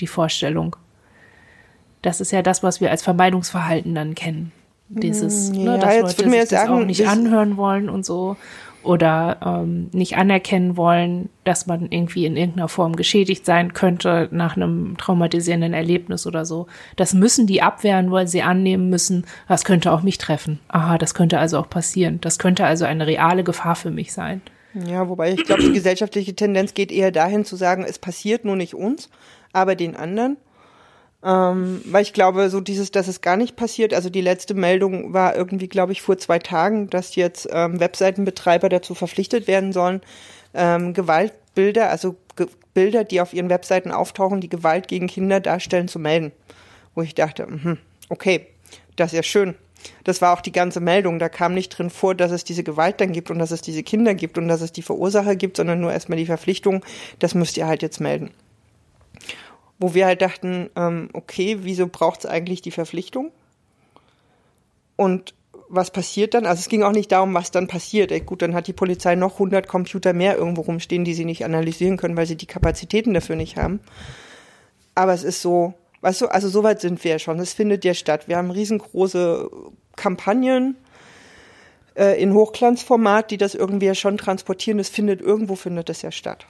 die 0.00 0.06
Vorstellung. 0.06 0.76
Das 2.02 2.20
ist 2.20 2.32
ja 2.32 2.42
das, 2.42 2.62
was 2.62 2.80
wir 2.80 2.90
als 2.90 3.02
Vermeidungsverhalten 3.02 3.94
dann 3.94 4.14
kennen. 4.14 4.52
Dieses, 4.88 5.48
hm, 5.48 5.56
ne, 5.56 5.64
ja, 5.64 5.72
ne, 5.72 5.78
dass 5.78 5.94
jetzt 5.94 6.18
Leute 6.18 6.30
sich 6.30 6.40
das 6.40 6.48
sagen, 6.50 6.72
auch 6.72 6.84
nicht 6.84 7.08
anhören 7.08 7.56
wollen 7.56 7.88
und 7.88 8.06
so 8.06 8.36
oder 8.86 9.38
ähm, 9.44 9.88
nicht 9.92 10.16
anerkennen 10.16 10.76
wollen, 10.76 11.28
dass 11.44 11.66
man 11.66 11.90
irgendwie 11.90 12.26
in 12.26 12.36
irgendeiner 12.36 12.68
Form 12.68 12.96
geschädigt 12.96 13.44
sein 13.44 13.72
könnte 13.74 14.28
nach 14.30 14.56
einem 14.56 14.96
traumatisierenden 14.96 15.74
Erlebnis 15.74 16.26
oder 16.26 16.44
so. 16.44 16.66
Das 16.96 17.12
müssen 17.12 17.46
die 17.46 17.62
abwehren, 17.62 18.10
weil 18.10 18.28
sie 18.28 18.42
annehmen 18.42 18.88
müssen, 18.88 19.26
das 19.48 19.64
könnte 19.64 19.92
auch 19.92 20.02
mich 20.02 20.18
treffen. 20.18 20.60
Aha, 20.68 20.98
das 20.98 21.14
könnte 21.14 21.38
also 21.38 21.58
auch 21.58 21.68
passieren. 21.68 22.20
Das 22.20 22.38
könnte 22.38 22.64
also 22.64 22.84
eine 22.84 23.06
reale 23.06 23.44
Gefahr 23.44 23.76
für 23.76 23.90
mich 23.90 24.12
sein. 24.12 24.40
Ja, 24.86 25.08
wobei 25.08 25.32
ich 25.32 25.44
glaube, 25.44 25.62
die 25.62 25.72
gesellschaftliche 25.72 26.34
Tendenz 26.34 26.74
geht 26.74 26.92
eher 26.92 27.10
dahin 27.10 27.44
zu 27.44 27.56
sagen, 27.56 27.84
es 27.86 27.98
passiert 27.98 28.44
nur 28.44 28.56
nicht 28.56 28.74
uns, 28.74 29.08
aber 29.52 29.74
den 29.74 29.96
anderen. 29.96 30.36
Ähm, 31.26 31.82
weil 31.86 32.02
ich 32.02 32.12
glaube, 32.12 32.48
so 32.50 32.60
dieses, 32.60 32.92
dass 32.92 33.08
es 33.08 33.20
gar 33.20 33.36
nicht 33.36 33.56
passiert, 33.56 33.92
also 33.92 34.08
die 34.10 34.20
letzte 34.20 34.54
Meldung 34.54 35.12
war 35.12 35.34
irgendwie, 35.34 35.66
glaube 35.66 35.90
ich, 35.90 36.00
vor 36.00 36.16
zwei 36.18 36.38
Tagen, 36.38 36.88
dass 36.88 37.16
jetzt 37.16 37.48
ähm, 37.50 37.80
Webseitenbetreiber 37.80 38.68
dazu 38.68 38.94
verpflichtet 38.94 39.48
werden 39.48 39.72
sollen, 39.72 40.02
ähm, 40.54 40.94
Gewaltbilder, 40.94 41.90
also 41.90 42.14
Ge 42.36 42.46
Bilder, 42.74 43.04
die 43.04 43.22
auf 43.22 43.32
ihren 43.32 43.48
Webseiten 43.48 43.90
auftauchen, 43.90 44.42
die 44.42 44.50
Gewalt 44.50 44.86
gegen 44.86 45.06
Kinder 45.08 45.40
darstellen, 45.40 45.88
zu 45.88 45.98
melden. 45.98 46.30
Wo 46.94 47.02
ich 47.02 47.14
dachte, 47.14 47.46
mh, 47.46 47.78
okay, 48.10 48.46
das 48.96 49.12
ist 49.12 49.16
ja 49.16 49.22
schön. 49.22 49.54
Das 50.04 50.20
war 50.20 50.34
auch 50.34 50.42
die 50.42 50.52
ganze 50.52 50.80
Meldung. 50.80 51.18
Da 51.18 51.30
kam 51.30 51.54
nicht 51.54 51.70
drin 51.70 51.88
vor, 51.88 52.14
dass 52.14 52.30
es 52.30 52.44
diese 52.44 52.62
Gewalt 52.62 53.00
dann 53.00 53.12
gibt 53.12 53.30
und 53.30 53.38
dass 53.38 53.50
es 53.50 53.62
diese 53.62 53.82
Kinder 53.82 54.14
gibt 54.14 54.36
und 54.36 54.46
dass 54.46 54.60
es 54.60 54.72
die 54.72 54.82
Verursacher 54.82 55.36
gibt, 55.36 55.56
sondern 55.56 55.80
nur 55.80 55.90
erstmal 55.90 56.18
die 56.18 56.26
Verpflichtung, 56.26 56.84
das 57.18 57.34
müsst 57.34 57.56
ihr 57.56 57.66
halt 57.66 57.82
jetzt 57.82 57.98
melden 57.98 58.30
wo 59.78 59.94
wir 59.94 60.06
halt 60.06 60.22
dachten, 60.22 60.70
ähm, 60.76 61.08
okay, 61.12 61.58
wieso 61.60 61.86
braucht 61.86 62.20
es 62.20 62.26
eigentlich 62.26 62.62
die 62.62 62.70
Verpflichtung? 62.70 63.30
Und 64.96 65.34
was 65.68 65.90
passiert 65.90 66.34
dann? 66.34 66.46
Also 66.46 66.60
es 66.60 66.68
ging 66.68 66.82
auch 66.82 66.92
nicht 66.92 67.12
darum, 67.12 67.34
was 67.34 67.50
dann 67.50 67.66
passiert. 67.66 68.12
Ey, 68.12 68.20
gut, 68.20 68.42
dann 68.42 68.54
hat 68.54 68.66
die 68.66 68.72
Polizei 68.72 69.14
noch 69.14 69.34
100 69.34 69.66
Computer 69.66 70.12
mehr 70.12 70.36
irgendwo 70.36 70.62
rumstehen, 70.62 71.04
die 71.04 71.14
sie 71.14 71.24
nicht 71.24 71.44
analysieren 71.44 71.96
können, 71.96 72.16
weil 72.16 72.26
sie 72.26 72.36
die 72.36 72.46
Kapazitäten 72.46 73.14
dafür 73.14 73.36
nicht 73.36 73.56
haben. 73.56 73.80
Aber 74.94 75.12
es 75.12 75.24
ist 75.24 75.42
so, 75.42 75.74
weißt 76.00 76.22
du, 76.22 76.26
also 76.28 76.48
soweit 76.48 76.80
sind 76.80 77.02
wir 77.04 77.12
ja 77.12 77.18
schon. 77.18 77.38
Es 77.40 77.52
findet 77.52 77.84
ja 77.84 77.94
statt. 77.94 78.28
Wir 78.28 78.36
haben 78.36 78.50
riesengroße 78.50 79.50
Kampagnen 79.96 80.76
äh, 81.96 82.20
in 82.20 82.32
Hochglanzformat, 82.32 83.30
die 83.30 83.36
das 83.36 83.54
irgendwie 83.54 83.86
ja 83.86 83.94
schon 83.94 84.18
transportieren. 84.18 84.78
Es 84.78 84.88
findet 84.88 85.20
irgendwo 85.20 85.56
findet 85.56 85.90
es 85.90 86.02
ja 86.02 86.12
statt. 86.12 86.46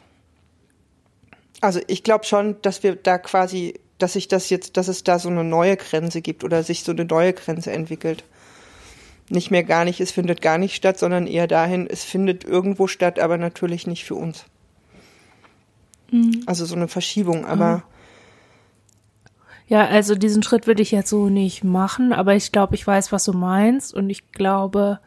Also 1.67 1.81
ich 1.89 2.05
glaube 2.05 2.25
schon, 2.25 2.55
dass 2.63 2.85
wir 2.85 2.95
da 2.95 3.19
quasi, 3.19 3.75
dass 3.99 4.13
sich 4.13 4.29
das 4.29 4.51
jetzt, 4.51 4.77
dass 4.77 4.87
es 4.87 5.03
da 5.03 5.19
so 5.19 5.29
eine 5.29 5.43
neue 5.43 5.77
Grenze 5.77 6.23
gibt 6.23 6.45
oder 6.45 6.63
sich 6.63 6.85
so 6.85 6.93
eine 6.93 7.05
neue 7.05 7.33
Grenze 7.33 7.73
entwickelt. 7.73 8.23
Nicht 9.31 9.51
mehr 9.51 9.65
gar 9.65 9.85
nicht, 9.85 10.01
es 10.01 10.13
findet 10.13 10.41
gar 10.41 10.59
nicht 10.59 10.77
statt, 10.77 10.97
sondern 10.97 11.27
eher 11.27 11.49
dahin, 11.49 11.89
es 11.91 12.05
findet 12.05 12.45
irgendwo 12.45 12.87
statt, 12.87 13.19
aber 13.19 13.37
natürlich 13.37 13.89
nicht 13.89 14.05
für 14.05 14.15
uns. 14.15 14.45
Mhm. 16.13 16.45
Also 16.47 16.65
so 16.67 16.77
eine 16.77 16.87
Verschiebung, 16.87 17.45
aber. 17.45 17.83
Ja, 19.67 19.87
also 19.87 20.15
diesen 20.15 20.45
Schritt 20.45 20.69
würde 20.69 20.83
ich 20.83 20.93
jetzt 20.93 21.11
so 21.11 21.29
nicht 21.29 21.65
machen, 21.65 22.13
aber 22.13 22.37
ich 22.37 22.53
glaube, 22.53 22.77
ich 22.77 22.87
weiß, 22.87 23.11
was 23.11 23.25
du 23.25 23.33
meinst 23.33 23.93
und 23.93 24.09
ich 24.09 24.31
glaube, 24.31 25.01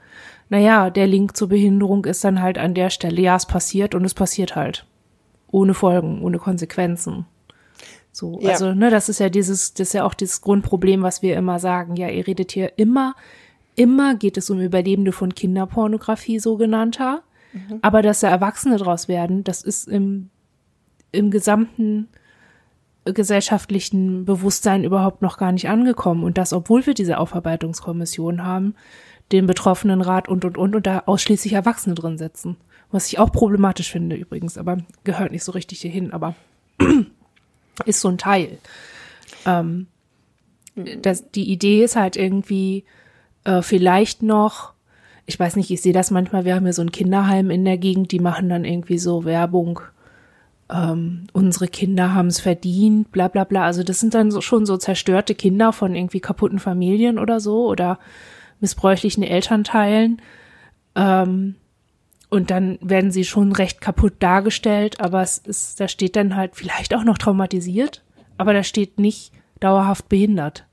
naja, 0.49 0.89
der 0.89 1.07
Link 1.07 1.37
zur 1.37 1.47
Behinderung 1.47 2.03
ist 2.03 2.25
dann 2.25 2.41
halt 2.41 2.57
an 2.57 2.73
der 2.73 2.89
Stelle, 2.89 3.21
ja, 3.21 3.37
es 3.37 3.45
passiert 3.45 3.95
und 3.95 4.03
es 4.03 4.13
passiert 4.13 4.57
halt 4.57 4.85
ohne 5.51 5.73
Folgen, 5.73 6.21
ohne 6.21 6.37
Konsequenzen. 6.37 7.25
So, 8.11 8.39
ja. 8.41 8.51
also, 8.51 8.73
ne, 8.73 8.89
das 8.89 9.09
ist 9.09 9.19
ja 9.19 9.29
dieses, 9.29 9.73
das 9.73 9.89
ist 9.89 9.93
ja 9.93 10.03
auch 10.03 10.13
dieses 10.13 10.41
Grundproblem, 10.41 11.03
was 11.03 11.21
wir 11.21 11.35
immer 11.35 11.59
sagen. 11.59 11.95
Ja, 11.95 12.09
ihr 12.09 12.25
redet 12.25 12.51
hier 12.51 12.77
immer, 12.77 13.15
immer 13.75 14.15
geht 14.15 14.37
es 14.37 14.49
um 14.49 14.59
Überlebende 14.59 15.11
von 15.11 15.33
Kinderpornografie, 15.33 16.39
sogenannter. 16.39 17.23
Mhm. 17.53 17.79
Aber 17.81 18.01
dass 18.01 18.19
da 18.19 18.29
Erwachsene 18.29 18.77
draus 18.77 19.07
werden, 19.07 19.43
das 19.43 19.63
ist 19.63 19.87
im, 19.87 20.29
im 21.11 21.31
gesamten 21.31 22.09
gesellschaftlichen 23.05 24.25
Bewusstsein 24.25 24.83
überhaupt 24.83 25.21
noch 25.21 25.37
gar 25.37 25.51
nicht 25.51 25.69
angekommen. 25.69 26.23
Und 26.23 26.37
das, 26.37 26.53
obwohl 26.53 26.85
wir 26.85 26.93
diese 26.93 27.17
Aufarbeitungskommission 27.17 28.43
haben, 28.43 28.75
den 29.31 29.47
Betroffenen 29.47 30.01
Rat 30.01 30.27
und, 30.27 30.45
und, 30.45 30.57
und, 30.57 30.75
und 30.75 30.87
da 30.87 31.03
ausschließlich 31.05 31.53
Erwachsene 31.53 31.95
drin 31.95 32.17
sitzen. 32.17 32.57
Was 32.91 33.07
ich 33.07 33.19
auch 33.19 33.31
problematisch 33.31 33.91
finde 33.91 34.15
übrigens, 34.15 34.57
aber 34.57 34.77
gehört 35.03 35.31
nicht 35.31 35.43
so 35.43 35.51
richtig 35.51 35.81
hierhin, 35.81 36.11
aber 36.11 36.35
ist 37.85 38.01
so 38.01 38.07
ein 38.07 38.17
Teil. 38.17 38.57
Ähm, 39.45 39.87
das, 40.75 41.29
die 41.31 41.51
Idee 41.51 41.83
ist 41.83 41.95
halt 41.95 42.15
irgendwie 42.15 42.85
äh, 43.43 43.61
vielleicht 43.61 44.23
noch, 44.23 44.73
ich 45.25 45.39
weiß 45.39 45.55
nicht, 45.55 45.69
ich 45.69 45.81
sehe 45.81 45.93
das 45.93 46.09
manchmal, 46.09 46.45
wir 46.45 46.55
haben 46.55 46.65
ja 46.65 46.73
so 46.73 46.81
ein 46.81 46.91
Kinderheim 46.91 47.51
in 47.51 47.65
der 47.65 47.77
Gegend, 47.77 48.11
die 48.11 48.19
machen 48.19 48.49
dann 48.49 48.65
irgendwie 48.65 48.97
so 48.97 49.25
Werbung, 49.25 49.81
ähm, 50.71 51.27
unsere 51.33 51.67
Kinder 51.67 52.13
haben 52.13 52.27
es 52.27 52.39
verdient, 52.39 53.11
bla 53.11 53.27
bla 53.27 53.43
bla. 53.43 53.65
Also 53.65 53.83
das 53.83 53.99
sind 53.99 54.13
dann 54.13 54.31
so, 54.31 54.41
schon 54.41 54.65
so 54.65 54.77
zerstörte 54.77 55.35
Kinder 55.35 55.73
von 55.73 55.95
irgendwie 55.95 56.19
kaputten 56.19 56.59
Familien 56.59 57.17
oder 57.17 57.39
so 57.39 57.67
oder 57.67 57.99
missbräuchlichen 58.59 59.23
Elternteilen. 59.23 60.21
Ähm, 60.95 61.55
und 62.29 62.51
dann 62.51 62.77
werden 62.81 63.11
sie 63.11 63.25
schon 63.25 63.51
recht 63.51 63.81
kaputt 63.81 64.13
dargestellt, 64.19 65.01
aber 65.01 65.21
es 65.21 65.39
ist, 65.39 65.79
da 65.79 65.87
steht 65.87 66.15
dann 66.15 66.35
halt 66.35 66.55
vielleicht 66.55 66.93
auch 66.93 67.03
noch 67.03 67.17
traumatisiert, 67.17 68.03
aber 68.37 68.53
da 68.53 68.63
steht 68.63 68.99
nicht 68.99 69.33
dauerhaft 69.59 70.09
behindert 70.09 70.65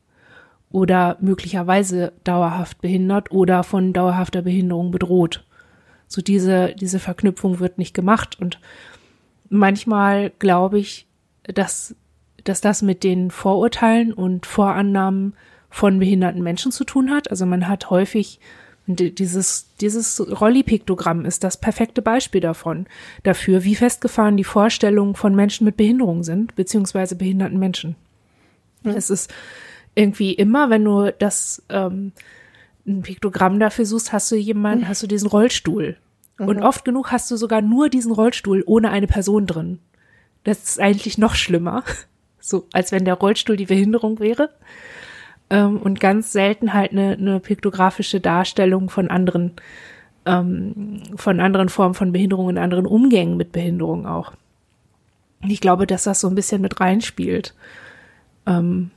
oder 0.70 1.16
möglicherweise 1.20 2.12
dauerhaft 2.24 2.80
behindert 2.80 3.30
oder 3.30 3.62
von 3.62 3.92
dauerhafter 3.92 4.42
Behinderung 4.42 4.90
bedroht. 4.90 5.44
So 6.06 6.20
diese, 6.20 6.74
diese 6.74 6.98
Verknüpfung 6.98 7.58
wird 7.58 7.78
nicht 7.78 7.94
gemacht 7.94 8.38
und 8.38 8.60
manchmal 9.48 10.30
glaube 10.38 10.78
ich, 10.78 11.06
dass, 11.42 11.96
dass 12.44 12.60
das 12.60 12.82
mit 12.82 13.02
den 13.02 13.30
Vorurteilen 13.30 14.12
und 14.12 14.46
Vorannahmen 14.46 15.34
von 15.70 15.98
behinderten 15.98 16.42
Menschen 16.42 16.72
zu 16.72 16.84
tun 16.84 17.10
hat. 17.10 17.30
Also 17.30 17.46
man 17.46 17.68
hat 17.68 17.90
häufig 17.90 18.40
dieses, 18.86 19.66
dieses 19.80 20.40
Rolli-Piktogramm 20.40 21.24
ist 21.24 21.42
das 21.42 21.56
perfekte 21.56 22.02
Beispiel 22.02 22.40
davon, 22.40 22.86
dafür, 23.24 23.64
wie 23.64 23.74
festgefahren 23.74 24.36
die 24.36 24.44
Vorstellungen 24.44 25.14
von 25.14 25.34
Menschen 25.34 25.64
mit 25.64 25.76
Behinderung 25.76 26.22
sind, 26.22 26.54
beziehungsweise 26.54 27.16
behinderten 27.16 27.58
Menschen. 27.58 27.96
Mhm. 28.82 28.92
Es 28.92 29.10
ist 29.10 29.32
irgendwie 29.94 30.32
immer, 30.34 30.70
wenn 30.70 30.84
du 30.84 31.12
das 31.18 31.62
ähm, 31.68 32.12
ein 32.86 33.02
Piktogramm 33.02 33.58
dafür 33.58 33.86
suchst, 33.86 34.12
hast 34.12 34.30
du 34.30 34.36
jemanden, 34.36 34.84
mhm. 34.84 34.88
hast 34.88 35.02
du 35.02 35.06
diesen 35.08 35.28
Rollstuhl. 35.28 35.96
Mhm. 36.38 36.48
Und 36.48 36.62
oft 36.62 36.84
genug 36.84 37.10
hast 37.10 37.30
du 37.30 37.36
sogar 37.36 37.62
nur 37.62 37.88
diesen 37.88 38.12
Rollstuhl 38.12 38.62
ohne 38.66 38.90
eine 38.90 39.08
Person 39.08 39.46
drin. 39.46 39.80
Das 40.44 40.62
ist 40.62 40.80
eigentlich 40.80 41.18
noch 41.18 41.34
schlimmer. 41.34 41.82
So, 42.38 42.68
als 42.72 42.92
wenn 42.92 43.04
der 43.04 43.14
Rollstuhl 43.14 43.56
die 43.56 43.66
Behinderung 43.66 44.20
wäre. 44.20 44.50
Ähm, 45.48 45.78
und 45.78 46.00
ganz 46.00 46.32
selten 46.32 46.74
halt 46.74 46.92
eine, 46.92 47.12
eine 47.12 47.40
piktografische 47.40 48.20
Darstellung 48.20 48.90
von 48.90 49.08
anderen, 49.08 49.52
ähm, 50.24 51.02
von 51.16 51.40
anderen 51.40 51.68
Formen 51.68 51.94
von 51.94 52.12
Behinderung 52.12 52.46
und 52.46 52.58
anderen 52.58 52.86
Umgängen 52.86 53.36
mit 53.36 53.52
Behinderung 53.52 54.06
auch. 54.06 54.32
Ich 55.46 55.60
glaube, 55.60 55.86
dass 55.86 56.04
das 56.04 56.20
so 56.20 56.28
ein 56.28 56.34
bisschen 56.34 56.62
mit 56.62 56.80
reinspielt. 56.80 57.54
Ähm, 58.46 58.90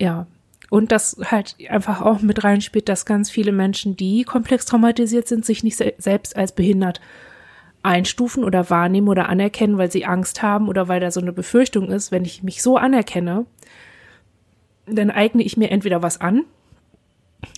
ja. 0.00 0.26
Und 0.70 0.92
das 0.92 1.16
halt 1.24 1.56
einfach 1.68 2.00
auch 2.00 2.20
mit 2.20 2.44
reinspielt, 2.44 2.88
dass 2.88 3.04
ganz 3.04 3.28
viele 3.28 3.50
Menschen, 3.50 3.96
die 3.96 4.22
komplex 4.22 4.66
traumatisiert 4.66 5.26
sind, 5.26 5.44
sich 5.44 5.64
nicht 5.64 5.76
se 5.76 5.94
selbst 5.98 6.36
als 6.36 6.52
behindert 6.52 7.00
einstufen 7.82 8.44
oder 8.44 8.70
wahrnehmen 8.70 9.08
oder 9.08 9.28
anerkennen, 9.28 9.78
weil 9.78 9.90
sie 9.90 10.04
Angst 10.04 10.42
haben 10.42 10.68
oder 10.68 10.86
weil 10.86 11.00
da 11.00 11.10
so 11.10 11.20
eine 11.20 11.32
Befürchtung 11.32 11.90
ist, 11.90 12.12
wenn 12.12 12.24
ich 12.24 12.42
mich 12.42 12.62
so 12.62 12.76
anerkenne, 12.76 13.46
dann 14.86 15.10
eigne 15.10 15.42
ich 15.42 15.56
mir 15.56 15.70
entweder 15.70 16.02
was 16.02 16.20
an, 16.20 16.44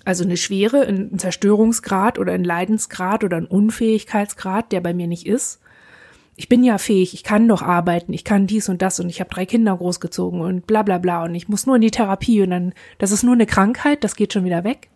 also 0.04 0.24
eine 0.24 0.36
Schwere, 0.36 0.86
ein 0.86 1.18
Zerstörungsgrad 1.18 2.18
oder 2.18 2.32
ein 2.32 2.44
Leidensgrad 2.44 3.24
oder 3.24 3.36
ein 3.36 3.46
Unfähigkeitsgrad, 3.46 4.72
der 4.72 4.80
bei 4.80 4.94
mir 4.94 5.06
nicht 5.06 5.26
ist, 5.26 5.62
ich 6.34 6.48
bin 6.48 6.64
ja 6.64 6.78
fähig, 6.78 7.14
ich 7.14 7.24
kann 7.24 7.46
doch 7.46 7.62
arbeiten, 7.62 8.12
ich 8.12 8.24
kann 8.24 8.46
dies 8.46 8.68
und 8.68 8.80
das 8.80 8.98
und 9.00 9.08
ich 9.08 9.20
habe 9.20 9.30
drei 9.30 9.44
Kinder 9.44 9.76
großgezogen 9.76 10.40
und 10.40 10.66
bla 10.66 10.82
bla 10.82 10.98
bla 10.98 11.24
und 11.24 11.34
ich 11.34 11.48
muss 11.48 11.66
nur 11.66 11.76
in 11.76 11.82
die 11.82 11.90
Therapie 11.90 12.42
und 12.42 12.50
dann, 12.50 12.72
das 12.98 13.12
ist 13.12 13.22
nur 13.22 13.34
eine 13.34 13.46
Krankheit, 13.46 14.02
das 14.02 14.16
geht 14.16 14.32
schon 14.32 14.44
wieder 14.44 14.64
weg. 14.64 14.88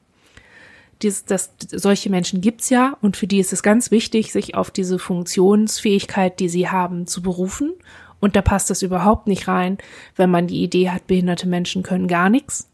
Dies, 1.03 1.27
das, 1.27 1.53
solche 1.71 2.09
Menschen 2.09 2.41
gibt's 2.41 2.71
ja 2.71 2.97
und 3.03 3.19
für 3.19 3.27
die 3.27 3.39
ist 3.39 3.53
es 3.53 3.63
ganz 3.63 3.91
wichtig, 3.91 4.33
sich 4.33 4.55
auf 4.55 4.71
diese 4.71 4.99
Funktionsfähigkeit, 4.99 6.41
die 6.41 6.49
sie 6.49 6.71
haben, 6.71 7.07
zu 7.07 7.21
berufen. 7.21 7.75
Und 8.21 8.37
da 8.37 8.43
passt 8.43 8.71
es 8.71 8.83
überhaupt 8.83 9.27
nicht 9.27 9.49
rein, 9.49 9.79
wenn 10.17 10.31
man 10.31 10.47
die 10.47 10.63
Idee 10.63 10.91
hat, 10.91 11.07
behinderte 11.07 11.49
Menschen 11.49 11.83
können 11.83 12.09
gar 12.09 12.31
nichts. 12.31 12.69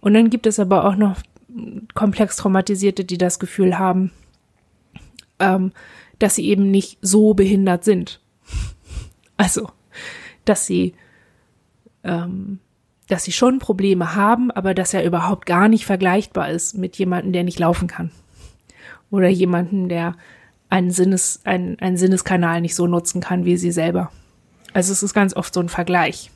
Und 0.00 0.14
dann 0.14 0.30
gibt 0.30 0.46
es 0.46 0.60
aber 0.60 0.84
auch 0.84 0.96
noch 0.96 1.16
komplex 1.94 2.36
Traumatisierte, 2.36 3.04
die 3.04 3.18
das 3.18 3.38
Gefühl 3.38 3.78
haben, 3.78 4.12
ähm, 5.38 5.72
dass 6.18 6.34
sie 6.34 6.46
eben 6.46 6.70
nicht 6.70 6.98
so 7.00 7.34
behindert 7.34 7.84
sind. 7.84 8.20
Also, 9.38 9.68
dass 10.46 10.64
sie, 10.64 10.94
ähm, 12.02 12.58
dass 13.06 13.24
sie 13.24 13.32
schon 13.32 13.58
Probleme 13.58 14.14
haben, 14.14 14.50
aber 14.50 14.72
dass 14.72 14.94
er 14.94 15.04
überhaupt 15.04 15.44
gar 15.44 15.68
nicht 15.68 15.84
vergleichbar 15.84 16.48
ist 16.48 16.78
mit 16.78 16.96
jemandem, 16.96 17.34
der 17.34 17.44
nicht 17.44 17.58
laufen 17.58 17.86
kann. 17.86 18.12
Oder 19.10 19.28
jemanden, 19.28 19.90
der 19.90 20.16
einen, 20.70 20.90
Sinnes, 20.90 21.40
einen, 21.44 21.78
einen 21.80 21.98
Sinneskanal 21.98 22.62
nicht 22.62 22.74
so 22.74 22.86
nutzen 22.86 23.20
kann 23.20 23.44
wie 23.44 23.58
sie 23.58 23.72
selber. 23.72 24.10
Also 24.76 24.92
es 24.92 25.02
ist 25.02 25.14
ganz 25.14 25.34
oft 25.34 25.54
so 25.54 25.60
ein 25.60 25.70
Vergleich. 25.70 26.30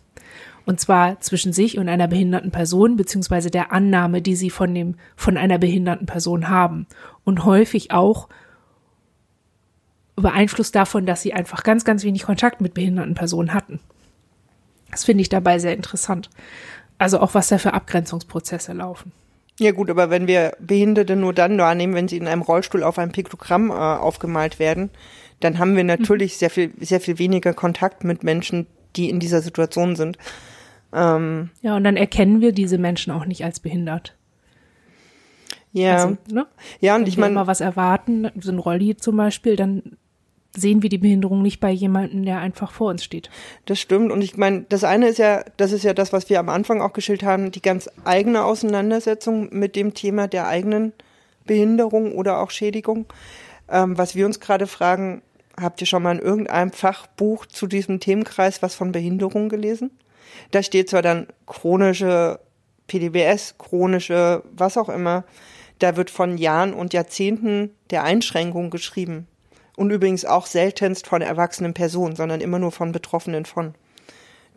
Und 0.64 0.80
zwar 0.80 1.20
zwischen 1.20 1.53
sich 1.53 1.76
und 1.76 1.91
einer 1.91 2.09
behinderten 2.09 2.51
Person, 2.51 2.97
beziehungsweise 2.97 3.51
der 3.51 3.70
Annahme, 3.70 4.22
die 4.22 4.34
sie 4.34 4.49
von 4.49 4.74
dem, 4.74 4.95
von 5.14 5.36
einer 5.36 5.59
behinderten 5.59 6.07
Person 6.07 6.49
haben. 6.49 6.86
Und 7.22 7.45
häufig 7.45 7.93
auch 7.93 8.30
beeinflusst 10.16 10.74
davon, 10.74 11.05
dass 11.05 11.20
sie 11.20 11.34
einfach 11.34 11.64
ganz, 11.64 11.84
ganz 11.84 12.03
wenig 12.03 12.22
Kontakt 12.22 12.62
mit 12.62 12.72
behinderten 12.72 13.12
Personen 13.12 13.53
hatten. 13.53 13.78
Das 14.91 15.05
finde 15.05 15.20
ich 15.20 15.28
dabei 15.28 15.59
sehr 15.59 15.74
interessant. 15.74 16.30
Also 16.97 17.20
auch, 17.20 17.34
was 17.34 17.49
da 17.49 17.59
für 17.59 17.74
Abgrenzungsprozesse 17.74 18.72
laufen. 18.72 19.12
Ja 19.59 19.72
gut, 19.72 19.91
aber 19.91 20.09
wenn 20.09 20.26
wir 20.26 20.57
Behinderte 20.61 21.14
nur 21.14 21.34
dann 21.34 21.59
wahrnehmen, 21.59 21.93
wenn 21.93 22.09
sie 22.09 22.16
in 22.16 22.26
einem 22.26 22.41
Rollstuhl 22.41 22.84
auf 22.84 22.99
einem 22.99 23.12
Piktogramm 23.12 23.68
äh, 23.68 23.74
aufgemalt 23.74 24.59
werden, 24.59 24.88
dann 25.41 25.59
haben 25.59 25.76
wir 25.76 25.84
natürlich 25.84 26.34
mhm. 26.34 26.38
sehr 26.38 26.51
viel, 26.51 26.72
sehr 26.80 27.01
viel 27.01 27.18
weniger 27.18 27.53
Kontakt 27.53 28.05
mit 28.05 28.22
Menschen, 28.24 28.66
die 28.97 29.11
in 29.11 29.20
dieser 29.20 29.41
Situation 29.41 29.97
sind. 29.97 30.18
Ähm, 30.93 31.51
ja, 31.62 31.76
und 31.76 31.84
dann 31.84 31.97
erkennen 31.97 32.41
wir 32.41 32.53
diese 32.53 32.78
Menschen 32.78 33.12
auch 33.12 33.24
nicht 33.24 33.45
als 33.45 33.61
behindert. 33.61 34.16
Ja. 35.72 35.95
Also, 35.95 36.16
ne? 36.30 36.47
Ja, 36.80 36.97
und 36.97 37.03
wenn 37.03 37.09
ich 37.09 37.16
meine. 37.16 37.30
Wenn 37.30 37.34
wir 37.34 37.41
mal 37.43 37.47
was 37.47 37.61
erwarten, 37.61 38.30
so 38.41 38.51
ein 38.51 38.59
Rolli 38.59 38.97
zum 38.97 39.16
Beispiel, 39.16 39.57
dann 39.57 39.97
sehen 40.57 40.82
wir 40.82 40.91
die 40.91 40.99
Behinderung 40.99 41.43
nicht 41.43 41.61
bei 41.61 41.70
jemandem, 41.70 42.24
der 42.24 42.41
einfach 42.41 42.72
vor 42.72 42.91
uns 42.91 43.05
steht. 43.05 43.30
Das 43.66 43.78
stimmt. 43.78 44.11
Und 44.11 44.22
ich 44.22 44.36
meine, 44.36 44.64
das 44.68 44.82
eine 44.82 45.09
ist 45.09 45.18
ja, 45.18 45.45
das 45.57 45.70
ist 45.70 45.84
ja 45.84 45.95
das, 45.95 46.12
was 46.12 46.28
wir 46.28 46.41
am 46.41 46.49
Anfang 46.49 46.82
auch 46.82 46.93
geschildert 46.93 47.28
haben, 47.28 47.53
die 47.53 47.62
ganz 47.62 47.88
eigene 48.05 48.45
Auseinandersetzung 48.45 49.49
mit 49.53 49.76
dem 49.76 49.95
Thema 49.95 50.26
der 50.26 50.49
eigenen 50.49 50.93
Behinderung 51.47 52.14
oder 52.14 52.41
auch 52.41 52.51
Schädigung. 52.51 53.07
Ähm, 53.68 53.97
was 53.97 54.16
wir 54.16 54.26
uns 54.26 54.41
gerade 54.41 54.66
fragen, 54.66 55.22
habt 55.61 55.81
ihr 55.81 55.87
schon 55.87 56.03
mal 56.03 56.17
in 56.17 56.23
irgendeinem 56.23 56.73
Fachbuch 56.73 57.47
zu 57.47 57.67
diesem 57.67 58.01
Themenkreis 58.01 58.63
was 58.63 58.75
von 58.75 58.93
Behinderung 58.93 59.49
gelesen? 59.49 59.91
Da 60.51 60.63
steht 60.63 60.91
zwar 60.91 61.03
dann 61.03 61.27
chronische 61.47 62.41
PDBS, 62.87 63.57
chronische, 63.59 64.43
was 64.53 64.77
auch 64.77 64.89
immer. 64.89 65.25
Da 65.79 65.97
wird 65.97 66.11
von 66.11 66.39
Jahren 66.39 66.75
und 66.75 66.93
Jahrzehnten 66.93 67.71
der 67.91 68.05
Einschränkung 68.05 68.71
geschrieben. 68.71 69.27
Und 69.77 69.91
übrigens 69.91 70.25
auch 70.25 70.47
seltenst 70.47 71.07
von 71.07 71.23
erwachsenen 71.23 71.73
Personen, 71.73 72.17
sondern 72.17 72.41
immer 72.41 72.59
nur 72.59 72.73
von 72.73 72.93
Betroffenen 72.93 73.47
von. 73.47 73.75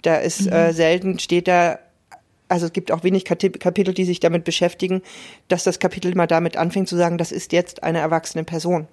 Da 0.02 0.18
ist 0.18 0.48
mhm. 0.48 0.52
äh, 0.52 0.74
selten 0.74 1.20
steht 1.20 1.48
da, 1.48 1.80
also 2.50 2.66
es 2.66 2.74
gibt 2.74 2.92
auch 2.92 3.04
wenig 3.04 3.24
Kapitel, 3.24 3.94
die 3.94 4.04
sich 4.04 4.20
damit 4.20 4.44
beschäftigen, 4.44 5.02
dass 5.48 5.64
das 5.64 5.80
Kapitel 5.80 6.14
mal 6.16 6.28
damit 6.28 6.58
anfängt 6.58 6.90
zu 6.90 6.98
sagen, 6.98 7.18
das 7.18 7.32
ist 7.32 7.54
jetzt 7.54 7.84
eine 7.84 8.00
erwachsene 8.00 8.44
Person, 8.44 8.88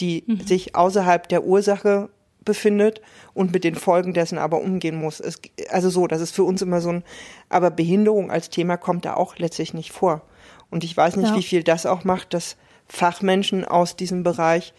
die 0.00 0.24
mhm. 0.26 0.40
sich 0.46 0.74
außerhalb 0.74 1.28
der 1.28 1.44
Ursache 1.44 2.08
befindet 2.44 3.00
und 3.34 3.52
mit 3.52 3.64
den 3.64 3.74
Folgen 3.74 4.14
dessen 4.14 4.38
aber 4.38 4.60
umgehen 4.60 4.96
muss. 4.96 5.20
Es, 5.20 5.40
also 5.68 5.90
so, 5.90 6.06
das 6.06 6.20
ist 6.22 6.34
für 6.34 6.44
uns 6.44 6.62
immer 6.62 6.80
so 6.80 6.90
ein, 6.90 7.04
aber 7.48 7.70
Behinderung 7.70 8.30
als 8.30 8.48
Thema 8.48 8.76
kommt 8.76 9.04
da 9.04 9.14
auch 9.14 9.36
letztlich 9.36 9.74
nicht 9.74 9.92
vor. 9.92 10.22
Und 10.70 10.84
ich 10.84 10.96
weiß 10.96 11.16
nicht, 11.16 11.30
ja. 11.30 11.36
wie 11.36 11.42
viel 11.42 11.62
das 11.62 11.86
auch 11.86 12.04
macht, 12.04 12.32
dass 12.34 12.56
Fachmenschen 12.88 13.64
aus 13.64 13.96
diesem 13.96 14.22
Bereich 14.22 14.72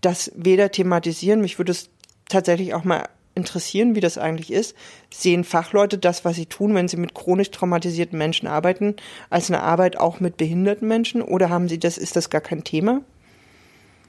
das 0.00 0.32
weder 0.34 0.72
thematisieren, 0.72 1.40
mich 1.40 1.58
würde 1.58 1.72
es 1.72 1.90
tatsächlich 2.28 2.74
auch 2.74 2.84
mal 2.84 3.08
interessieren, 3.34 3.94
wie 3.94 4.00
das 4.00 4.18
eigentlich 4.18 4.52
ist. 4.52 4.76
Sehen 5.12 5.44
Fachleute 5.44 5.98
das, 5.98 6.24
was 6.24 6.36
sie 6.36 6.46
tun, 6.46 6.74
wenn 6.74 6.88
sie 6.88 6.96
mit 6.96 7.14
chronisch 7.14 7.50
traumatisierten 7.50 8.18
Menschen 8.18 8.46
arbeiten, 8.46 8.96
als 9.30 9.50
eine 9.50 9.62
Arbeit 9.62 9.98
auch 9.98 10.20
mit 10.20 10.36
behinderten 10.36 10.88
Menschen 10.88 11.22
oder 11.22 11.48
haben 11.48 11.68
sie 11.68 11.78
das, 11.78 11.98
ist 11.98 12.16
das 12.16 12.30
gar 12.30 12.40
kein 12.40 12.64
Thema? 12.64 13.02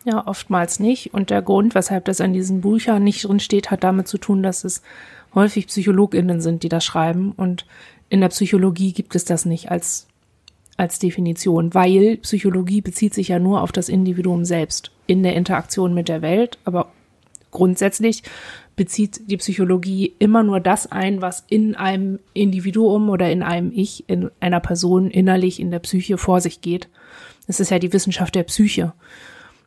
Ja, 0.06 0.28
oftmals 0.28 0.80
nicht. 0.80 1.14
Und 1.14 1.30
der 1.30 1.42
Grund, 1.42 1.76
weshalb 1.76 2.06
das 2.06 2.22
an 2.22 2.34
diesen 2.34 2.62
Büchern 2.62 3.04
nicht 3.04 3.24
drin 3.24 3.40
steht, 3.40 3.72
hat 3.72 3.84
damit 3.84 4.08
zu 4.08 4.18
tun, 4.18 4.44
dass 4.44 4.64
es 4.64 4.82
häufig 5.34 5.68
PsychologInnen 5.68 6.42
sind, 6.42 6.64
die 6.64 6.70
das 6.70 6.84
schreiben. 6.84 7.32
Und 7.32 7.66
in 8.10 8.22
der 8.22 8.30
Psychologie 8.30 8.92
gibt 8.94 9.16
es 9.16 9.26
das 9.26 9.46
nicht 9.46 9.72
als 9.72 10.08
als 10.76 11.00
Definition, 11.00 11.74
weil 11.74 12.18
Psychologie 12.18 12.82
bezieht 12.82 13.14
sich 13.14 13.28
ja 13.28 13.40
nur 13.40 13.62
auf 13.62 13.72
das 13.72 13.90
Individuum 13.90 14.46
selbst 14.46 14.92
in 15.08 15.24
der 15.24 15.36
Interaktion 15.36 15.94
mit 15.94 16.10
der 16.10 16.22
Welt, 16.22 16.58
aber 16.66 16.92
grundsätzlich 17.52 18.24
bezieht 18.76 19.30
die 19.30 19.38
Psychologie 19.38 20.14
immer 20.18 20.42
nur 20.42 20.60
das 20.60 20.92
ein, 20.92 21.22
was 21.22 21.46
in 21.48 21.76
einem 21.76 22.20
Individuum 22.34 23.10
oder 23.10 23.32
in 23.32 23.44
einem 23.44 23.72
Ich, 23.72 24.10
in 24.10 24.32
einer 24.40 24.60
Person 24.60 25.12
innerlich 25.12 25.60
in 25.60 25.70
der 25.70 25.80
Psyche 25.80 26.18
vor 26.18 26.42
sich 26.42 26.62
geht. 26.62 26.90
Das 27.46 27.60
ist 27.60 27.70
ja 27.70 27.78
die 27.78 27.94
Wissenschaft 27.94 28.34
der 28.34 28.44
Psyche. 28.44 28.94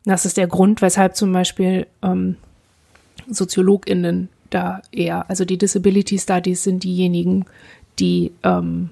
Das 0.07 0.25
ist 0.25 0.37
der 0.37 0.47
Grund, 0.47 0.81
weshalb 0.81 1.17
zum 1.17 1.33
Beispiel 1.33 1.85
ähm, 2.01 2.37
SoziologInnen 3.29 4.29
da 4.49 4.81
eher, 4.93 5.29
also 5.29 5.43
die 5.43 5.57
Disability 5.57 6.17
Studies 6.17 6.63
sind 6.63 6.85
diejenigen, 6.85 7.45
die, 7.99 8.31
ähm, 8.43 8.91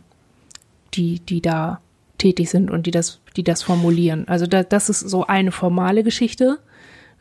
die, 0.94 1.20
die 1.20 1.42
da 1.42 1.80
tätig 2.18 2.50
sind 2.50 2.70
und 2.70 2.86
die 2.86 2.92
das, 2.92 3.22
die 3.38 3.44
das 3.44 3.64
formulieren. 3.64 4.28
Also 4.28 4.46
da, 4.46 4.64
das 4.64 4.90
ist 4.90 5.00
so 5.00 5.26
eine 5.26 5.54
formale 5.54 6.04
Geschichte. 6.04 6.60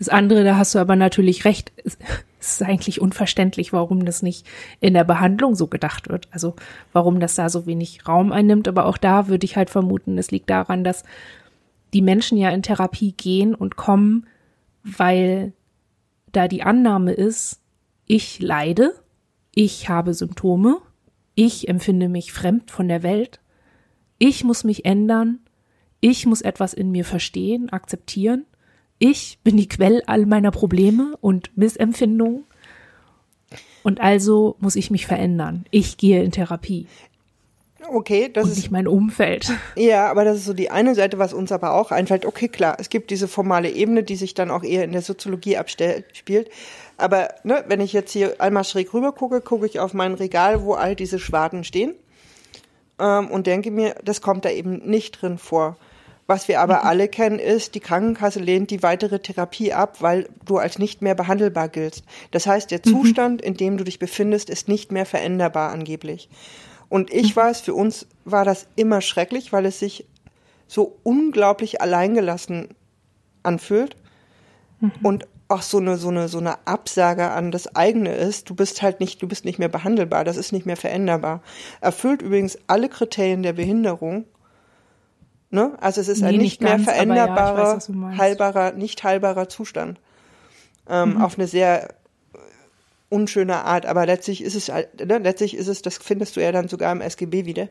Das 0.01 0.09
andere, 0.09 0.43
da 0.43 0.57
hast 0.57 0.75
du 0.75 0.81
aber 0.81 0.97
natürlich 0.97 1.45
recht, 1.45 1.71
es 1.85 1.97
ist 2.41 2.63
eigentlich 2.63 3.01
unverständlich, 3.01 3.73
warum 3.73 4.05
das 4.05 4.23
nicht 4.23 4.45
in 4.81 4.95
der 4.95 5.05
Behandlung 5.05 5.55
so 5.55 5.69
gedacht 5.69 6.09
wird. 6.09 6.27
Also 6.33 6.57
warum 6.93 7.21
das 7.21 7.37
da 7.37 7.49
so 7.49 7.67
wenig 7.67 8.09
Raum 8.09 8.33
einnimmt. 8.33 8.67
Aber 8.67 8.87
auch 8.87 8.99
da 8.99 9.29
würde 9.29 9.45
ich 9.45 9.57
halt 9.57 9.71
vermuten, 9.71 10.19
es 10.19 10.33
liegt 10.33 10.51
daran, 10.51 10.83
dass 10.83 11.05
die 11.95 12.03
Menschen 12.03 12.37
ja 12.37 12.51
in 12.51 12.63
Therapie 12.63 13.13
gehen 13.13 13.55
und 13.55 13.77
kommen, 13.77 14.27
weil 14.83 15.53
da 16.33 16.49
die 16.49 16.63
Annahme 16.63 17.13
ist, 17.13 17.61
ich 18.07 18.41
leide, 18.41 18.95
ich 19.55 19.89
habe 19.89 20.13
Symptome, 20.13 20.79
ich 21.35 21.69
empfinde 21.69 22.09
mich 22.09 22.33
fremd 22.33 22.71
von 22.71 22.89
der 22.89 23.03
Welt, 23.03 23.41
ich 24.19 24.45
muss 24.45 24.65
mich 24.65 24.85
ändern, 24.85 25.39
ich 26.01 26.27
muss 26.27 26.43
etwas 26.43 26.75
in 26.75 26.91
mir 26.91 27.05
verstehen, 27.05 27.71
akzeptieren, 27.71 28.45
ich 28.99 29.39
bin 29.43 29.57
die 29.57 29.69
Quelle 29.69 30.03
all 30.07 30.27
meiner 30.27 30.51
Probleme 30.51 31.17
und 31.21 31.57
Missempfindungen 31.57 32.45
und 33.83 34.01
also 34.01 34.57
muss 34.61 34.77
ich 34.77 34.91
mich 34.91 35.07
verändern. 35.07 35.65
Ich 35.71 35.97
gehe 35.97 36.23
in 36.23 36.33
Therapie. 36.33 36.89
Okay, 37.89 38.31
das 38.33 38.45
und 38.45 38.51
ist 38.51 38.57
nicht 38.57 38.71
mein 38.71 38.89
Umfeld. 38.89 39.53
Ja, 39.77 40.11
aber 40.11 40.25
das 40.25 40.39
ist 40.39 40.45
so 40.47 40.55
die 40.55 40.71
eine 40.71 40.95
Seite, 40.95 41.19
was 41.19 41.33
uns 41.33 41.53
aber 41.53 41.75
auch 41.75 41.91
einfällt. 41.91 42.25
Okay, 42.25 42.49
klar, 42.49 42.77
es 42.79 42.89
gibt 42.89 43.11
diese 43.11 43.29
formale 43.29 43.71
Ebene, 43.71 44.03
die 44.03 44.17
sich 44.17 44.35
dann 44.35 44.51
auch 44.51 44.63
eher 44.63 44.85
in 44.85 44.93
der 44.93 45.03
Soziologie 45.03 45.57
abspielt. 45.57 46.51
Aber 46.97 47.29
ne, 47.43 47.65
wenn 47.69 47.81
ich 47.81 47.93
jetzt 47.93 48.13
hier 48.13 48.41
einmal 48.41 48.65
schräg 48.65 48.95
rüber 48.95 49.13
gucke, 49.13 49.41
gucke 49.41 49.67
ich 49.67 49.81
auf 49.81 49.95
mein 49.95 50.15
Regal, 50.15 50.63
wo 50.63 50.75
all 50.75 50.95
diese 50.95 51.19
Schwaden 51.19 51.65
stehen 51.65 51.95
ähm, 52.99 53.29
und 53.29 53.47
denke 53.47 53.71
mir, 53.71 53.97
das 54.05 54.21
kommt 54.21 54.45
da 54.45 54.51
eben 54.51 54.79
nicht 54.79 55.21
drin 55.21 55.39
vor. 55.39 55.77
Was 56.27 56.49
wir 56.49 56.61
aber 56.61 56.79
mhm. 56.79 56.89
alle 56.89 57.09
kennen, 57.09 57.39
ist, 57.39 57.75
die 57.75 57.81
Krankenkasse 57.81 58.41
lehnt 58.41 58.71
die 58.71 58.83
weitere 58.83 59.19
Therapie 59.19 59.73
ab, 59.73 60.01
weil 60.01 60.29
du 60.47 60.57
als 60.57 60.79
nicht 60.79 61.03
mehr 61.03 61.15
behandelbar 61.15 61.69
giltst. 61.69 62.05
Das 62.31 62.47
heißt, 62.47 62.71
der 62.71 62.81
mhm. 62.85 62.91
Zustand, 62.91 63.43
in 63.43 63.55
dem 63.55 63.77
du 63.77 63.85
dich 63.85 63.99
befindest, 63.99 64.49
ist 64.49 64.69
nicht 64.69 64.91
mehr 64.91 65.05
veränderbar 65.05 65.71
angeblich. 65.71 66.29
Und 66.89 67.13
ich 67.13 67.35
mhm. 67.35 67.41
weiß, 67.41 67.61
für 67.61 67.75
uns 67.75 68.07
war 68.25 68.45
das 68.45 68.67
immer 68.77 69.01
schrecklich, 69.01 69.53
weil 69.53 69.67
es 69.67 69.79
sich 69.79 70.07
so 70.67 70.99
unglaublich 71.03 71.81
alleingelassen 71.81 72.69
anfühlt. 73.43 73.97
Mhm. 74.81 74.93
Und 75.03 75.29
auch 75.49 75.63
so 75.63 75.79
eine, 75.79 75.97
so 75.97 76.09
eine, 76.09 76.29
so 76.29 76.39
eine 76.39 76.67
Absage 76.67 77.31
an 77.31 77.51
das 77.51 77.77
eigene 77.77 78.15
ist, 78.15 78.49
du 78.49 78.55
bist 78.55 78.83
halt 78.83 79.01
nicht, 79.01 79.21
du 79.23 79.29
bist 79.29 79.45
nicht 79.45 79.59
mehr 79.59 79.69
behandelbar, 79.69 80.25
das 80.25 80.37
ist 80.37 80.53
nicht 80.53 80.67
mehr 80.67 80.77
veränderbar. 80.77 81.43
Erfüllt 81.81 82.23
übrigens 82.23 82.59
alle 82.67 82.89
Kriterien 82.89 83.43
der 83.43 83.53
Behinderung. 83.53 84.25
Ne? 85.51 85.73
Also 85.81 86.01
es 86.01 86.09
ist 86.09 86.23
nee, 86.23 86.29
ein 86.29 86.33
nicht, 86.37 86.43
nicht 86.43 86.63
mehr 86.63 86.73
ganz, 86.73 86.85
veränderbarer, 86.85 87.59
ja, 87.59 87.77
weiß, 87.77 88.19
heilbarer, 88.19 88.73
nicht 88.73 89.05
heilbarer 89.05 89.49
Zustand. 89.49 90.01
Ähm, 90.89 91.15
mhm. 91.15 91.23
Auf 91.23 91.39
eine 91.39 91.47
sehr 91.47 91.95
unschöne 93.15 93.65
Art, 93.65 93.87
aber 93.87 94.07
letztlich 94.07 94.43
ist 94.43 94.57
es, 94.57 94.69
ne, 94.69 95.19
letztlich 95.19 95.57
ist 95.57 95.69
es, 95.69 95.83
das 95.83 95.99
findest 95.99 96.37
du 96.37 96.43
ja 96.43 96.51
dann 96.51 96.69
sogar 96.69 96.91
im 96.91 97.01
SGB 97.01 97.47
wieder, 97.47 97.69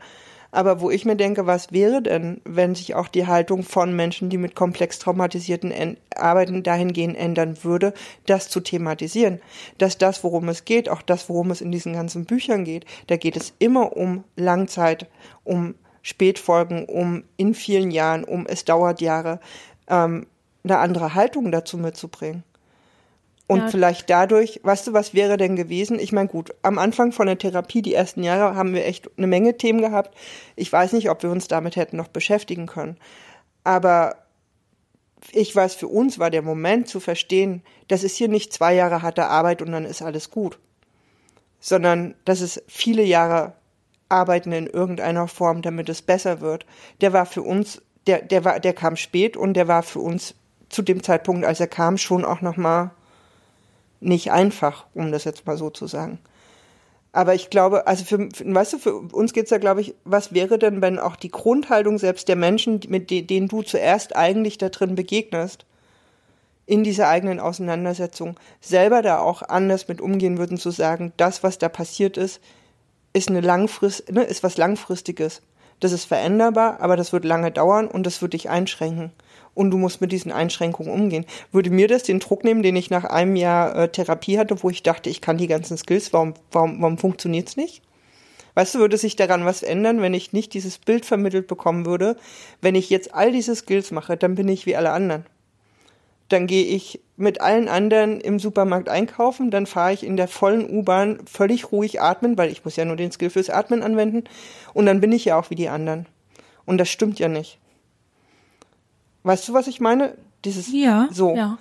aber 0.53 0.81
wo 0.81 0.91
ich 0.91 1.03
mir 1.03 1.15
denke, 1.15 1.47
was 1.47 1.71
wäre 1.71 2.03
denn, 2.03 2.39
wenn 2.45 2.75
sich 2.75 2.93
auch 2.93 3.07
die 3.07 3.25
Haltung 3.25 3.63
von 3.63 3.95
Menschen, 3.95 4.29
die 4.29 4.37
mit 4.37 4.55
komplex 4.55 4.99
traumatisierten 4.99 5.97
Arbeiten 6.15 6.61
dahingehend 6.61 7.17
ändern 7.17 7.57
würde, 7.63 7.93
das 8.27 8.49
zu 8.49 8.59
thematisieren. 8.59 9.41
Dass 9.79 9.97
das, 9.97 10.23
worum 10.23 10.47
es 10.49 10.63
geht, 10.63 10.89
auch 10.89 11.01
das, 11.01 11.27
worum 11.27 11.49
es 11.49 11.59
in 11.59 11.71
diesen 11.71 11.93
ganzen 11.93 12.25
Büchern 12.25 12.65
geht, 12.65 12.85
da 13.07 13.17
geht 13.17 13.35
es 13.35 13.53
immer 13.57 13.97
um 13.97 14.23
Langzeit, 14.35 15.07
um 15.43 15.73
Spätfolgen, 16.03 16.85
um 16.85 17.23
in 17.35 17.55
vielen 17.55 17.89
Jahren, 17.89 18.23
um 18.23 18.45
es 18.45 18.63
dauert 18.63 19.01
Jahre, 19.01 19.39
ähm, 19.87 20.27
eine 20.63 20.77
andere 20.77 21.15
Haltung 21.15 21.51
dazu 21.51 21.79
mitzubringen. 21.79 22.43
Und 23.53 23.59
ja. 23.59 23.67
vielleicht 23.67 24.09
dadurch, 24.09 24.59
weißt 24.63 24.87
du, 24.87 24.93
was 24.93 25.13
wäre 25.13 25.37
denn 25.37 25.55
gewesen? 25.55 25.99
Ich 25.99 26.11
meine, 26.11 26.27
gut, 26.27 26.55
am 26.63 26.79
Anfang 26.79 27.11
von 27.11 27.27
der 27.27 27.37
Therapie, 27.37 27.83
die 27.83 27.93
ersten 27.93 28.23
Jahre, 28.23 28.55
haben 28.55 28.73
wir 28.73 28.83
echt 28.83 29.11
eine 29.15 29.27
Menge 29.27 29.57
Themen 29.57 29.79
gehabt. 29.79 30.17
Ich 30.55 30.73
weiß 30.73 30.93
nicht, 30.93 31.11
ob 31.11 31.21
wir 31.21 31.29
uns 31.29 31.47
damit 31.47 31.75
hätten 31.75 31.97
noch 31.97 32.07
beschäftigen 32.07 32.65
können. 32.65 32.97
Aber 33.63 34.15
ich 35.31 35.55
weiß, 35.55 35.75
für 35.75 35.87
uns 35.87 36.17
war 36.17 36.31
der 36.31 36.41
Moment 36.41 36.87
zu 36.87 36.99
verstehen, 36.99 37.61
das 37.89 38.03
ist 38.03 38.15
hier 38.15 38.27
nicht 38.27 38.51
zwei 38.51 38.73
Jahre 38.73 39.03
harte 39.03 39.27
Arbeit 39.27 39.61
und 39.61 39.71
dann 39.71 39.85
ist 39.85 40.01
alles 40.01 40.31
gut. 40.31 40.57
Sondern 41.59 42.15
das 42.25 42.41
ist 42.41 42.63
viele 42.67 43.03
Jahre 43.03 43.53
Arbeiten 44.09 44.51
in 44.51 44.65
irgendeiner 44.65 45.27
Form, 45.27 45.61
damit 45.61 45.89
es 45.89 46.01
besser 46.01 46.41
wird. 46.41 46.65
Der 47.01 47.13
war 47.13 47.27
für 47.27 47.43
uns, 47.43 47.83
der, 48.07 48.23
der 48.23 48.43
war, 48.45 48.59
der 48.59 48.73
kam 48.73 48.95
spät 48.95 49.37
und 49.37 49.53
der 49.53 49.67
war 49.67 49.83
für 49.83 49.99
uns 49.99 50.33
zu 50.69 50.81
dem 50.81 51.03
Zeitpunkt, 51.03 51.45
als 51.45 51.59
er 51.59 51.67
kam, 51.67 51.99
schon 51.99 52.25
auch 52.25 52.41
nochmal 52.41 52.89
nicht 54.03 54.31
einfach, 54.31 54.85
um 54.93 55.11
das 55.11 55.23
jetzt 55.23 55.45
mal 55.45 55.57
so 55.57 55.69
zu 55.69 55.87
sagen. 55.87 56.19
Aber 57.11 57.35
ich 57.35 57.49
glaube, 57.49 57.85
also 57.85 58.03
für, 58.05 58.17
weißt 58.19 58.73
du, 58.73 58.77
für 58.79 58.95
uns 58.95 59.33
geht's 59.33 59.51
ja, 59.51 59.59
glaube 59.59 59.81
ich, 59.81 59.93
was 60.03 60.33
wäre 60.33 60.57
denn, 60.57 60.81
wenn 60.81 60.97
auch 60.97 61.15
die 61.15 61.29
Grundhaltung 61.29 61.99
selbst 61.99 62.27
der 62.27 62.35
Menschen, 62.35 62.79
mit 62.87 63.11
denen 63.11 63.47
du 63.47 63.61
zuerst 63.61 64.15
eigentlich 64.15 64.57
da 64.57 64.69
drin 64.69 64.95
begegnest, 64.95 65.65
in 66.65 66.83
dieser 66.83 67.09
eigenen 67.09 67.39
Auseinandersetzung, 67.39 68.39
selber 68.61 69.01
da 69.01 69.19
auch 69.19 69.43
anders 69.43 69.87
mit 69.87 70.01
umgehen 70.01 70.37
würden, 70.37 70.57
zu 70.57 70.71
sagen, 70.71 71.13
das, 71.17 71.43
was 71.43 71.59
da 71.59 71.69
passiert 71.69 72.17
ist, 72.17 72.41
ist 73.11 73.29
eine 73.29 73.41
langfrist, 73.41 74.11
ne, 74.11 74.23
ist 74.23 74.43
was 74.43 74.57
langfristiges. 74.57 75.41
Das 75.81 75.91
ist 75.91 76.05
veränderbar, 76.05 76.79
aber 76.79 76.95
das 76.95 77.13
wird 77.13 77.25
lange 77.25 77.51
dauern 77.51 77.87
und 77.87 78.05
das 78.07 78.21
wird 78.21 78.33
dich 78.33 78.49
einschränken 78.49 79.11
und 79.53 79.71
du 79.71 79.77
musst 79.77 80.01
mit 80.01 80.11
diesen 80.11 80.31
Einschränkungen 80.31 80.91
umgehen. 80.91 81.25
Würde 81.51 81.69
mir 81.69 81.87
das 81.87 82.03
den 82.03 82.19
Druck 82.19 82.43
nehmen, 82.43 82.63
den 82.63 82.75
ich 82.75 82.89
nach 82.89 83.03
einem 83.03 83.35
Jahr 83.35 83.75
äh, 83.75 83.89
Therapie 83.89 84.37
hatte, 84.37 84.61
wo 84.63 84.69
ich 84.69 84.83
dachte, 84.83 85.09
ich 85.09 85.21
kann 85.21 85.37
die 85.37 85.47
ganzen 85.47 85.77
Skills, 85.77 86.13
warum, 86.13 86.33
warum, 86.51 86.81
warum 86.81 86.97
funktioniert's 86.97 87.57
nicht? 87.57 87.81
Weißt 88.55 88.75
du, 88.75 88.79
würde 88.79 88.97
sich 88.97 89.15
daran 89.15 89.45
was 89.45 89.63
ändern, 89.63 90.01
wenn 90.01 90.13
ich 90.13 90.33
nicht 90.33 90.53
dieses 90.53 90.77
Bild 90.77 91.05
vermittelt 91.05 91.47
bekommen 91.47 91.85
würde? 91.85 92.17
Wenn 92.61 92.75
ich 92.75 92.89
jetzt 92.89 93.13
all 93.13 93.31
diese 93.31 93.55
Skills 93.55 93.91
mache, 93.91 94.15
dann 94.15 94.35
bin 94.35 94.47
ich 94.47 94.65
wie 94.65 94.75
alle 94.75 94.91
anderen. 94.91 95.25
Dann 96.29 96.47
gehe 96.47 96.63
ich 96.63 97.01
mit 97.17 97.41
allen 97.41 97.67
anderen 97.67 98.21
im 98.21 98.39
Supermarkt 98.39 98.89
einkaufen, 98.89 99.51
dann 99.51 99.65
fahre 99.65 99.93
ich 99.93 100.03
in 100.03 100.17
der 100.17 100.27
vollen 100.27 100.69
U-Bahn 100.69 101.19
völlig 101.25 101.71
ruhig 101.71 102.01
atmen, 102.01 102.37
weil 102.37 102.51
ich 102.51 102.63
muss 102.63 102.75
ja 102.75 102.85
nur 102.85 102.95
den 102.95 103.11
Skill 103.11 103.29
fürs 103.29 103.49
Atmen 103.49 103.83
anwenden 103.83 104.23
und 104.73 104.85
dann 104.85 105.01
bin 105.01 105.11
ich 105.11 105.25
ja 105.25 105.37
auch 105.37 105.49
wie 105.49 105.55
die 105.55 105.69
anderen. 105.69 106.07
Und 106.65 106.77
das 106.77 106.89
stimmt 106.89 107.19
ja 107.19 107.27
nicht. 107.27 107.59
Weißt 109.23 109.47
du, 109.47 109.53
was 109.53 109.67
ich 109.67 109.79
meine? 109.79 110.17
Dieses 110.45 110.71
ja, 110.71 111.07
so. 111.11 111.35
Ja. 111.35 111.57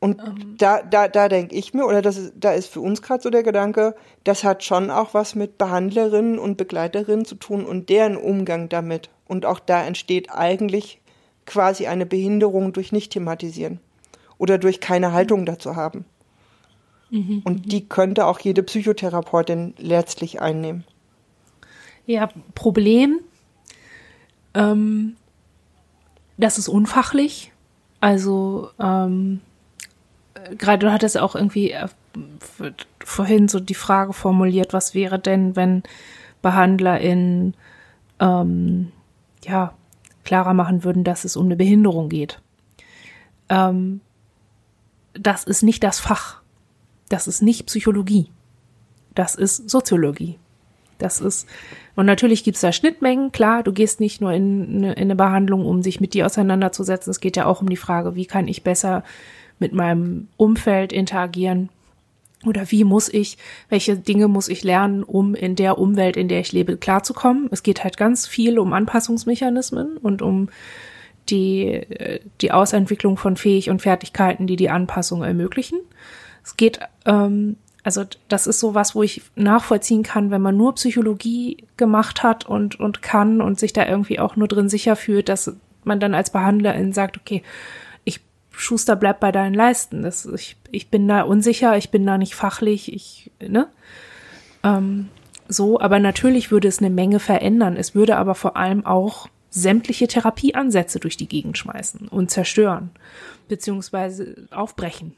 Und 0.00 0.20
ähm. 0.20 0.54
da, 0.56 0.82
da, 0.82 1.08
da 1.08 1.28
denke 1.28 1.54
ich 1.54 1.74
mir, 1.74 1.86
oder 1.86 2.00
das 2.02 2.16
ist, 2.16 2.32
da 2.36 2.52
ist 2.52 2.68
für 2.68 2.80
uns 2.80 3.02
gerade 3.02 3.22
so 3.22 3.30
der 3.30 3.42
Gedanke, 3.42 3.94
das 4.24 4.44
hat 4.44 4.64
schon 4.64 4.90
auch 4.90 5.12
was 5.12 5.34
mit 5.34 5.58
Behandlerinnen 5.58 6.38
und 6.38 6.56
Begleiterinnen 6.56 7.26
zu 7.26 7.34
tun 7.34 7.66
und 7.66 7.90
deren 7.90 8.16
Umgang 8.16 8.68
damit. 8.68 9.10
Und 9.28 9.44
auch 9.44 9.60
da 9.60 9.84
entsteht 9.84 10.30
eigentlich 10.30 11.00
quasi 11.44 11.86
eine 11.86 12.06
Behinderung 12.06 12.72
durch 12.72 12.92
Nicht-Thematisieren 12.92 13.80
oder 14.38 14.56
durch 14.56 14.80
keine 14.80 15.12
Haltung 15.12 15.44
dazu 15.44 15.76
haben. 15.76 16.06
Mhm, 17.10 17.42
und 17.44 17.66
mhm. 17.66 17.68
die 17.68 17.88
könnte 17.88 18.26
auch 18.26 18.38
jede 18.38 18.62
Psychotherapeutin 18.62 19.74
letztlich 19.78 20.40
einnehmen. 20.40 20.84
Ja, 22.06 22.28
Problem 22.54 23.20
ähm, 24.54 25.16
das 26.40 26.58
ist 26.58 26.68
unfachlich. 26.68 27.52
Also 28.00 28.70
ähm, 28.80 29.40
gerade 30.56 30.86
du 30.86 30.92
hattest 30.92 31.18
auch 31.18 31.34
irgendwie 31.34 31.72
äh, 31.72 31.88
vorhin 33.04 33.48
so 33.48 33.60
die 33.60 33.74
Frage 33.74 34.12
formuliert, 34.12 34.72
was 34.72 34.94
wäre 34.94 35.18
denn, 35.18 35.56
wenn 35.56 35.82
BehandlerInnen 36.42 37.54
ähm, 38.18 38.92
ja 39.44 39.74
klarer 40.24 40.54
machen 40.54 40.84
würden, 40.84 41.04
dass 41.04 41.24
es 41.24 41.36
um 41.36 41.46
eine 41.46 41.56
Behinderung 41.56 42.08
geht. 42.08 42.40
Ähm, 43.48 44.00
das 45.14 45.44
ist 45.44 45.62
nicht 45.62 45.82
das 45.82 46.00
Fach. 46.00 46.40
Das 47.08 47.26
ist 47.26 47.42
nicht 47.42 47.66
Psychologie. 47.66 48.30
Das 49.14 49.34
ist 49.34 49.68
Soziologie. 49.68 50.38
Das 51.00 51.20
ist, 51.20 51.48
und 51.96 52.06
natürlich 52.06 52.44
gibt's 52.44 52.60
da 52.60 52.72
Schnittmengen, 52.72 53.32
klar, 53.32 53.62
du 53.62 53.72
gehst 53.72 54.00
nicht 54.00 54.20
nur 54.20 54.32
in 54.32 54.76
eine, 54.76 54.92
in 54.92 55.02
eine 55.02 55.16
Behandlung, 55.16 55.64
um 55.64 55.82
sich 55.82 56.00
mit 56.00 56.14
dir 56.14 56.26
auseinanderzusetzen. 56.26 57.10
Es 57.10 57.20
geht 57.20 57.36
ja 57.36 57.46
auch 57.46 57.60
um 57.60 57.68
die 57.68 57.76
Frage, 57.76 58.14
wie 58.14 58.26
kann 58.26 58.48
ich 58.48 58.62
besser 58.62 59.02
mit 59.58 59.72
meinem 59.72 60.28
Umfeld 60.36 60.92
interagieren? 60.92 61.70
Oder 62.46 62.70
wie 62.70 62.84
muss 62.84 63.08
ich, 63.12 63.36
welche 63.68 63.96
Dinge 63.96 64.26
muss 64.26 64.48
ich 64.48 64.64
lernen, 64.64 65.02
um 65.02 65.34
in 65.34 65.56
der 65.56 65.78
Umwelt, 65.78 66.16
in 66.16 66.28
der 66.28 66.40
ich 66.40 66.52
lebe, 66.52 66.78
klarzukommen? 66.78 67.48
Es 67.50 67.62
geht 67.62 67.84
halt 67.84 67.98
ganz 67.98 68.26
viel 68.26 68.58
um 68.58 68.72
Anpassungsmechanismen 68.72 69.98
und 69.98 70.22
um 70.22 70.48
die, 71.28 71.82
die 72.40 72.52
Ausentwicklung 72.52 73.18
von 73.18 73.36
Fähig 73.36 73.68
und 73.68 73.82
Fertigkeiten, 73.82 74.46
die 74.46 74.56
die 74.56 74.70
Anpassung 74.70 75.22
ermöglichen. 75.22 75.78
Es 76.42 76.56
geht 76.56 76.80
ähm, 77.04 77.56
also 77.82 78.04
das 78.28 78.46
ist 78.46 78.60
so 78.60 78.74
was, 78.74 78.94
wo 78.94 79.02
ich 79.02 79.22
nachvollziehen 79.36 80.02
kann, 80.02 80.30
wenn 80.30 80.42
man 80.42 80.56
nur 80.56 80.74
Psychologie 80.74 81.64
gemacht 81.76 82.22
hat 82.22 82.46
und, 82.46 82.78
und 82.78 83.02
kann 83.02 83.40
und 83.40 83.58
sich 83.58 83.72
da 83.72 83.86
irgendwie 83.86 84.18
auch 84.18 84.36
nur 84.36 84.48
drin 84.48 84.68
sicher 84.68 84.96
fühlt, 84.96 85.28
dass 85.28 85.52
man 85.84 86.00
dann 86.00 86.14
als 86.14 86.30
Behandlerin 86.30 86.92
sagt, 86.92 87.16
okay, 87.16 87.42
ich 88.04 88.20
Schuster, 88.50 88.96
bleib 88.96 89.20
bei 89.20 89.32
deinen 89.32 89.54
Leisten. 89.54 90.02
Das, 90.02 90.26
ich, 90.26 90.56
ich 90.70 90.90
bin 90.90 91.08
da 91.08 91.22
unsicher, 91.22 91.76
ich 91.76 91.90
bin 91.90 92.04
da 92.04 92.18
nicht 92.18 92.34
fachlich, 92.34 92.92
ich, 92.92 93.30
ne? 93.40 93.68
Ähm, 94.62 95.08
so, 95.48 95.80
aber 95.80 95.98
natürlich 95.98 96.50
würde 96.50 96.68
es 96.68 96.78
eine 96.78 96.90
Menge 96.90 97.18
verändern. 97.18 97.76
Es 97.76 97.94
würde 97.94 98.16
aber 98.16 98.34
vor 98.34 98.56
allem 98.56 98.86
auch 98.86 99.28
sämtliche 99.48 100.06
Therapieansätze 100.06 101.00
durch 101.00 101.16
die 101.16 101.26
Gegend 101.26 101.58
schmeißen 101.58 102.06
und 102.08 102.30
zerstören, 102.30 102.90
beziehungsweise 103.48 104.46
aufbrechen. 104.52 105.16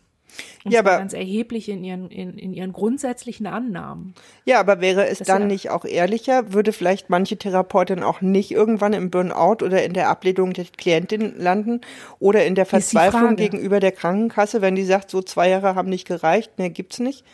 Und 0.64 0.72
ja, 0.72 0.80
aber 0.80 0.98
ganz 0.98 1.12
erheblich 1.12 1.68
in 1.68 1.84
ihren, 1.84 2.10
in, 2.10 2.38
in 2.38 2.52
ihren 2.54 2.72
grundsätzlichen 2.72 3.46
Annahmen. 3.46 4.14
Ja, 4.44 4.60
aber 4.60 4.80
wäre 4.80 5.06
es 5.06 5.18
Das 5.18 5.28
dann 5.28 5.42
ja- 5.42 5.48
nicht 5.48 5.70
auch 5.70 5.84
ehrlicher, 5.84 6.52
würde 6.52 6.72
vielleicht 6.72 7.10
manche 7.10 7.36
Therapeutin 7.36 8.02
auch 8.02 8.20
nicht 8.20 8.50
irgendwann 8.50 8.92
im 8.92 9.10
Burnout 9.10 9.64
oder 9.64 9.82
in 9.84 9.92
der 9.92 10.08
Ablehnung 10.08 10.52
der 10.52 10.64
Klientin 10.76 11.34
landen 11.38 11.80
oder 12.18 12.44
in 12.46 12.54
der 12.54 12.66
Verzweiflung 12.66 13.36
gegenüber 13.36 13.80
der 13.80 13.92
Krankenkasse, 13.92 14.62
wenn 14.62 14.74
die 14.74 14.84
sagt, 14.84 15.10
so 15.10 15.22
zwei 15.22 15.48
Jahre 15.50 15.74
haben 15.74 15.88
nicht 15.88 16.06
gereicht, 16.06 16.58
mehr 16.58 16.70
gibt's 16.70 16.98
nicht. 16.98 17.24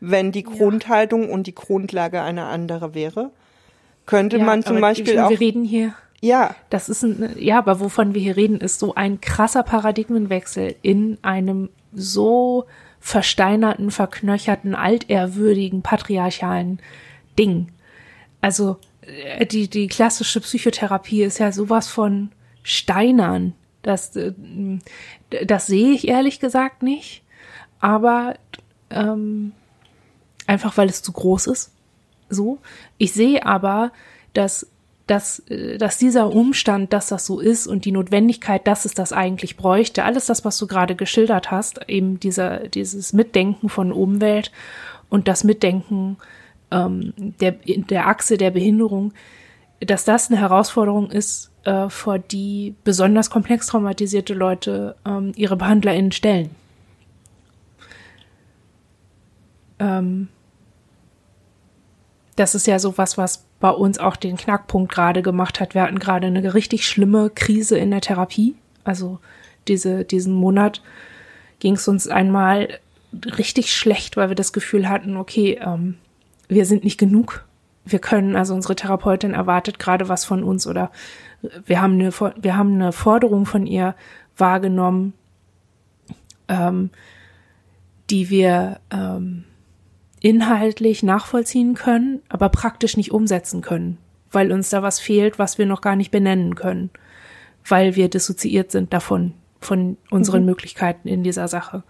Wenn 0.00 0.32
die 0.32 0.42
Grundhaltung 0.44 1.30
und 1.30 1.46
die 1.46 1.54
Grundlage 1.54 2.20
eine 2.22 2.44
andere 2.44 2.94
wäre, 2.94 3.30
könnte 4.06 4.38
man 4.38 4.62
zum 4.62 4.80
Beispiel 4.80 5.18
auch, 5.18 5.30
Wir 5.30 5.40
reden 5.40 5.64
hier, 5.64 5.94
ja, 6.20 6.54
das 6.70 6.88
ist 6.88 7.02
ein, 7.02 7.34
ja, 7.38 7.58
aber 7.58 7.80
wovon 7.80 8.14
wir 8.14 8.20
hier 8.20 8.36
reden, 8.36 8.60
ist 8.60 8.78
so 8.78 8.94
ein 8.94 9.20
krasser 9.20 9.62
Paradigmenwechsel 9.62 10.74
in 10.82 11.18
einem 11.22 11.70
so 11.94 12.66
versteinerten, 13.00 13.90
verknöcherten, 13.90 14.74
altehrwürdigen, 14.74 15.82
patriarchalen 15.82 16.80
Ding. 17.38 17.72
Also 18.40 18.78
äh, 19.02 19.46
die, 19.46 19.68
die 19.68 19.88
klassische 19.88 20.40
Psychotherapie 20.40 21.22
ist 21.22 21.38
ja 21.38 21.52
sowas 21.52 21.88
von 21.88 22.30
Steinern. 22.62 23.54
Das, 23.82 24.16
äh, 24.16 24.32
das 25.44 25.66
sehe 25.66 25.92
ich 25.92 26.08
ehrlich 26.08 26.40
gesagt 26.40 26.82
nicht. 26.82 27.22
Aber 27.80 28.36
ähm, 28.90 29.52
einfach 30.46 30.76
weil 30.76 30.88
es 30.88 31.02
zu 31.02 31.12
groß 31.12 31.48
ist. 31.48 31.72
So. 32.28 32.58
Ich 32.98 33.12
sehe 33.12 33.44
aber, 33.44 33.92
dass, 34.32 34.70
dass, 35.06 35.40
äh, 35.50 35.78
dass 35.78 35.98
dieser 35.98 36.32
Umstand, 36.32 36.92
dass 36.92 37.08
das 37.08 37.26
so 37.26 37.40
ist 37.40 37.66
und 37.66 37.84
die 37.84 37.92
Notwendigkeit, 37.92 38.66
dass 38.66 38.84
es 38.84 38.94
das 38.94 39.12
eigentlich 39.12 39.56
bräuchte, 39.56 40.04
alles 40.04 40.26
das, 40.26 40.44
was 40.44 40.58
du 40.58 40.66
gerade 40.66 40.94
geschildert 40.94 41.50
hast, 41.50 41.80
eben 41.88 42.20
dieser, 42.20 42.68
dieses 42.68 43.12
Mitdenken 43.12 43.68
von 43.68 43.92
Umwelt 43.92 44.50
und 45.08 45.28
das 45.28 45.44
Mitdenken 45.44 46.16
ähm, 46.70 47.12
der, 47.16 47.52
der 47.52 48.08
Achse 48.08 48.36
der 48.36 48.50
Behinderung, 48.50 49.12
dass 49.80 50.04
das 50.04 50.30
eine 50.30 50.40
Herausforderung 50.40 51.10
ist, 51.10 51.50
äh, 51.64 51.88
vor 51.88 52.18
die 52.18 52.74
besonders 52.84 53.30
komplex 53.30 53.66
traumatisierte 53.66 54.34
Leute 54.34 54.96
ähm, 55.06 55.32
ihre 55.36 55.56
BehandlerInnen 55.56 56.12
stellen. 56.12 56.50
Ähm, 59.78 60.28
das 62.36 62.54
ist 62.54 62.66
ja 62.66 62.78
so 62.78 62.96
was, 62.98 63.18
was 63.18 63.44
bei 63.64 63.70
uns 63.70 63.98
auch 63.98 64.16
den 64.16 64.36
Knackpunkt 64.36 64.92
gerade 64.92 65.22
gemacht 65.22 65.58
hat. 65.58 65.74
Wir 65.74 65.80
hatten 65.84 65.98
gerade 65.98 66.26
eine 66.26 66.52
richtig 66.52 66.86
schlimme 66.86 67.30
Krise 67.30 67.78
in 67.78 67.90
der 67.90 68.02
Therapie. 68.02 68.56
Also 68.84 69.20
diese, 69.68 70.04
diesen 70.04 70.34
Monat 70.34 70.82
ging 71.60 71.76
es 71.76 71.88
uns 71.88 72.06
einmal 72.06 72.78
richtig 73.38 73.74
schlecht, 73.74 74.18
weil 74.18 74.28
wir 74.28 74.36
das 74.36 74.52
Gefühl 74.52 74.86
hatten, 74.86 75.16
okay, 75.16 75.58
ähm, 75.64 75.96
wir 76.46 76.66
sind 76.66 76.84
nicht 76.84 76.98
genug. 76.98 77.46
Wir 77.86 78.00
können, 78.00 78.36
also 78.36 78.52
unsere 78.52 78.76
Therapeutin 78.76 79.32
erwartet 79.32 79.78
gerade 79.78 80.10
was 80.10 80.26
von 80.26 80.44
uns 80.44 80.66
oder 80.66 80.90
wir 81.64 81.80
haben 81.80 81.94
eine, 81.94 82.12
wir 82.36 82.58
haben 82.58 82.74
eine 82.74 82.92
Forderung 82.92 83.46
von 83.46 83.66
ihr 83.66 83.94
wahrgenommen, 84.36 85.14
ähm, 86.48 86.90
die 88.10 88.28
wir 88.28 88.78
ähm, 88.90 89.44
inhaltlich 90.24 91.02
nachvollziehen 91.02 91.74
können, 91.74 92.22
aber 92.30 92.48
praktisch 92.48 92.96
nicht 92.96 93.12
umsetzen 93.12 93.60
können, 93.60 93.98
weil 94.32 94.52
uns 94.52 94.70
da 94.70 94.82
was 94.82 94.98
fehlt, 94.98 95.38
was 95.38 95.58
wir 95.58 95.66
noch 95.66 95.82
gar 95.82 95.96
nicht 95.96 96.10
benennen 96.10 96.54
können, 96.54 96.88
weil 97.68 97.94
wir 97.94 98.08
dissoziiert 98.08 98.70
sind 98.70 98.94
davon, 98.94 99.34
von 99.60 99.98
unseren 100.10 100.46
Möglichkeiten 100.46 101.08
in 101.08 101.24
dieser 101.24 101.46
Sache. 101.46 101.82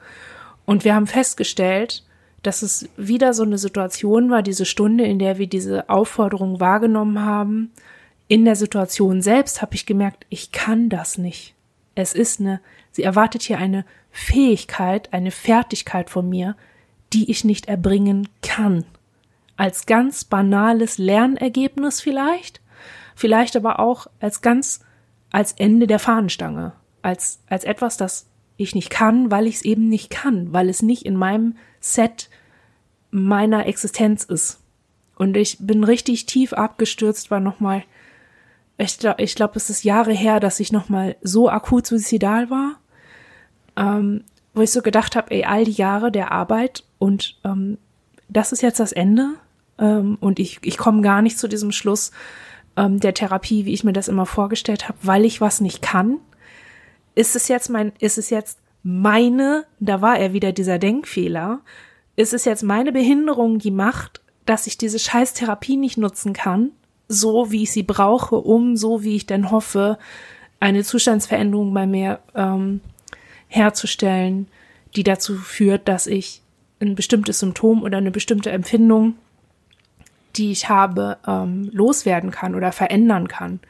Und 0.66 0.84
wir 0.84 0.96
haben 0.96 1.06
festgestellt, 1.06 2.02
dass 2.42 2.62
es 2.62 2.88
wieder 2.96 3.34
so 3.34 3.44
eine 3.44 3.56
Situation 3.56 4.30
war, 4.30 4.42
diese 4.42 4.64
Stunde, 4.64 5.04
in 5.04 5.20
der 5.20 5.38
wir 5.38 5.46
diese 5.46 5.88
Aufforderung 5.88 6.58
wahrgenommen 6.58 7.24
haben. 7.24 7.70
In 8.26 8.44
der 8.44 8.56
Situation 8.56 9.22
selbst 9.22 9.62
habe 9.62 9.76
ich 9.76 9.86
gemerkt, 9.86 10.26
ich 10.28 10.50
kann 10.50 10.88
das 10.88 11.18
nicht. 11.18 11.54
Es 11.94 12.14
ist 12.14 12.40
eine, 12.40 12.60
sie 12.90 13.04
erwartet 13.04 13.42
hier 13.42 13.58
eine 13.58 13.84
Fähigkeit, 14.10 15.12
eine 15.12 15.30
Fertigkeit 15.30 16.10
von 16.10 16.28
mir, 16.28 16.56
die 17.14 17.30
ich 17.30 17.44
nicht 17.44 17.66
erbringen 17.66 18.28
kann. 18.42 18.84
Als 19.56 19.86
ganz 19.86 20.24
banales 20.24 20.98
Lernergebnis 20.98 22.00
vielleicht, 22.00 22.60
vielleicht 23.14 23.56
aber 23.56 23.78
auch 23.78 24.08
als 24.20 24.42
ganz, 24.42 24.80
als 25.30 25.52
Ende 25.52 25.86
der 25.86 26.00
Fahnenstange, 26.00 26.72
als, 27.02 27.38
als 27.48 27.64
etwas, 27.64 27.96
das 27.96 28.26
ich 28.56 28.74
nicht 28.74 28.90
kann, 28.90 29.30
weil 29.30 29.46
ich 29.46 29.56
es 29.56 29.62
eben 29.62 29.88
nicht 29.88 30.10
kann, 30.10 30.52
weil 30.52 30.68
es 30.68 30.82
nicht 30.82 31.06
in 31.06 31.16
meinem 31.16 31.56
Set 31.80 32.30
meiner 33.10 33.66
Existenz 33.66 34.24
ist. 34.24 34.60
Und 35.16 35.36
ich 35.36 35.58
bin 35.60 35.84
richtig 35.84 36.26
tief 36.26 36.52
abgestürzt, 36.52 37.30
war 37.30 37.40
nochmal, 37.40 37.84
ich 38.76 38.98
glaube, 38.98 39.22
ich 39.22 39.36
glaub, 39.36 39.54
es 39.54 39.70
ist 39.70 39.84
Jahre 39.84 40.12
her, 40.12 40.40
dass 40.40 40.58
ich 40.58 40.72
nochmal 40.72 41.14
so 41.22 41.48
akut 41.48 41.86
suizidal 41.86 42.50
war, 42.50 42.80
ähm, 43.76 44.24
wo 44.54 44.62
ich 44.62 44.70
so 44.70 44.82
gedacht 44.82 45.16
habe, 45.16 45.30
ey, 45.30 45.44
all 45.44 45.64
die 45.64 45.72
Jahre 45.72 46.10
der 46.12 46.32
Arbeit 46.32 46.84
und 46.98 47.36
ähm, 47.44 47.78
das 48.28 48.52
ist 48.52 48.62
jetzt 48.62 48.80
das 48.80 48.92
Ende 48.92 49.34
ähm, 49.78 50.16
und 50.20 50.38
ich, 50.38 50.60
ich 50.62 50.78
komme 50.78 51.02
gar 51.02 51.22
nicht 51.22 51.38
zu 51.38 51.48
diesem 51.48 51.72
Schluss 51.72 52.12
ähm, 52.76 53.00
der 53.00 53.14
Therapie, 53.14 53.64
wie 53.64 53.74
ich 53.74 53.84
mir 53.84 53.92
das 53.92 54.08
immer 54.08 54.26
vorgestellt 54.26 54.88
habe, 54.88 54.98
weil 55.02 55.24
ich 55.24 55.40
was 55.40 55.60
nicht 55.60 55.82
kann. 55.82 56.18
Ist 57.14 57.36
es 57.36 57.48
jetzt 57.48 57.68
mein, 57.68 57.92
ist 57.98 58.18
es 58.18 58.30
jetzt 58.30 58.58
meine, 58.82 59.64
da 59.80 60.00
war 60.00 60.18
er 60.18 60.32
wieder 60.32 60.52
dieser 60.52 60.78
Denkfehler, 60.78 61.60
ist 62.16 62.32
es 62.32 62.44
jetzt 62.44 62.62
meine 62.62 62.92
Behinderung, 62.92 63.58
die 63.58 63.70
macht, 63.70 64.20
dass 64.46 64.66
ich 64.66 64.78
diese 64.78 64.98
scheiß 64.98 65.34
Therapie 65.34 65.76
nicht 65.76 65.96
nutzen 65.96 66.32
kann, 66.32 66.70
so 67.08 67.50
wie 67.50 67.62
ich 67.64 67.72
sie 67.72 67.82
brauche, 67.82 68.36
um, 68.36 68.76
so 68.76 69.02
wie 69.02 69.16
ich 69.16 69.26
denn 69.26 69.50
hoffe, 69.50 69.98
eine 70.60 70.84
Zustandsveränderung 70.84 71.74
bei 71.74 71.86
mir 71.86 72.20
ähm, 72.34 72.80
herzustellen, 73.54 74.48
die 74.96 75.02
dazu 75.02 75.36
führt, 75.36 75.88
dass 75.88 76.06
ich 76.06 76.42
ein 76.80 76.94
bestimmtes 76.94 77.38
Symptom 77.38 77.82
oder 77.82 77.98
eine 77.98 78.10
bestimmte 78.10 78.50
Empfindung, 78.50 79.14
die 80.36 80.50
ich 80.50 80.68
habe, 80.68 81.18
ähm, 81.26 81.70
loswerden 81.72 82.30
kann 82.30 82.54
oder 82.54 82.72
verändern 82.72 83.28
kann. 83.28 83.60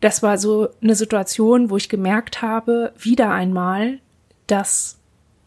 Das 0.00 0.22
war 0.22 0.38
so 0.38 0.68
eine 0.82 0.94
Situation, 0.94 1.70
wo 1.70 1.76
ich 1.76 1.88
gemerkt 1.88 2.42
habe, 2.42 2.92
wieder 2.98 3.30
einmal, 3.30 3.98
dass 4.46 4.98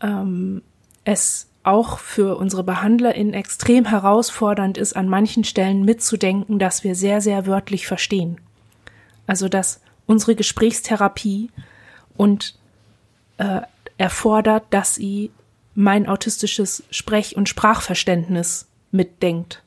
ähm, 0.02 0.62
es 1.06 1.48
auch 1.64 2.00
für 2.00 2.38
unsere 2.38 2.64
BehandlerInnen 2.64 3.34
extrem 3.34 3.86
herausfordernd 3.86 4.78
ist, 4.78 4.96
an 4.96 5.08
manchen 5.08 5.44
Stellen 5.44 5.86
mitzudenken, 5.86 6.60
dass 6.60 6.84
wir 6.84 6.94
sehr, 6.94 7.22
sehr 7.22 7.46
wörtlich 7.46 7.88
verstehen. 7.88 8.40
Also, 9.28 9.48
dass 9.48 9.82
unsere 10.06 10.36
Gesprächstherapie 10.36 11.50
und 12.18 12.56
äh, 13.38 13.62
erfordert, 13.98 14.66
dass 14.70 14.96
sie 14.96 15.32
mein 15.76 16.08
autistisches 16.08 16.84
Sprech- 16.92 17.36
und 17.36 17.50
Sprachverständnis 17.50 18.68
mitdenkt. 18.92 19.64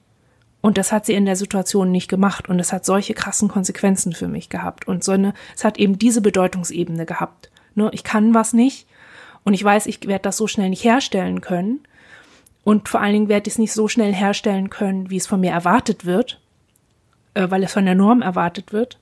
Und 0.61 0.79
das 0.79 0.93
hat 0.93 1.07
sie 1.07 1.15
in 1.15 1.27
der 1.27 1.37
Situation 1.37 1.91
nicht 1.91 2.09
gemacht. 2.09 2.49
Und 2.49 2.59
es 2.59 2.73
hat 2.73 2.85
solche 2.85 3.15
krassen 3.15 3.49
Konsequenzen 3.49 4.13
für 4.13 4.29
mich 4.29 4.49
gehabt. 4.49 4.89
Und 4.89 5.05
so 5.05 5.13
eine, 5.13 5.35
es 5.55 5.65
hat 5.65 5.79
eben 5.79 5.99
diese 5.99 6.21
Bedeutungsebene 6.21 7.07
gehabt. 7.07 7.51
Ne, 7.75 7.91
ich 7.93 8.05
kann 8.05 8.35
was 8.35 8.53
nicht. 8.53 8.87
Und 9.45 9.55
ich 9.55 9.63
weiß, 9.63 9.87
ich 9.87 10.07
werde 10.09 10.23
das 10.23 10.37
so 10.37 10.49
schnell 10.49 10.71
nicht 10.71 10.83
herstellen 10.83 11.41
können. 11.41 11.81
Und 12.65 12.89
vor 12.89 13.01
allen 13.01 13.13
Dingen 13.13 13.29
werde 13.29 13.47
ich 13.47 13.55
es 13.55 13.59
nicht 13.59 13.73
so 13.73 13.87
schnell 13.87 14.13
herstellen 14.13 14.71
können, 14.71 15.09
wie 15.09 15.19
es 15.19 15.29
von 15.29 15.41
mir 15.41 15.53
erwartet 15.53 16.05
wird, 16.05 16.41
äh, 17.35 17.49
weil 17.49 17.63
es 17.63 17.73
von 17.73 17.85
der 17.85 17.95
Norm 17.95 18.23
erwartet 18.23 18.73
wird. 18.73 18.99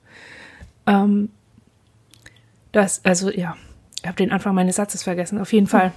Ähm, 0.85 1.29
das, 2.71 3.03
also 3.03 3.31
ja, 3.31 3.57
ich 4.05 4.07
habe 4.07 4.17
den 4.17 4.31
Anfang 4.31 4.53
meines 4.53 4.75
Satzes 4.75 5.01
vergessen. 5.01 5.39
Auf 5.39 5.51
jeden 5.51 5.65
Fall 5.65 5.91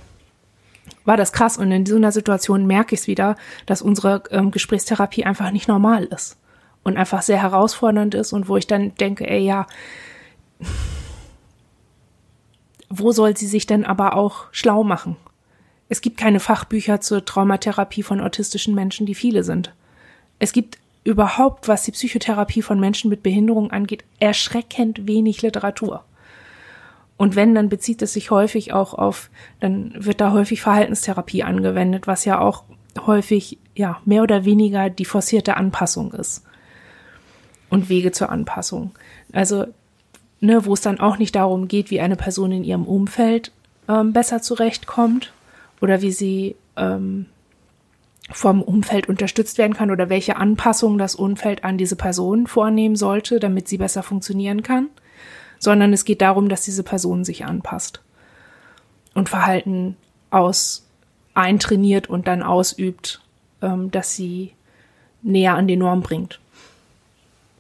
war 1.05 1.19
das 1.19 1.35
krass. 1.35 1.59
Und 1.59 1.71
in 1.71 1.85
so 1.85 1.95
einer 1.95 2.11
Situation 2.11 2.67
merke 2.67 2.95
ich 2.95 3.03
es 3.03 3.07
wieder, 3.07 3.37
dass 3.67 3.83
unsere 3.83 4.23
ähm, 4.31 4.51
Gesprächstherapie 4.51 5.27
einfach 5.27 5.51
nicht 5.51 5.69
normal 5.69 6.05
ist 6.05 6.39
und 6.85 6.97
einfach 6.97 7.21
sehr 7.21 7.43
herausfordernd 7.43 8.15
ist 8.15 8.33
und 8.33 8.49
wo 8.49 8.57
ich 8.57 8.67
dann 8.67 8.95
denke, 8.95 9.29
ey, 9.29 9.41
ja, 9.41 9.67
wo 12.89 13.13
soll 13.13 13.37
sie 13.37 13.47
sich 13.47 13.67
denn 13.67 13.85
aber 13.85 14.17
auch 14.17 14.47
schlau 14.53 14.85
machen? 14.85 15.17
Es 15.91 16.01
gibt 16.01 16.17
keine 16.17 16.41
Fachbücher 16.41 17.03
zur 17.03 17.27
Traumatherapie 17.27 18.03
von 18.03 18.23
autistischen 18.23 18.75
Menschen, 18.75 19.05
die 19.05 19.15
viele 19.15 19.45
sind. 19.45 19.75
Es 20.39 20.53
gibt 20.53 20.79
überhaupt, 21.05 21.69
was 21.69 21.83
die 21.83 21.93
Psychotherapie 21.93 22.63
von 22.63 22.81
Menschen 22.81 23.11
mit 23.11 23.23
Behinderung 23.23 23.71
angeht, 23.71 24.03
erschreckend 24.19 25.07
wenig 25.07 25.43
Literatur. 25.43 26.05
Und 27.19 27.37
wenn, 27.37 27.55
dann 27.55 27.69
bezieht 27.69 28.01
es 28.01 28.15
sich 28.15 28.31
häufig 28.31 28.73
auch 28.73 28.95
auf, 28.95 29.29
dann 29.61 29.93
wird 29.95 30.21
da 30.21 30.33
häufig 30.33 30.63
Verhaltenstherapie 30.63 31.43
angewendet, 31.43 32.07
was 32.07 32.25
ja 32.25 32.41
auch 32.41 32.63
häufig, 33.07 33.59
ja, 33.75 34.01
mehr 34.05 34.23
oder 34.23 34.45
weniger 34.45 34.89
die 34.89 35.05
forcierte 35.05 35.57
Anpassung 35.57 36.13
ist. 36.13 36.45
Und 37.71 37.91
Wege 37.91 38.13
zur 38.13 38.31
Anpassung. 38.31 38.93
Also, 39.33 39.67
ne, 40.41 40.65
wo 40.65 40.73
es 40.73 40.81
dann 40.81 41.01
auch 41.01 41.19
nicht 41.19 41.35
darum 41.35 41.69
geht, 41.69 41.91
wie 41.91 42.01
eine 42.01 42.17
Person 42.17 42.53
in 42.53 42.65
ihrem 42.65 42.85
Umfeld 42.85 43.53
ähm, 43.89 44.13
besser 44.13 44.41
zurechtkommt 44.41 45.33
oder 45.81 46.01
wie 46.01 46.13
sie 46.13 46.57
ähm, 46.77 47.27
vom 48.31 48.63
Umfeld 48.63 49.09
unterstützt 49.09 49.59
werden 49.59 49.75
kann 49.75 49.91
oder 49.91 50.09
welche 50.09 50.37
Anpassungen 50.37 50.99
das 50.99 51.15
Umfeld 51.15 51.65
an 51.65 51.79
diese 51.79 51.97
Person 51.97 52.47
vornehmen 52.47 52.95
sollte, 52.95 53.41
damit 53.41 53.69
sie 53.69 53.79
besser 53.79 54.03
funktionieren 54.03 54.63
kann, 54.63 54.89
sondern 55.59 55.93
es 55.93 56.05
geht 56.05 56.21
darum, 56.21 56.49
dass 56.49 56.63
diese 56.63 56.83
Person 56.83 57.25
sich 57.25 57.45
anpasst 57.45 58.01
und 59.15 59.29
Verhalten 59.29 59.97
aus 60.31 60.87
eintrainiert 61.35 62.09
und 62.09 62.27
dann 62.27 62.43
ausübt, 62.43 63.21
ähm, 63.63 63.91
dass 63.91 64.15
sie 64.15 64.53
näher 65.23 65.55
an 65.55 65.69
die 65.69 65.77
Norm 65.77 66.03
bringt. 66.03 66.41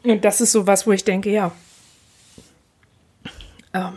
Und 0.05 0.25
das 0.25 0.41
ist 0.41 0.53
so 0.53 0.67
was, 0.67 0.87
wo 0.87 0.93
ich 0.93 1.05
denke, 1.05 1.31
ja. 1.31 1.53
Ähm, 3.75 3.97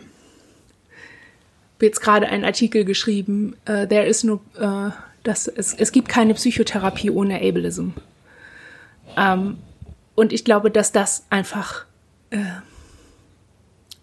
jetzt 1.79 2.01
gerade 2.01 2.27
einen 2.27 2.45
Artikel 2.45 2.85
geschrieben, 2.85 3.55
uh, 3.67 3.85
there 3.85 4.05
is 4.05 4.23
no, 4.23 4.39
uh, 4.59 4.91
das, 5.23 5.47
es, 5.47 5.73
es 5.73 5.91
gibt 5.91 6.09
keine 6.09 6.33
Psychotherapie 6.33 7.09
ohne 7.09 7.37
Ableism. 7.37 7.89
Ähm, 9.17 9.57
und 10.15 10.33
ich 10.33 10.45
glaube, 10.45 10.71
dass 10.71 10.91
das 10.91 11.25
einfach 11.29 11.85
äh, 12.29 12.39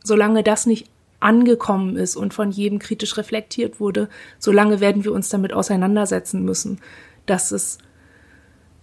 solange 0.09 0.43
das 0.43 0.67
nicht 0.67 0.91
angekommen 1.21 1.97
ist 1.97 2.17
und 2.17 2.35
von 2.35 2.51
jedem 2.51 2.81
kritisch 2.81 3.17
reflektiert 3.17 3.79
wurde, 3.81 4.09
solange 4.39 4.81
werden 4.81 5.05
wir 5.05 5.13
uns 5.13 5.29
damit 5.29 5.53
auseinandersetzen 5.53 6.45
müssen, 6.45 6.81
dass 7.27 7.53
es 7.53 7.79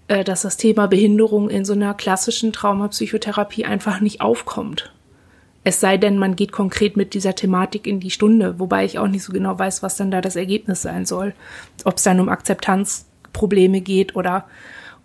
äh, 0.07 0.23
dass 0.23 0.43
das 0.43 0.57
Thema 0.57 0.87
Behinderung 0.87 1.49
in 1.49 1.65
so 1.65 1.73
einer 1.73 1.95
klassischen 1.95 2.53
Traumapsychotherapie 2.53 3.65
einfach 3.65 4.01
nicht 4.01 4.21
aufkommt. 4.21 4.91
Es 5.63 5.79
sei 5.79 5.97
denn, 5.97 6.19
man 6.19 6.35
geht 6.35 6.51
konkret 6.51 6.95
mit 6.95 7.15
dieser 7.15 7.33
Thematik 7.33 7.87
in 7.87 7.99
die 7.99 8.11
Stunde, 8.11 8.59
wobei 8.59 8.85
ich 8.85 8.99
auch 8.99 9.07
nicht 9.07 9.23
so 9.23 9.33
genau 9.33 9.57
weiß, 9.57 9.81
was 9.81 9.97
dann 9.97 10.11
da 10.11 10.21
das 10.21 10.35
Ergebnis 10.35 10.83
sein 10.83 11.07
soll. 11.07 11.33
Ob 11.85 11.97
es 11.97 12.03
dann 12.03 12.19
um 12.19 12.29
Akzeptanzprobleme 12.29 13.81
geht 13.81 14.15
oder 14.15 14.47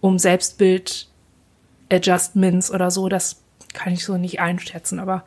um 0.01 0.19
Selbstbild-Adjustments 0.19 2.71
oder 2.71 2.91
so, 2.91 3.09
das 3.09 3.41
kann 3.73 3.95
ich 3.95 4.05
so 4.05 4.19
nicht 4.19 4.41
einschätzen, 4.41 4.99
aber. 4.99 5.25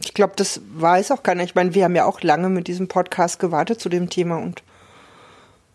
Ich 0.00 0.14
glaube, 0.14 0.34
das 0.36 0.60
weiß 0.74 1.10
auch 1.10 1.22
keiner. 1.22 1.42
Ich 1.42 1.54
meine, 1.54 1.74
wir 1.74 1.84
haben 1.84 1.96
ja 1.96 2.04
auch 2.04 2.22
lange 2.22 2.48
mit 2.48 2.68
diesem 2.68 2.88
Podcast 2.88 3.38
gewartet 3.38 3.80
zu 3.80 3.88
dem 3.88 4.10
Thema 4.10 4.38
und 4.38 4.62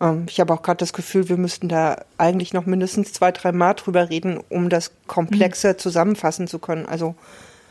ähm, 0.02 0.26
ich 0.28 0.40
habe 0.40 0.52
auch 0.52 0.62
gerade 0.62 0.78
das 0.78 0.92
Gefühl, 0.92 1.28
wir 1.28 1.36
müssten 1.36 1.68
da 1.68 2.04
eigentlich 2.18 2.52
noch 2.52 2.66
mindestens 2.66 3.12
zwei, 3.12 3.32
drei 3.32 3.52
Mal 3.52 3.74
drüber 3.74 4.10
reden, 4.10 4.38
um 4.48 4.68
das 4.68 4.90
Komplexe 5.06 5.68
mhm. 5.72 5.78
zusammenfassen 5.78 6.48
zu 6.48 6.58
können. 6.58 6.86
Also, 6.86 7.14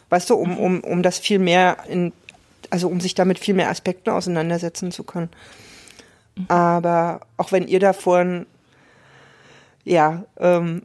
weißt 0.10 0.30
du, 0.30 0.36
um, 0.36 0.58
um, 0.58 0.80
um 0.80 1.04
das 1.04 1.20
viel 1.20 1.40
mehr 1.40 1.78
in, 1.88 2.14
also 2.70 2.88
um 2.88 3.02
sich 3.02 3.14
damit 3.14 3.38
viel 3.38 3.54
mehr 3.54 3.70
Aspekten 3.70 4.10
auseinandersetzen 4.10 4.92
zu 4.92 5.04
können. 5.04 5.30
Mhm. 6.38 6.46
Aber 6.48 7.22
auch 7.38 7.52
wenn 7.52 7.68
ihr 7.68 7.80
da 7.80 7.94
vorhin 7.94 8.46
ja 9.84 10.24
ähm, 10.38 10.84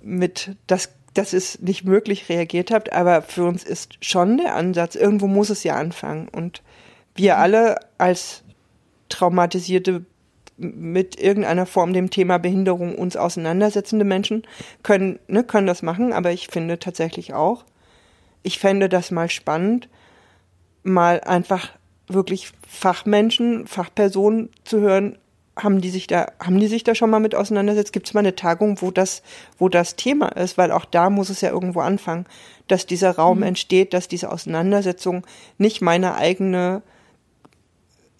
mit 0.00 0.56
das 0.66 0.90
das 1.18 1.32
ist 1.32 1.62
nicht 1.62 1.84
möglich 1.84 2.28
reagiert 2.28 2.70
habt, 2.70 2.92
aber 2.92 3.22
für 3.22 3.44
uns 3.44 3.64
ist 3.64 4.04
schon 4.04 4.38
der 4.38 4.54
Ansatz, 4.54 4.94
irgendwo 4.94 5.26
muss 5.26 5.50
es 5.50 5.64
ja 5.64 5.76
anfangen. 5.76 6.28
Und 6.28 6.62
wir 7.14 7.34
mhm. 7.34 7.40
alle 7.40 7.80
als 7.98 8.42
traumatisierte 9.08 10.04
mit 10.58 11.20
irgendeiner 11.20 11.66
Form 11.66 11.92
dem 11.92 12.10
Thema 12.10 12.38
Behinderung 12.38 12.96
uns 12.96 13.16
auseinandersetzende 13.16 14.04
Menschen 14.04 14.42
können, 14.82 15.18
ne, 15.28 15.44
können 15.44 15.66
das 15.66 15.82
machen, 15.82 16.12
aber 16.12 16.32
ich 16.32 16.48
finde 16.48 16.78
tatsächlich 16.78 17.34
auch, 17.34 17.64
ich 18.42 18.58
fände 18.58 18.88
das 18.88 19.10
mal 19.10 19.28
spannend, 19.28 19.88
mal 20.82 21.20
einfach 21.20 21.72
wirklich 22.08 22.52
Fachmenschen, 22.66 23.66
Fachpersonen 23.66 24.50
zu 24.64 24.80
hören, 24.80 25.18
haben 25.56 25.80
die 25.80 25.90
sich 25.90 26.06
da, 26.06 26.32
haben 26.38 26.60
die 26.60 26.66
sich 26.66 26.84
da 26.84 26.94
schon 26.94 27.10
mal 27.10 27.20
mit 27.20 27.34
auseinandersetzt? 27.34 27.92
Gibt 27.92 28.06
es 28.06 28.14
mal 28.14 28.20
eine 28.20 28.36
Tagung, 28.36 28.80
wo 28.82 28.90
das, 28.90 29.22
wo 29.58 29.68
das 29.68 29.96
Thema 29.96 30.28
ist? 30.28 30.58
Weil 30.58 30.70
auch 30.70 30.84
da 30.84 31.08
muss 31.08 31.30
es 31.30 31.40
ja 31.40 31.50
irgendwo 31.50 31.80
anfangen, 31.80 32.26
dass 32.68 32.86
dieser 32.86 33.12
Raum 33.12 33.38
mhm. 33.38 33.44
entsteht, 33.44 33.94
dass 33.94 34.08
diese 34.08 34.30
Auseinandersetzung 34.30 35.26
nicht 35.56 35.80
meine 35.80 36.14
eigene 36.14 36.82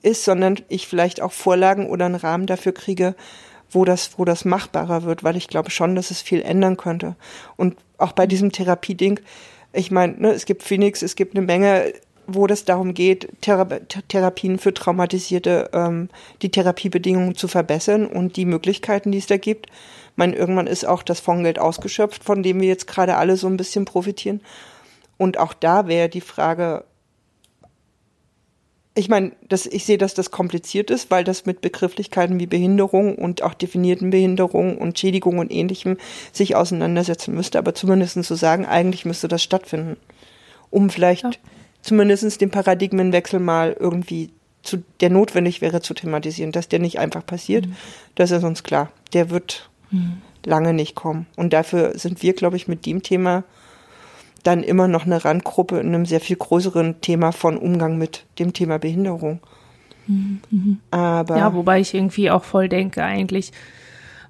ist, 0.03 0.25
sondern 0.25 0.57
ich 0.69 0.87
vielleicht 0.87 1.21
auch 1.21 1.33
Vorlagen 1.33 1.89
oder 1.89 2.07
einen 2.07 2.15
Rahmen 2.15 2.47
dafür 2.47 2.73
kriege, 2.73 3.15
wo 3.71 3.85
das, 3.85 4.19
wo 4.19 4.25
das 4.25 4.45
machbarer 4.45 5.03
wird, 5.03 5.25
weil 5.25 5.37
ich 5.37 5.49
glaube 5.49 5.71
schon, 5.71 5.95
dass 5.95 6.11
es 6.11 6.23
viel 6.23 6.41
ändern 6.43 6.77
könnte. 6.77 7.17
Und 7.57 7.77
auch 7.99 8.13
bei 8.13 8.27
diesem 8.27 8.53
Therapieding, 8.53 9.21
ich 9.73 9.91
meine, 9.91 10.15
ne, 10.15 10.31
es 10.31 10.47
gibt 10.47 10.63
Phoenix, 10.63 11.03
es 11.03 11.17
gibt 11.17 11.37
eine 11.37 11.45
Menge 11.45 11.93
wo 12.27 12.47
das 12.47 12.65
darum 12.65 12.95
geht, 12.95 13.29
Thera 13.41 13.65
Therapien 14.09 14.59
für 14.59 14.75
Traumatisierte, 14.75 15.71
ähm, 15.73 16.09
die 16.43 16.51
Therapiebedingungen 16.51 17.37
zu 17.37 17.49
verbessern 17.49 18.07
und 18.07 18.37
die 18.37 18.45
Möglichkeiten, 18.45 19.13
die 19.13 19.19
es 19.19 19.27
da 19.27 19.37
gibt. 19.37 19.67
Ich 19.67 20.17
meine, 20.17 20.35
irgendwann 20.35 20.67
ist 20.67 20.87
auch 20.87 21.03
das 21.03 21.21
Fondsgeld 21.21 21.59
ausgeschöpft, 21.59 22.25
von 22.25 22.43
dem 22.43 22.61
wir 22.61 22.69
jetzt 22.69 22.87
gerade 22.87 23.17
alle 23.17 23.37
so 23.37 23.47
ein 23.47 23.57
bisschen 23.57 23.85
profitieren. 23.85 24.41
Und 25.19 25.39
auch 25.39 25.55
da 25.55 25.87
wäre 25.89 26.09
die 26.09 26.21
Frage, 26.21 26.85
ich 28.95 29.11
meine, 29.11 29.33
das, 29.47 29.67
ich 29.67 29.85
sehe, 29.85 29.99
dass 29.99 30.15
das 30.15 30.31
kompliziert 30.31 30.91
ist, 30.91 31.11
weil 31.11 31.23
das 31.23 31.45
mit 31.45 31.61
Begrifflichkeiten 31.61 32.41
wie 32.41 32.47
Behinderung 32.47 33.17
und 33.17 33.43
auch 33.43 33.53
definierten 33.53 34.09
Behinderungen 34.09 34.79
und 34.79 34.99
Schädigung 34.99 35.39
und 35.39 35.53
ähnlichem 35.53 35.99
sich 36.33 36.57
auseinandersetzen 36.57 37.35
müsste, 37.35 37.59
aber 37.59 37.75
zumindest 37.75 38.23
zu 38.25 38.35
sagen, 38.35 38.65
eigentlich 38.65 39.05
müsste 39.05 39.29
das 39.29 39.43
stattfinden, 39.43 39.99
um 40.71 40.89
vielleicht 40.89 41.25
ja 41.25 41.31
zumindest 41.87 42.41
den 42.41 42.51
Paradigmenwechsel 42.51 43.41
mal 43.41 43.77
irgendwie 43.79 44.31
zu, 44.63 44.83
der 45.01 45.11
notwendig 45.11 45.61
wäre 45.61 45.81
zu 45.81 45.95
thematisieren, 45.95 46.53
dass 46.53 46.69
der 46.69 46.81
nicht 46.81 46.99
einfach 46.99 47.25
passiert, 47.25 47.67
mhm. 47.67 47.77
das 48.17 48.33
ist 48.33 48.45
uns 48.45 48.65
klar. 48.65 48.91
Der 49.13 49.31
wird 49.31 49.71
mhm. 49.91 50.19
lange 50.45 50.75
nicht 50.75 50.95
kommen. 50.95 51.27
Und 51.37 51.53
dafür 51.53 51.97
sind 51.99 52.23
wir, 52.23 52.35
glaube 52.35 52.57
ich, 52.57 52.69
mit 52.69 52.85
dem 52.85 53.03
Thema 53.03 53.45
dann 54.43 54.63
immer 54.63 54.89
noch 54.89 55.07
eine 55.07 55.25
Randgruppe 55.25 55.79
in 55.79 55.89
einem 55.89 56.07
sehr 56.07 56.21
viel 56.21 56.37
größeren 56.37 57.01
Thema 57.01 57.33
von 57.33 57.57
Umgang 57.57 57.99
mit 57.99 58.25
dem 58.39 58.53
Thema 58.53 58.79
Behinderung. 58.79 59.41
Mhm. 60.07 60.41
mhm. 60.51 60.79
Aber 60.91 61.37
ja, 61.37 61.55
wobei 61.55 61.81
ich 61.81 61.95
irgendwie 61.95 62.31
auch 62.31 62.45
voll 62.45 62.69
denke, 62.69 63.03
eigentlich, 63.03 63.53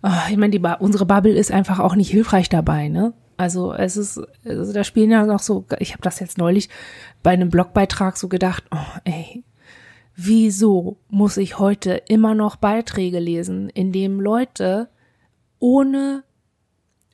oh, 0.03 0.11
ich 0.31 0.37
meine, 0.37 0.59
ba 0.61 0.75
unsere 0.75 1.07
Bubble 1.07 1.35
ist 1.35 1.51
einfach 1.51 1.79
auch 1.81 1.97
nicht 1.97 2.11
hilfreich 2.11 2.49
dabei, 2.49 2.89
ne? 2.89 3.15
Also 3.37 3.73
es 3.75 3.97
ist, 3.97 4.21
also 4.45 4.73
da 4.73 4.85
spielen 4.85 5.11
ja 5.11 5.27
noch 5.27 5.41
so, 5.41 5.65
ich 5.79 5.93
habe 5.93 6.03
das 6.03 6.21
jetzt 6.21 6.39
neulich 6.39 6.69
bei 7.23 7.31
einem 7.31 7.51
Blogbeitrag 7.51 8.17
so 8.17 8.29
gedacht, 8.29 8.65
oh 8.71 8.99
ey, 9.05 9.45
wieso 10.17 10.97
muss 11.09 11.37
ich 11.37 11.59
heute 11.59 12.03
immer 12.09 12.35
noch 12.35 12.57
Beiträge 12.57 13.19
lesen, 13.19 13.69
in 13.69 13.93
dem 13.93 14.21
Leute 14.21 14.89
ohne, 15.59 16.25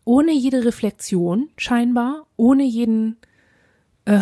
ohne 0.04 0.32
jede 0.32 0.64
Reflexion 0.64 1.50
scheinbar, 1.56 2.26
ohne 2.36 2.64
jeden, 2.64 3.16
äh, 4.04 4.20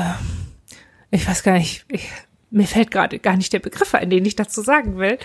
ich 1.11 1.28
weiß 1.28 1.42
gar 1.42 1.59
nicht, 1.59 1.84
ich, 1.88 2.09
mir 2.51 2.66
fällt 2.66 2.90
gerade 2.90 3.18
gar 3.18 3.36
nicht 3.36 3.53
der 3.53 3.61
Begriff 3.61 3.94
ein, 3.94 4.11
den 4.11 4.24
ich 4.24 4.36
dazu 4.36 4.62
sagen 4.62 4.96
will, 4.96 5.18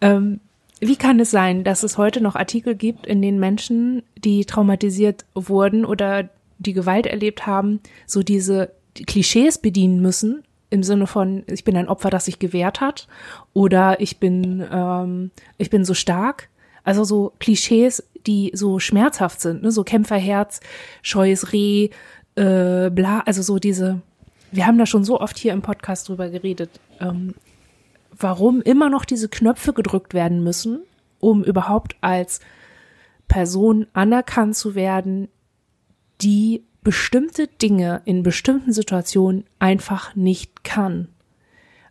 ähm, 0.00 0.40
wie 0.80 0.96
kann 0.96 1.20
es 1.20 1.30
sein, 1.30 1.64
dass 1.64 1.82
es 1.82 1.96
heute 1.96 2.20
noch 2.20 2.36
Artikel 2.36 2.74
gibt, 2.74 3.06
in 3.06 3.22
denen 3.22 3.40
Menschen, 3.40 4.02
die 4.16 4.44
traumatisiert 4.44 5.24
wurden 5.34 5.84
oder 5.84 6.28
die 6.58 6.72
Gewalt 6.72 7.06
erlebt 7.06 7.46
haben, 7.46 7.80
so 8.06 8.22
diese 8.22 8.70
Klischees 8.94 9.58
bedienen 9.58 10.00
müssen, 10.00 10.42
im 10.70 10.82
Sinne 10.82 11.06
von, 11.06 11.44
ich 11.46 11.64
bin 11.64 11.76
ein 11.76 11.88
Opfer, 11.88 12.10
das 12.10 12.26
sich 12.26 12.38
gewehrt 12.38 12.80
hat, 12.80 13.08
oder 13.52 14.00
ich 14.00 14.18
bin, 14.18 14.66
ähm, 14.70 15.30
ich 15.58 15.70
bin 15.70 15.84
so 15.84 15.94
stark. 15.94 16.48
Also 16.82 17.04
so 17.04 17.32
Klischees, 17.40 18.04
die 18.26 18.52
so 18.54 18.78
schmerzhaft 18.78 19.40
sind, 19.40 19.62
ne? 19.62 19.72
so 19.72 19.82
Kämpferherz, 19.82 20.60
scheues 21.02 21.52
Reh, 21.52 21.90
äh, 22.36 22.90
bla, 22.90 23.20
also 23.26 23.42
so 23.42 23.58
diese, 23.58 24.00
wir 24.52 24.66
haben 24.66 24.78
da 24.78 24.86
schon 24.86 25.04
so 25.04 25.20
oft 25.20 25.38
hier 25.38 25.52
im 25.52 25.62
Podcast 25.62 26.08
drüber 26.08 26.28
geredet, 26.28 26.70
ähm, 27.00 27.34
warum 28.18 28.62
immer 28.62 28.90
noch 28.90 29.04
diese 29.04 29.28
Knöpfe 29.28 29.72
gedrückt 29.72 30.14
werden 30.14 30.42
müssen, 30.42 30.80
um 31.20 31.44
überhaupt 31.44 31.96
als 32.00 32.40
Person 33.28 33.86
anerkannt 33.92 34.56
zu 34.56 34.74
werden, 34.74 35.28
die 36.20 36.64
bestimmte 36.82 37.48
Dinge 37.48 38.02
in 38.04 38.22
bestimmten 38.22 38.72
Situationen 38.72 39.44
einfach 39.58 40.14
nicht 40.14 40.64
kann. 40.64 41.08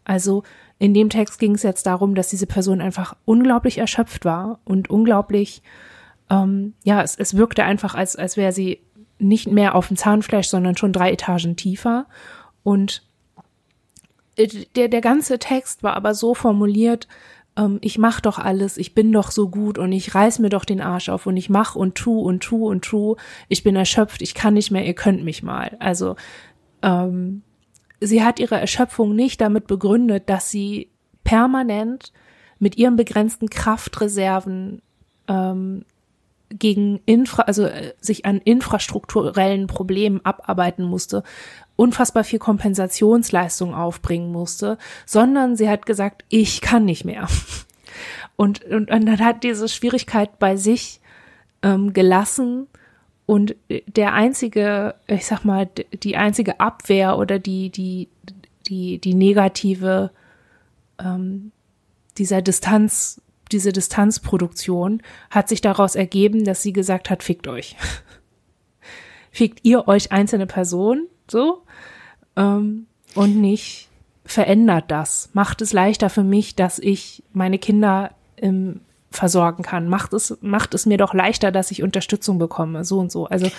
Also 0.06 0.44
in 0.80 0.94
dem 0.94 1.10
Text 1.10 1.40
ging 1.40 1.56
es 1.56 1.64
jetzt 1.64 1.86
darum, 1.86 2.16
dass 2.16 2.30
diese 2.30 2.48
Person 2.48 2.82
einfach 2.82 3.16
unglaublich 3.26 3.78
erschöpft 3.78 4.26
war 4.26 4.60
und 4.64 4.90
unglaublich, 4.90 5.62
ähm, 6.30 6.74
ja, 6.84 7.02
es, 7.02 7.18
es 7.18 7.36
wirkte 7.36 7.64
einfach, 7.64 7.96
als, 7.96 8.16
als 8.16 8.38
wäre 8.38 8.52
sie 8.52 8.82
nicht 9.20 9.52
mehr 9.52 9.76
auf 9.76 9.88
dem 9.88 9.98
Zahnfleisch, 9.98 10.48
sondern 10.48 10.78
schon 10.78 10.94
drei 10.94 11.12
Etagen 11.12 11.56
tiefer. 11.56 12.08
Und 12.64 13.05
der, 14.38 14.88
der 14.90 15.02
ganze 15.02 15.40
Text 15.40 15.84
war 15.84 15.96
aber 15.96 16.14
so 16.14 16.34
formuliert, 16.34 17.08
ähm, 17.58 17.80
ich 17.82 17.98
mach 17.98 18.22
doch 18.22 18.40
alles, 18.40 18.78
ich 18.78 18.94
bin 18.94 19.12
doch 19.12 19.32
so 19.32 19.50
gut 19.50 19.78
und 19.78 19.92
ich 19.92 20.14
reiß 20.14 20.40
mir 20.40 20.50
doch 20.50 20.66
den 20.66 20.82
Arsch 20.82 21.10
auf 21.10 21.26
und 21.26 21.38
ich 21.38 21.50
mach 21.50 21.76
und 21.76 21.96
tu 21.96 22.20
und 22.20 22.42
tu 22.42 22.68
und 22.70 22.84
tu. 22.84 23.16
Ich 23.48 23.64
bin 23.64 23.76
erschöpft, 23.76 24.22
ich 24.22 24.34
kann 24.34 24.54
nicht 24.54 24.72
mehr, 24.72 24.86
ihr 24.86 24.94
könnt 24.94 25.24
mich 25.24 25.44
mal. 25.44 25.78
Also 25.80 26.16
ähm, 26.82 27.42
sie 28.00 28.24
hat 28.24 28.40
ihre 28.40 28.60
Erschöpfung 28.60 29.16
nicht 29.16 29.42
damit 29.42 29.68
begründet, 29.68 30.30
dass 30.30 30.52
sie 30.52 30.90
permanent 31.24 32.12
mit 32.60 32.78
ihren 32.78 32.96
begrenzten 32.96 33.50
Kraftreserven 33.50 34.82
ähm, 35.28 35.86
gegen 36.50 37.00
Infra, 37.06 37.44
also 37.44 37.64
äh, 37.66 37.94
sich 38.00 38.26
an 38.26 38.40
infrastrukturellen 38.40 39.68
Problemen 39.68 40.22
abarbeiten 40.24 40.86
musste, 40.86 41.24
unfassbar 41.76 42.24
viel 42.24 42.40
Kompensationsleistung 42.40 43.74
aufbringen 43.74 44.32
musste, 44.32 44.78
sondern 45.06 45.56
sie 45.56 45.70
hat 45.70 45.86
gesagt, 45.86 46.24
ich 46.30 46.62
kann 46.62 46.86
nicht 46.86 47.06
mehr. 47.06 47.28
Und, 48.38 48.66
und, 48.66 48.92
und 48.92 49.06
dann 49.06 49.20
hat 49.20 49.44
diese 49.44 49.70
Schwierigkeit 49.70 50.40
bei 50.40 50.58
sich 50.58 51.00
ähm, 51.62 51.94
gelassen 51.94 52.68
und 53.26 53.56
der 53.88 54.14
einzige, 54.14 54.96
ich 55.08 55.26
sag 55.26 55.46
mal, 55.46 55.70
die 56.04 56.18
einzige 56.18 56.60
Abwehr 56.60 57.18
oder 57.18 57.40
die, 57.40 57.70
die, 57.70 58.10
die, 58.68 59.00
die 59.00 59.14
negative 59.14 60.12
ähm, 61.00 61.52
dieser 62.18 62.42
Distanz, 62.42 63.22
diese 63.52 63.72
Distanzproduktion 63.72 65.02
hat 65.30 65.50
sich 65.50 65.62
daraus 65.62 65.96
ergeben, 65.96 66.44
dass 66.46 66.62
sie 66.62 66.74
gesagt 66.74 67.10
hat, 67.10 67.24
fickt 67.24 67.48
euch. 67.48 67.76
fickt 69.32 69.60
ihr 69.64 69.88
euch 69.88 70.12
einzelne 70.12 70.46
Personen, 70.46 71.08
so, 71.30 71.64
ähm, 72.36 72.88
und 73.14 73.40
nicht 73.40 73.90
verändert 74.26 74.86
das. 74.90 75.30
Macht 75.34 75.62
es 75.62 75.74
leichter 75.74 76.10
für 76.10 76.24
mich, 76.24 76.56
dass 76.56 76.80
ich 76.80 77.24
meine 77.34 77.60
Kinder 77.60 78.12
ähm, 78.38 78.82
versorgen 79.12 79.64
kann. 79.64 79.88
Macht 79.88 80.14
es, 80.14 80.38
macht 80.42 80.74
es 80.74 80.86
mir 80.86 80.98
doch 80.98 81.14
leichter, 81.14 81.52
dass 81.52 81.72
ich 81.72 81.84
Unterstützung 81.84 82.38
bekomme, 82.38 82.84
so 82.84 83.00
und 83.00 83.12
so. 83.12 83.28
Also 83.28 83.50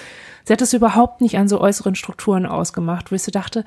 sie 0.44 0.52
hat 0.52 0.60
es 0.60 0.72
überhaupt 0.72 1.20
nicht 1.20 1.38
an 1.38 1.48
so 1.48 1.60
äußeren 1.60 1.94
Strukturen 1.94 2.46
ausgemacht, 2.46 3.10
wo 3.10 3.14
ich 3.14 3.22
so 3.22 3.30
dachte, 3.30 3.64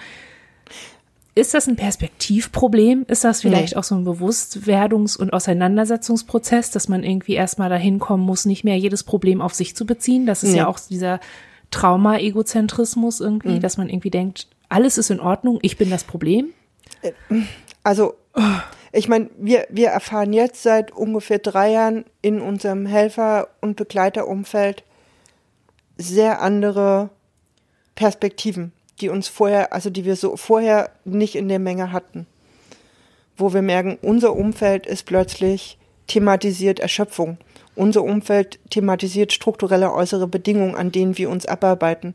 ist 1.35 1.53
das 1.53 1.67
ein 1.67 1.75
Perspektivproblem? 1.75 3.05
Ist 3.07 3.23
das 3.23 3.41
vielleicht 3.41 3.73
nee. 3.73 3.79
auch 3.79 3.83
so 3.83 3.95
ein 3.95 4.05
Bewusstwerdungs- 4.05 5.17
und 5.17 5.31
Auseinandersetzungsprozess, 5.31 6.71
dass 6.71 6.89
man 6.89 7.03
irgendwie 7.03 7.33
erstmal 7.33 7.69
dahin 7.69 7.99
kommen 7.99 8.25
muss, 8.25 8.45
nicht 8.45 8.63
mehr 8.63 8.77
jedes 8.77 9.03
Problem 9.03 9.41
auf 9.41 9.53
sich 9.53 9.75
zu 9.75 9.85
beziehen? 9.85 10.25
Das 10.25 10.43
ist 10.43 10.51
nee. 10.51 10.57
ja 10.57 10.67
auch 10.67 10.79
dieser 10.79 11.19
Trauma-Egozentrismus 11.71 13.19
irgendwie, 13.19 13.55
mhm. 13.55 13.61
dass 13.61 13.77
man 13.77 13.89
irgendwie 13.89 14.09
denkt, 14.09 14.47
alles 14.69 14.97
ist 14.97 15.09
in 15.09 15.19
Ordnung, 15.19 15.59
ich 15.61 15.77
bin 15.77 15.89
das 15.89 16.03
Problem. 16.03 16.49
Also, 17.83 18.15
ich 18.91 19.07
meine, 19.07 19.29
wir, 19.37 19.67
wir 19.69 19.89
erfahren 19.89 20.33
jetzt 20.33 20.63
seit 20.63 20.91
ungefähr 20.91 21.39
drei 21.39 21.71
Jahren 21.71 22.05
in 22.21 22.41
unserem 22.41 22.85
Helfer- 22.85 23.49
und 23.61 23.77
Begleiterumfeld 23.77 24.83
sehr 25.97 26.41
andere 26.41 27.09
Perspektiven 27.95 28.71
die 29.01 29.09
uns 29.09 29.27
vorher, 29.27 29.73
also 29.73 29.89
die 29.89 30.05
wir 30.05 30.15
so 30.15 30.35
vorher 30.35 30.91
nicht 31.05 31.35
in 31.35 31.47
der 31.47 31.59
Menge 31.59 31.91
hatten. 31.91 32.27
Wo 33.37 33.53
wir 33.53 33.61
merken, 33.61 33.97
unser 34.01 34.35
Umfeld 34.35 34.85
ist 34.85 35.05
plötzlich 35.05 35.77
thematisiert 36.07 36.79
Erschöpfung. 36.79 37.37
Unser 37.75 38.03
Umfeld 38.03 38.59
thematisiert 38.69 39.31
strukturelle 39.31 39.93
äußere 39.93 40.27
Bedingungen, 40.27 40.75
an 40.75 40.91
denen 40.91 41.17
wir 41.17 41.29
uns 41.29 41.45
abarbeiten. 41.45 42.13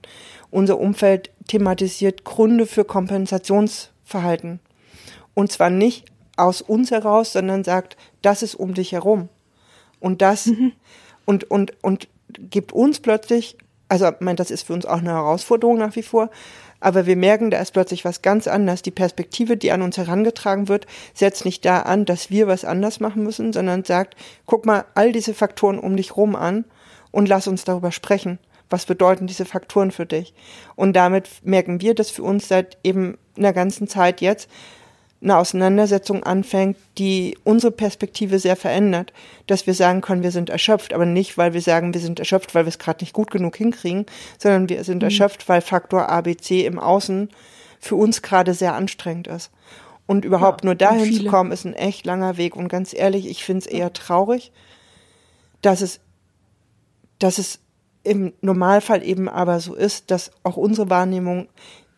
Unser 0.51 0.79
Umfeld 0.79 1.31
thematisiert 1.49 2.25
Gründe 2.25 2.67
für 2.67 2.85
Kompensationsverhalten. 2.85 4.61
Und 5.35 5.53
zwar 5.53 5.71
nicht 5.71 6.07
aus 6.37 6.61
uns 6.61 6.91
heraus, 6.91 7.33
sondern 7.33 7.65
sagt, 7.65 7.97
das 8.23 8.43
ist 8.43 8.55
um 8.55 8.75
dich 8.75 8.93
herum. 8.93 9.29
Und 10.01 10.23
das, 10.23 10.47
mhm. 10.47 10.73
und, 11.25 11.51
und, 11.51 11.73
und 11.83 12.09
gibt 12.29 12.73
uns 12.73 13.01
plötzlich, 13.01 13.57
also, 13.89 14.09
ich 14.09 14.21
meine, 14.21 14.37
das 14.37 14.51
ist 14.51 14.67
für 14.67 14.73
uns 14.73 14.87
auch 14.87 14.99
eine 14.99 15.11
Herausforderung 15.11 15.79
nach 15.79 15.95
wie 15.97 16.03
vor, 16.03 16.31
aber 16.85 17.07
wir 17.07 17.17
merken, 17.17 17.51
da 17.51 17.59
ist 17.61 17.73
plötzlich 17.73 18.05
was 18.05 18.21
ganz 18.21 18.47
anderes. 18.47 18.83
Die 18.83 18.91
Perspektive, 18.91 19.57
die 19.57 19.73
an 19.73 19.81
uns 19.81 19.97
herangetragen 19.97 20.69
wird, 20.69 20.87
setzt 21.15 21.47
nicht 21.47 21.65
da 21.65 21.81
an, 21.81 22.05
dass 22.05 22.31
wir 22.31 22.47
was 22.47 22.67
anders 22.67 23.01
machen 23.01 23.23
müssen, 23.23 23.55
sondern 23.55 23.85
sagt, 23.85 24.17
guck 24.45 24.67
mal 24.67 24.85
all 24.95 25.11
diese 25.11 25.33
Faktoren 25.33 25.79
um 25.79 25.97
dich 25.97 26.17
rum 26.17 26.37
an 26.37 26.67
und 27.11 27.27
lass 27.27 27.49
uns 27.49 27.65
darüber 27.65 27.91
sprechen. 27.91 28.39
Was 28.69 28.85
bedeuten 28.85 29.27
diese 29.27 29.47
Faktoren 29.47 29.93
für 29.93 30.05
dich? 30.05 30.35
Und 30.77 30.95
damit 30.95 31.29
merken 31.43 31.81
wir, 31.81 31.95
dass 31.95 32.11
für 32.11 32.23
uns 32.23 32.49
seit 32.49 32.77
eben 32.85 33.17
einer 33.37 33.55
ganzen 33.55 33.89
Zeit 33.89 34.21
jetzt 34.21 34.51
eine 35.25 35.39
Auseinandersetzung 35.39 36.23
anfängt, 36.23 36.77
die 36.99 37.37
unsere 37.45 37.73
Perspektive 37.73 38.39
sehr 38.39 38.57
verändert, 38.57 39.13
dass 39.47 39.67
wir 39.67 39.75
sagen 39.75 40.03
können, 40.03 40.23
wir 40.23 40.31
sind 40.31 40.51
erschöpft, 40.51 40.93
aber 40.93 41.07
nicht, 41.07 41.39
weil 41.39 41.55
wir 41.55 41.63
sagen, 41.63 41.95
wir 41.95 42.01
sind 42.01 42.19
erschöpft, 42.19 42.55
weil 42.55 42.67
wir 42.67 42.69
es 42.69 42.79
gerade 42.79 43.03
nicht 43.03 43.15
gut 43.15 43.31
genug 43.31 43.57
hinkriegen, 43.57 44.05
sondern 44.39 44.69
wir 44.69 44.85
sind 44.85 44.99
mhm. 44.99 45.07
erschöpft, 45.07 45.49
weil 45.49 45.63
Faktor 45.63 46.11
ABC 46.11 46.67
im 46.67 46.79
Außen 46.79 47.31
für 47.81 47.97
uns 47.97 48.23
gerade 48.23 48.55
sehr 48.55 48.75
anstrengend 48.75 49.27
ist. 49.27 49.51
Und 50.07 50.27
überhaupt 50.27 50.63
ja, 50.63 50.67
nur 50.67 50.75
dahin 50.75 51.13
zu 51.13 51.25
kommen, 51.25 51.51
ist 51.51 51.65
ein 51.65 51.75
echt 51.75 52.05
langer 52.05 52.37
Weg. 52.37 52.57
Und 52.57 52.69
ganz 52.69 52.93
ehrlich, 52.93 53.27
ich 53.27 53.45
finde 53.45 53.61
es 53.61 53.67
eher 53.67 53.93
traurig, 53.95 54.53
dass 55.63 55.81
es, 55.81 56.01
dass 57.19 57.39
es 57.39 57.61
im 58.03 58.35
Normalfall 58.43 59.03
eben 59.03 59.31
aber 59.31 59.61
so 59.61 59.75
ist, 59.75 60.11
dass 60.11 60.31
auch 60.43 60.59
unsere 60.59 60.91
Wahrnehmung 60.91 61.49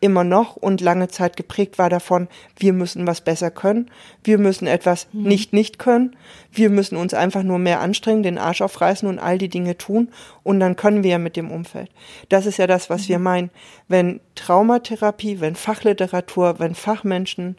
immer 0.00 0.24
noch 0.24 0.56
und 0.56 0.80
lange 0.80 1.08
Zeit 1.08 1.36
geprägt 1.36 1.78
war 1.78 1.88
davon, 1.88 2.28
wir 2.56 2.72
müssen 2.72 3.06
was 3.06 3.20
besser 3.22 3.50
können, 3.50 3.90
wir 4.22 4.38
müssen 4.38 4.66
etwas 4.66 5.08
mhm. 5.12 5.22
nicht 5.22 5.52
nicht 5.52 5.78
können, 5.78 6.16
wir 6.52 6.70
müssen 6.70 6.96
uns 6.96 7.14
einfach 7.14 7.42
nur 7.42 7.58
mehr 7.58 7.80
anstrengen, 7.80 8.22
den 8.22 8.38
Arsch 8.38 8.60
aufreißen 8.60 9.08
und 9.08 9.18
all 9.18 9.38
die 9.38 9.48
Dinge 9.48 9.78
tun 9.78 10.08
und 10.42 10.60
dann 10.60 10.76
können 10.76 11.02
wir 11.02 11.12
ja 11.12 11.18
mit 11.18 11.36
dem 11.36 11.50
Umfeld. 11.50 11.90
Das 12.28 12.46
ist 12.46 12.58
ja 12.58 12.66
das, 12.66 12.90
was 12.90 13.04
mhm. 13.04 13.08
wir 13.08 13.18
meinen. 13.18 13.50
Wenn 13.88 14.20
Traumatherapie, 14.34 15.40
wenn 15.40 15.54
Fachliteratur, 15.54 16.58
wenn 16.58 16.74
Fachmenschen 16.74 17.56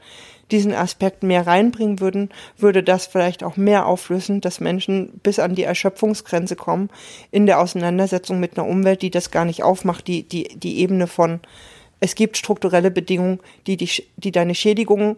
diesen 0.51 0.73
Aspekt 0.73 1.23
mehr 1.23 1.45
reinbringen 1.45 1.99
würden, 1.99 2.29
würde 2.57 2.83
das 2.83 3.07
vielleicht 3.07 3.43
auch 3.43 3.57
mehr 3.57 3.85
auflösen, 3.85 4.41
dass 4.41 4.61
Menschen 4.61 5.19
bis 5.23 5.39
an 5.39 5.55
die 5.55 5.63
Erschöpfungsgrenze 5.63 6.55
kommen 6.55 6.89
in 7.31 7.45
der 7.45 7.59
Auseinandersetzung 7.59 8.39
mit 8.39 8.57
einer 8.57 8.67
Umwelt, 8.67 9.01
die 9.01 9.11
das 9.11 9.31
gar 9.31 9.45
nicht 9.45 9.63
aufmacht, 9.63 10.07
die, 10.07 10.23
die, 10.23 10.57
die 10.57 10.79
Ebene 10.79 11.07
von 11.07 11.41
es 11.99 12.15
gibt 12.15 12.37
strukturelle 12.37 12.91
Bedingungen, 12.91 13.39
die, 13.65 13.77
dich, 13.77 14.09
die 14.17 14.31
deine 14.31 14.55
Schädigungen 14.55 15.17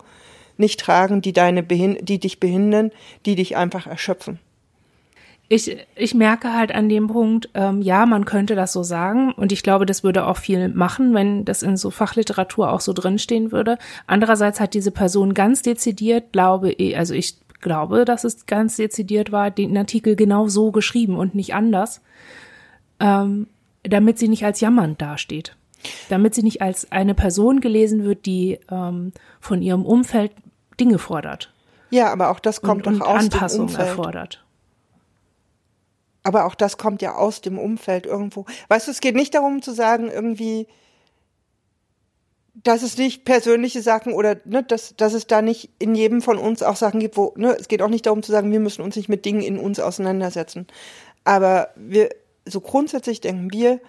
nicht 0.57 0.79
tragen, 0.79 1.21
die, 1.21 1.33
deine 1.33 1.63
die 1.63 2.19
dich 2.19 2.39
behindern, 2.39 2.91
die 3.25 3.35
dich 3.35 3.55
einfach 3.55 3.87
erschöpfen. 3.87 4.39
Ich, 5.51 5.75
ich 5.95 6.13
merke 6.13 6.53
halt 6.53 6.71
an 6.71 6.89
dem 6.89 7.07
Punkt, 7.07 7.49
ähm, 7.55 7.81
ja, 7.81 8.05
man 8.05 8.25
könnte 8.25 8.53
das 8.53 8.71
so 8.71 8.83
sagen 8.83 9.31
und 9.31 9.51
ich 9.51 9.63
glaube, 9.63 9.87
das 9.87 10.03
würde 10.03 10.27
auch 10.27 10.37
viel 10.37 10.69
machen, 10.69 11.15
wenn 11.15 11.43
das 11.43 11.63
in 11.63 11.75
so 11.75 11.89
Fachliteratur 11.89 12.71
auch 12.71 12.81
so 12.81 12.93
drinstehen 12.93 13.51
würde. 13.51 13.79
Andererseits 14.05 14.59
hat 14.59 14.75
diese 14.75 14.91
Person 14.91 15.33
ganz 15.33 15.63
dezidiert, 15.63 16.33
glaube 16.33 16.71
ich, 16.73 16.95
also 16.95 17.15
ich 17.15 17.37
glaube, 17.61 18.05
dass 18.05 18.25
es 18.25 18.45
ganz 18.45 18.75
dezidiert 18.75 19.31
war, 19.31 19.49
den 19.49 19.75
Artikel 19.75 20.15
genau 20.15 20.47
so 20.47 20.71
geschrieben 20.71 21.17
und 21.17 21.33
nicht 21.33 21.55
anders, 21.55 22.01
ähm, 22.99 23.47
damit 23.81 24.19
sie 24.19 24.27
nicht 24.27 24.45
als 24.45 24.61
jammernd 24.61 25.01
dasteht 25.01 25.55
damit 26.09 26.35
sie 26.35 26.43
nicht 26.43 26.61
als 26.61 26.91
eine 26.91 27.15
Person 27.15 27.61
gelesen 27.61 28.03
wird, 28.03 28.25
die 28.25 28.59
ähm, 28.71 29.13
von 29.39 29.61
ihrem 29.61 29.85
Umfeld 29.85 30.31
Dinge 30.79 30.99
fordert. 30.99 31.53
Ja, 31.89 32.11
aber 32.11 32.29
auch 32.29 32.39
das 32.39 32.61
kommt 32.61 32.87
und, 32.87 32.99
doch 32.99 33.07
und 33.07 33.15
aus 33.15 33.23
Anpassung 33.23 33.67
dem 33.67 33.69
Umfeld. 33.71 33.87
erfordert. 33.87 34.45
Aber 36.23 36.45
auch 36.45 36.55
das 36.55 36.77
kommt 36.77 37.01
ja 37.01 37.15
aus 37.15 37.41
dem 37.41 37.57
Umfeld 37.57 38.05
irgendwo. 38.05 38.45
Weißt 38.67 38.87
du, 38.87 38.91
es 38.91 39.01
geht 39.01 39.15
nicht 39.15 39.33
darum 39.33 39.61
zu 39.61 39.71
sagen, 39.71 40.09
irgendwie, 40.09 40.67
dass 42.53 42.83
es 42.83 42.97
nicht 42.97 43.25
persönliche 43.25 43.81
Sachen 43.81 44.13
oder 44.13 44.37
ne, 44.45 44.63
dass, 44.63 44.95
dass 44.95 45.13
es 45.13 45.27
da 45.27 45.41
nicht 45.41 45.71
in 45.79 45.95
jedem 45.95 46.21
von 46.21 46.37
uns 46.37 46.61
auch 46.61 46.75
Sachen 46.75 46.99
gibt, 46.99 47.15
wo, 47.17 47.33
ne, 47.37 47.55
es 47.57 47.67
geht 47.67 47.81
auch 47.81 47.89
nicht 47.89 48.05
darum 48.05 48.21
zu 48.21 48.31
sagen, 48.31 48.51
wir 48.51 48.59
müssen 48.59 48.81
uns 48.81 48.95
nicht 48.95 49.09
mit 49.09 49.25
Dingen 49.25 49.41
in 49.41 49.57
uns 49.57 49.79
auseinandersetzen. 49.79 50.67
Aber 51.23 51.69
wir, 51.75 52.09
so 52.45 52.59
grundsätzlich 52.61 53.21
denken 53.21 53.51
wir, 53.51 53.79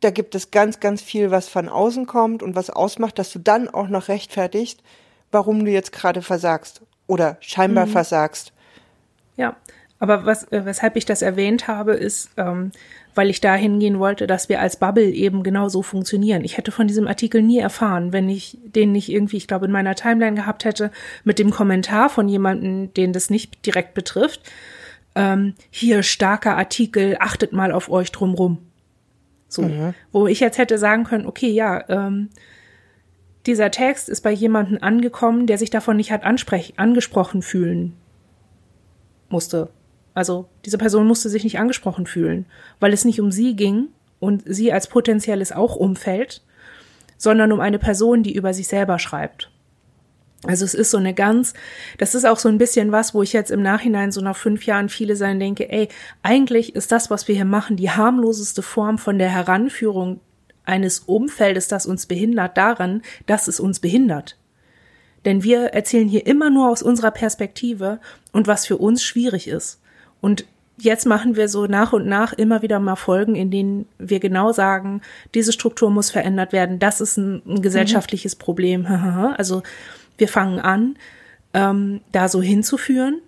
da 0.00 0.10
gibt 0.10 0.34
es 0.34 0.50
ganz, 0.50 0.80
ganz 0.80 1.02
viel, 1.02 1.30
was 1.30 1.48
von 1.48 1.68
außen 1.68 2.06
kommt 2.06 2.42
und 2.42 2.54
was 2.54 2.70
ausmacht, 2.70 3.18
dass 3.18 3.32
du 3.32 3.38
dann 3.38 3.68
auch 3.68 3.88
noch 3.88 4.08
rechtfertigst, 4.08 4.80
warum 5.32 5.64
du 5.64 5.70
jetzt 5.70 5.92
gerade 5.92 6.22
versagst 6.22 6.82
oder 7.06 7.36
scheinbar 7.40 7.86
mhm. 7.86 7.90
versagst. 7.90 8.52
Ja, 9.36 9.56
aber 9.98 10.24
was, 10.24 10.44
äh, 10.52 10.64
weshalb 10.64 10.96
ich 10.96 11.04
das 11.04 11.22
erwähnt 11.22 11.66
habe, 11.66 11.94
ist, 11.94 12.30
ähm, 12.36 12.70
weil 13.14 13.30
ich 13.30 13.40
da 13.40 13.54
hingehen 13.56 13.98
wollte, 13.98 14.28
dass 14.28 14.48
wir 14.48 14.60
als 14.60 14.76
Bubble 14.76 15.10
eben 15.10 15.42
genau 15.42 15.68
so 15.68 15.82
funktionieren. 15.82 16.44
Ich 16.44 16.56
hätte 16.56 16.70
von 16.70 16.86
diesem 16.86 17.08
Artikel 17.08 17.42
nie 17.42 17.58
erfahren, 17.58 18.12
wenn 18.12 18.28
ich 18.28 18.58
den 18.62 18.92
nicht 18.92 19.08
irgendwie, 19.08 19.38
ich 19.38 19.48
glaube, 19.48 19.66
in 19.66 19.72
meiner 19.72 19.96
Timeline 19.96 20.36
gehabt 20.36 20.64
hätte, 20.64 20.92
mit 21.24 21.40
dem 21.40 21.50
Kommentar 21.50 22.10
von 22.10 22.28
jemandem, 22.28 22.94
den 22.94 23.12
das 23.12 23.28
nicht 23.28 23.66
direkt 23.66 23.94
betrifft. 23.94 24.42
Ähm, 25.16 25.54
hier 25.70 26.04
starker 26.04 26.56
Artikel, 26.56 27.16
achtet 27.18 27.52
mal 27.52 27.72
auf 27.72 27.90
euch 27.90 28.12
drumrum. 28.12 28.67
So, 29.48 29.62
mhm. 29.62 29.94
wo 30.12 30.26
ich 30.26 30.40
jetzt 30.40 30.58
hätte 30.58 30.78
sagen 30.78 31.04
können, 31.04 31.26
okay, 31.26 31.50
ja, 31.50 31.84
ähm, 31.88 32.28
dieser 33.46 33.70
Text 33.70 34.08
ist 34.08 34.20
bei 34.20 34.30
jemandem 34.30 34.78
angekommen, 34.82 35.46
der 35.46 35.56
sich 35.56 35.70
davon 35.70 35.96
nicht 35.96 36.12
hat 36.12 36.22
angesprochen 36.24 37.42
fühlen 37.42 37.94
musste. 39.30 39.70
Also 40.12 40.48
diese 40.64 40.78
Person 40.78 41.06
musste 41.06 41.28
sich 41.28 41.44
nicht 41.44 41.58
angesprochen 41.58 42.06
fühlen, 42.06 42.46
weil 42.80 42.92
es 42.92 43.04
nicht 43.04 43.20
um 43.20 43.32
sie 43.32 43.56
ging 43.56 43.88
und 44.20 44.42
sie 44.46 44.72
als 44.72 44.88
potenzielles 44.88 45.52
auch 45.52 45.76
Umfeld, 45.76 46.42
sondern 47.16 47.52
um 47.52 47.60
eine 47.60 47.78
Person, 47.78 48.22
die 48.22 48.34
über 48.34 48.52
sich 48.52 48.68
selber 48.68 48.98
schreibt. 48.98 49.50
Also 50.44 50.64
es 50.64 50.74
ist 50.74 50.92
so 50.92 50.98
eine 50.98 51.14
ganz, 51.14 51.52
das 51.98 52.14
ist 52.14 52.24
auch 52.24 52.38
so 52.38 52.48
ein 52.48 52.58
bisschen 52.58 52.92
was, 52.92 53.12
wo 53.12 53.22
ich 53.22 53.32
jetzt 53.32 53.50
im 53.50 53.60
Nachhinein 53.60 54.12
so 54.12 54.20
nach 54.20 54.36
fünf 54.36 54.66
Jahren 54.66 54.88
viele 54.88 55.16
sein 55.16 55.40
denke, 55.40 55.68
ey, 55.70 55.88
eigentlich 56.22 56.76
ist 56.76 56.92
das, 56.92 57.10
was 57.10 57.26
wir 57.26 57.34
hier 57.34 57.44
machen, 57.44 57.76
die 57.76 57.90
harmloseste 57.90 58.62
Form 58.62 58.98
von 58.98 59.18
der 59.18 59.30
Heranführung 59.30 60.20
eines 60.64 61.00
Umfeldes, 61.00 61.66
das 61.66 61.86
uns 61.86 62.06
behindert, 62.06 62.56
daran, 62.56 63.02
dass 63.26 63.48
es 63.48 63.58
uns 63.58 63.80
behindert. 63.80 64.36
Denn 65.24 65.42
wir 65.42 65.74
erzählen 65.74 66.08
hier 66.08 66.26
immer 66.26 66.50
nur 66.50 66.68
aus 66.68 66.82
unserer 66.82 67.10
Perspektive 67.10 68.00
und 68.30 68.46
was 68.46 68.66
für 68.66 68.76
uns 68.76 69.02
schwierig 69.02 69.48
ist. 69.48 69.80
Und 70.20 70.44
jetzt 70.76 71.06
machen 71.06 71.36
wir 71.36 71.48
so 71.48 71.66
nach 71.66 71.92
und 71.92 72.06
nach 72.06 72.32
immer 72.32 72.62
wieder 72.62 72.78
mal 72.78 72.96
Folgen, 72.96 73.34
in 73.34 73.50
denen 73.50 73.86
wir 73.98 74.20
genau 74.20 74.52
sagen, 74.52 75.00
diese 75.34 75.52
Struktur 75.52 75.90
muss 75.90 76.10
verändert 76.10 76.52
werden, 76.52 76.78
das 76.78 77.00
ist 77.00 77.16
ein, 77.16 77.42
ein 77.46 77.62
gesellschaftliches 77.62 78.36
mhm. 78.36 78.38
Problem. 78.38 78.86
also 79.36 79.62
wir 80.18 80.28
fangen 80.28 80.60
an, 80.60 80.96
ähm, 81.54 82.00
da 82.12 82.28
so 82.28 82.42
hinzuführen, 82.42 83.20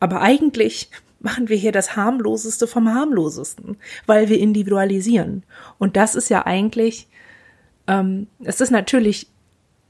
aber 0.00 0.20
eigentlich 0.20 0.90
machen 1.20 1.48
wir 1.48 1.56
hier 1.56 1.72
das 1.72 1.96
harmloseste 1.96 2.66
vom 2.66 2.92
harmlosesten, 2.92 3.76
weil 4.06 4.28
wir 4.28 4.38
individualisieren. 4.38 5.42
Und 5.78 5.96
das 5.96 6.14
ist 6.14 6.28
ja 6.28 6.44
eigentlich, 6.46 7.08
ähm, 7.86 8.26
es 8.42 8.60
ist 8.60 8.70
natürlich 8.70 9.28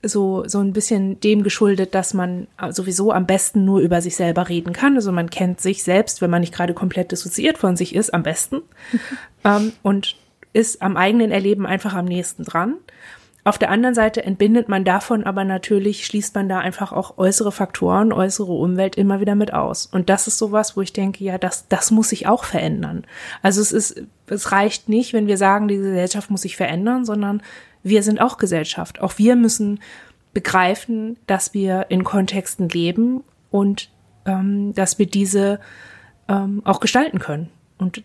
so, 0.07 0.47
so 0.47 0.61
ein 0.61 0.73
bisschen 0.73 1.19
dem 1.21 1.43
geschuldet, 1.43 1.95
dass 1.95 2.15
man 2.15 2.47
sowieso 2.71 3.11
am 3.11 3.27
besten 3.27 3.65
nur 3.65 3.81
über 3.81 4.01
sich 4.01 4.17
selber 4.17 4.49
reden 4.49 4.73
kann. 4.73 4.97
Also 4.97 5.13
man 5.13 5.31
kennt 5.31 5.61
sich 5.61 5.83
selbst, 5.83 6.21
wenn 6.21 6.31
man 6.31 6.41
nicht 6.41 6.55
gerade 6.55 6.75
komplett 6.75 7.11
dissoziiert 7.11 7.59
von 7.59 7.77
sich 7.77 7.95
ist, 7.95 8.13
am 8.13 8.23
besten. 8.23 8.63
ähm, 9.45 9.73
und 9.83 10.17
ist 10.53 10.83
am 10.83 10.97
eigenen 10.97 11.31
Erleben 11.31 11.67
einfach 11.67 11.95
am 11.95 12.05
nächsten 12.05 12.45
dran. 12.45 12.77
Auf 13.47 13.59
der 13.59 13.71
anderen 13.71 13.95
Seite 13.95 14.25
entbindet 14.25 14.71
man 14.71 14.85
davon 14.85 15.25
aber 15.25 15.45
natürlich, 15.45 16.07
schließt 16.07 16.35
man 16.35 16.49
da 16.49 16.61
einfach 16.61 16.93
auch 16.93 17.19
äußere 17.19 17.53
Faktoren, 17.53 18.11
äußere 18.11 18.53
Umwelt 18.53 18.97
immer 18.97 19.21
wieder 19.21 19.35
mit 19.35 19.53
aus. 19.53 19.85
Und 19.85 20.09
das 20.09 20.27
ist 20.27 20.39
sowas, 20.39 20.79
wo 20.79 20.81
ich 20.81 20.95
denke, 20.95 21.23
ja, 21.23 21.37
das, 21.37 21.69
das 21.69 21.91
muss 21.91 22.09
sich 22.09 22.27
auch 22.27 22.45
verändern. 22.45 23.05
Also 23.43 23.61
es 23.61 23.71
ist, 23.71 24.03
es 24.29 24.51
reicht 24.51 24.89
nicht, 24.89 25.13
wenn 25.13 25.27
wir 25.27 25.37
sagen, 25.37 25.69
die 25.69 25.77
Gesellschaft 25.77 26.31
muss 26.31 26.43
sich 26.43 26.57
verändern, 26.57 27.05
sondern 27.05 27.43
wir 27.83 28.03
sind 28.03 28.19
auch 28.19 28.39
Gesellschaft. 28.39 29.03
Auch 29.03 29.19
wir 29.19 29.37
müssen 29.37 29.81
begreifen, 30.33 31.19
dass 31.27 31.53
wir 31.53 31.87
in 31.91 32.03
Kontexten 32.03 32.71
leben 32.71 33.25
und 33.51 33.91
ähm, 34.25 34.73
dass 34.75 34.99
wir 34.99 35.07
diese 35.07 35.61
ähm, 36.29 36.63
auch 36.65 36.81
gestalten 36.81 37.19
können. 37.19 37.51
Und 37.77 38.03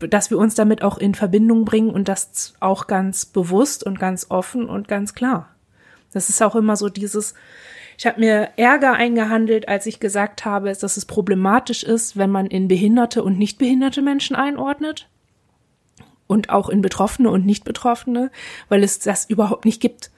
dass 0.00 0.30
wir 0.30 0.38
uns 0.38 0.54
damit 0.54 0.82
auch 0.82 0.98
in 0.98 1.14
Verbindung 1.14 1.64
bringen 1.64 1.90
und 1.90 2.08
das 2.08 2.54
auch 2.60 2.86
ganz 2.86 3.26
bewusst 3.26 3.84
und 3.84 3.98
ganz 3.98 4.26
offen 4.28 4.68
und 4.68 4.88
ganz 4.88 5.14
klar. 5.14 5.54
Das 6.12 6.28
ist 6.28 6.42
auch 6.42 6.54
immer 6.54 6.76
so 6.76 6.88
dieses, 6.88 7.34
ich 7.98 8.06
habe 8.06 8.20
mir 8.20 8.50
Ärger 8.56 8.92
eingehandelt, 8.92 9.68
als 9.68 9.86
ich 9.86 10.00
gesagt 10.00 10.44
habe, 10.44 10.72
dass 10.72 10.96
es 10.96 11.04
problematisch 11.04 11.82
ist, 11.82 12.16
wenn 12.16 12.30
man 12.30 12.46
in 12.46 12.68
behinderte 12.68 13.22
und 13.22 13.38
nicht 13.38 13.58
behinderte 13.58 14.02
Menschen 14.02 14.36
einordnet 14.36 15.08
und 16.26 16.50
auch 16.50 16.68
in 16.68 16.80
Betroffene 16.80 17.30
und 17.30 17.44
Nicht-Betroffene, 17.44 18.30
weil 18.68 18.84
es 18.84 19.00
das 19.00 19.28
überhaupt 19.28 19.64
nicht 19.64 19.80
gibt 19.80 20.10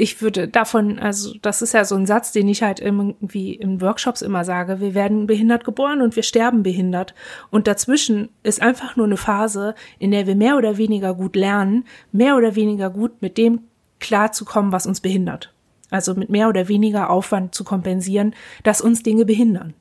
ich 0.00 0.22
würde 0.22 0.48
davon, 0.48 0.98
also 0.98 1.34
das 1.42 1.60
ist 1.60 1.74
ja 1.74 1.84
so 1.84 1.94
ein 1.94 2.06
Satz, 2.06 2.32
den 2.32 2.48
ich 2.48 2.62
halt 2.62 2.80
irgendwie 2.80 3.52
in 3.52 3.82
Workshops 3.82 4.22
immer 4.22 4.46
sage, 4.46 4.80
wir 4.80 4.94
werden 4.94 5.26
behindert 5.26 5.62
geboren 5.62 6.00
und 6.00 6.16
wir 6.16 6.22
sterben 6.22 6.62
behindert. 6.62 7.14
Und 7.50 7.66
dazwischen 7.66 8.30
ist 8.42 8.62
einfach 8.62 8.96
nur 8.96 9.04
eine 9.04 9.18
Phase, 9.18 9.74
in 9.98 10.10
der 10.10 10.26
wir 10.26 10.36
mehr 10.36 10.56
oder 10.56 10.78
weniger 10.78 11.14
gut 11.14 11.36
lernen, 11.36 11.84
mehr 12.12 12.36
oder 12.36 12.56
weniger 12.56 12.88
gut 12.88 13.20
mit 13.20 13.36
dem 13.36 13.60
klarzukommen, 13.98 14.72
was 14.72 14.86
uns 14.86 15.02
behindert. 15.02 15.52
Also 15.90 16.14
mit 16.14 16.30
mehr 16.30 16.48
oder 16.48 16.68
weniger 16.68 17.10
Aufwand 17.10 17.54
zu 17.54 17.62
kompensieren, 17.62 18.34
dass 18.62 18.80
uns 18.80 19.02
Dinge 19.02 19.26
behindern. 19.26 19.74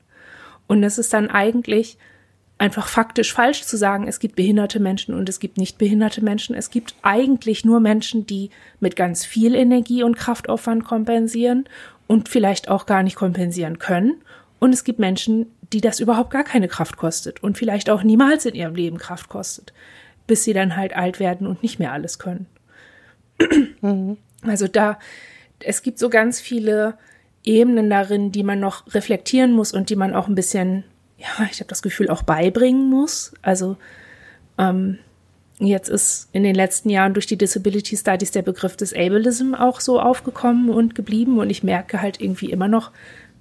Und 0.68 0.84
es 0.84 0.98
ist 0.98 1.14
dann 1.14 1.30
eigentlich 1.30 1.98
einfach 2.60 2.88
faktisch 2.88 3.34
falsch 3.34 3.64
zu 3.64 3.78
sagen, 3.78 4.08
es 4.08 4.20
gibt 4.20 4.36
behinderte 4.36 4.80
Menschen 4.80 5.16
und 5.16 5.28
es 5.30 5.40
gibt 5.40 5.58
nicht 5.58 5.78
behinderte 5.78 6.24
Menschen. 6.24 6.54
Es 6.56 6.70
gibt 6.70 6.94
eigentlich 7.02 7.66
nur 7.66 7.80
Menschen, 7.80 8.28
die 8.28 8.52
mit 8.82 8.96
ganz 8.96 9.26
viel 9.26 9.56
Energie 9.56 10.04
und 10.04 10.18
Kraftaufwand 10.18 10.84
kompensieren 10.84 11.68
und 12.06 12.28
vielleicht 12.28 12.68
auch 12.68 12.86
gar 12.86 13.02
nicht 13.02 13.16
kompensieren 13.16 13.80
können. 13.80 14.22
Und 14.60 14.74
es 14.74 14.84
gibt 14.84 15.00
Menschen, 15.00 15.48
die 15.72 15.80
das 15.80 16.02
überhaupt 16.02 16.32
gar 16.32 16.44
keine 16.44 16.68
Kraft 16.68 16.98
kostet 16.98 17.42
und 17.42 17.58
vielleicht 17.58 17.90
auch 17.90 18.04
niemals 18.04 18.46
in 18.46 18.56
ihrem 18.56 18.76
Leben 18.76 18.98
Kraft 18.98 19.30
kostet, 19.30 19.74
bis 20.28 20.44
sie 20.44 20.54
dann 20.54 20.76
halt 20.76 20.96
alt 20.96 21.22
werden 21.22 21.48
und 21.48 21.64
nicht 21.64 21.80
mehr 21.80 21.94
alles 21.94 22.20
können. 22.20 22.46
Mhm. 23.82 24.18
Also 24.42 24.68
da, 24.68 25.00
es 25.60 25.82
gibt 25.82 26.00
so 26.00 26.10
ganz 26.10 26.42
viele 26.42 26.98
Ebenen 27.46 27.90
darin, 27.90 28.34
die 28.34 28.44
man 28.44 28.60
noch 28.60 28.94
reflektieren 28.94 29.54
muss 29.54 29.72
und 29.72 29.90
die 29.90 29.96
man 29.96 30.14
auch 30.14 30.28
ein 30.28 30.36
bisschen 30.36 30.84
ja, 31.20 31.48
ich 31.52 31.60
habe 31.60 31.70
das 31.70 31.82
Gefühl, 31.82 32.10
auch 32.10 32.24
beibringen 32.24 32.90
muss. 32.90 33.34
Also 33.42 33.78
ähm, 34.58 35.00
jetzt 35.60 35.90
ist 35.90 36.30
in 36.32 36.44
den 36.44 36.56
letzten 36.56 36.90
Jahren 36.90 37.14
durch 37.14 37.28
die 37.28 37.38
Disability 37.38 37.98
Studies 37.98 38.32
der 38.32 38.42
Begriff 38.42 38.78
des 38.78 38.94
Ableism 38.94 39.54
auch 39.54 39.82
so 39.82 40.00
aufgekommen 40.00 40.70
und 40.70 40.96
geblieben 40.96 41.38
und 41.40 41.50
ich 41.50 41.64
merke 41.64 42.02
halt 42.02 42.22
irgendwie 42.22 42.52
immer 42.52 42.68
noch, 42.68 42.92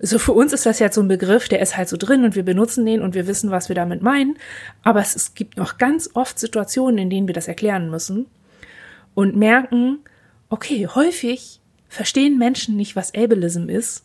so 0.01 0.16
also 0.16 0.18
für 0.18 0.33
uns 0.33 0.53
ist 0.53 0.66
das 0.66 0.79
jetzt 0.79 0.95
so 0.95 1.01
ein 1.01 1.09
Begriff, 1.09 1.49
der 1.49 1.61
ist 1.61 1.76
halt 1.76 1.89
so 1.89 1.97
drin 1.97 2.24
und 2.24 2.37
wir 2.37 2.45
benutzen 2.45 2.87
den 2.87 3.03
und 3.03 3.14
wir 3.14 3.26
wissen, 3.26 3.51
was 3.51 3.68
wir 3.68 3.74
damit 3.74 4.01
meinen. 4.01 4.37
Aber 4.85 5.01
es, 5.01 5.16
es 5.16 5.35
gibt 5.35 5.57
noch 5.57 5.79
ganz 5.79 6.11
oft 6.14 6.39
Situationen, 6.39 6.99
in 6.99 7.11
denen 7.11 7.26
wir 7.26 7.35
das 7.35 7.49
erklären 7.49 7.91
müssen 7.91 8.26
und 9.14 9.35
merken, 9.35 9.99
okay, 10.51 10.87
häufig 10.87 11.61
verstehen 11.89 12.39
Menschen 12.39 12.76
nicht, 12.76 12.95
was 12.95 13.14
Ableism 13.14 13.68
ist 13.68 14.05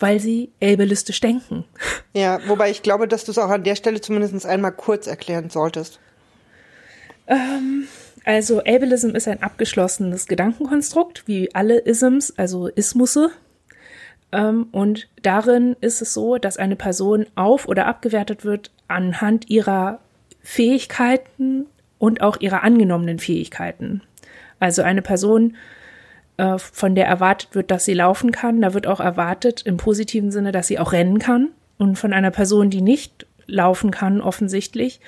weil 0.00 0.20
sie 0.20 0.50
ableistisch 0.62 1.20
denken. 1.20 1.64
Ja, 2.12 2.40
wobei 2.46 2.70
ich 2.70 2.82
glaube, 2.82 3.08
dass 3.08 3.24
du 3.24 3.32
es 3.32 3.38
auch 3.38 3.50
an 3.50 3.64
der 3.64 3.76
Stelle 3.76 4.00
zumindest 4.00 4.46
einmal 4.46 4.72
kurz 4.72 5.06
erklären 5.06 5.50
solltest. 5.50 6.00
Ähm, 7.26 7.86
also 8.24 8.60
Ableism 8.60 9.10
ist 9.10 9.28
ein 9.28 9.42
abgeschlossenes 9.42 10.26
Gedankenkonstrukt, 10.26 11.26
wie 11.26 11.54
alle 11.54 11.78
Isms, 11.78 12.32
also 12.36 12.68
Ismusse. 12.68 13.30
Ähm, 14.32 14.68
und 14.72 15.08
darin 15.22 15.76
ist 15.80 16.02
es 16.02 16.14
so, 16.14 16.38
dass 16.38 16.56
eine 16.56 16.76
Person 16.76 17.26
auf- 17.34 17.68
oder 17.68 17.86
abgewertet 17.86 18.44
wird 18.44 18.70
anhand 18.88 19.50
ihrer 19.50 20.00
Fähigkeiten 20.42 21.66
und 21.98 22.20
auch 22.20 22.40
ihrer 22.40 22.62
angenommenen 22.62 23.18
Fähigkeiten. 23.18 24.02
Also 24.60 24.82
eine 24.82 25.02
Person 25.02 25.56
äh, 26.36 26.58
von 26.58 26.94
der 26.94 27.06
erwartet 27.06 27.54
wird, 27.54 27.70
dass 27.70 27.84
sie 27.84 27.94
laufen 27.94 28.32
kann. 28.32 28.60
Da 28.60 28.74
wird 28.74 28.86
auch 28.86 29.00
erwartet 29.00 29.62
im 29.62 29.76
positiven 29.76 30.30
Sinne, 30.30 30.52
dass 30.52 30.66
sie 30.66 30.78
auch 30.78 30.92
rennen 30.92 31.18
kann. 31.18 31.50
Und 31.78 31.98
von 31.98 32.12
einer 32.12 32.30
Person, 32.30 32.70
die 32.70 32.80
nicht 32.80 33.26
laufen 33.46 33.90
kann, 33.90 34.20
offensichtlich, 34.20 35.00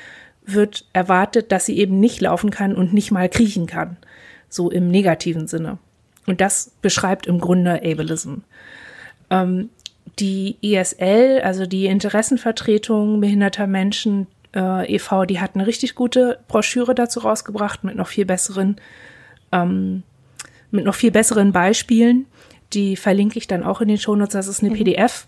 wird 0.45 0.87
erwartet, 0.93 1.51
dass 1.53 1.67
sie 1.67 1.79
eben 1.79 1.99
nicht 1.99 2.21
laufen 2.21 2.51
kann 2.51 2.75
und 2.75 2.93
nicht 2.93 3.11
mal 3.11 3.29
kriechen 3.29 3.67
kann. 3.67 3.97
So 4.49 4.71
im 4.71 4.89
negativen 4.89 5.49
Sinne. 5.49 5.79
Und 6.27 6.41
das 6.41 6.73
beschreibt 6.83 7.27
im 7.27 7.41
Grunde 7.41 7.83
Ableism. 7.85 8.39
Ähm, 9.31 9.71
die 10.19 10.57
ISL, 10.61 11.41
also 11.43 11.67
die 11.67 11.87
Interessenvertretung 11.87 13.21
behinderter 13.21 13.67
Menschen 13.67 14.27
äh, 14.55 14.95
e.V., 14.95 15.25
die 15.25 15.41
hat 15.41 15.55
eine 15.55 15.67
richtig 15.67 15.95
gute 15.95 16.39
Broschüre 16.49 16.95
dazu 16.95 17.21
rausgebracht 17.21 17.85
mit 17.85 17.97
noch 17.97 18.09
viel 18.09 18.25
besseren 18.25 18.77
ähm, 19.53 20.05
mit 20.77 20.85
noch 20.85 20.95
viel 20.95 21.11
besseren 21.11 21.53
Beispielen. 21.53 22.27
Die 22.73 22.97
verlinke 22.97 23.39
ich 23.39 23.47
dann 23.47 23.63
auch 23.63 23.81
in 23.81 23.89
den 23.89 23.99
Shownotes. 23.99 24.33
Das 24.33 24.49
ist 24.49 24.63
eine 24.63 24.71
mhm. 24.71 24.77
PDF. 24.77 25.27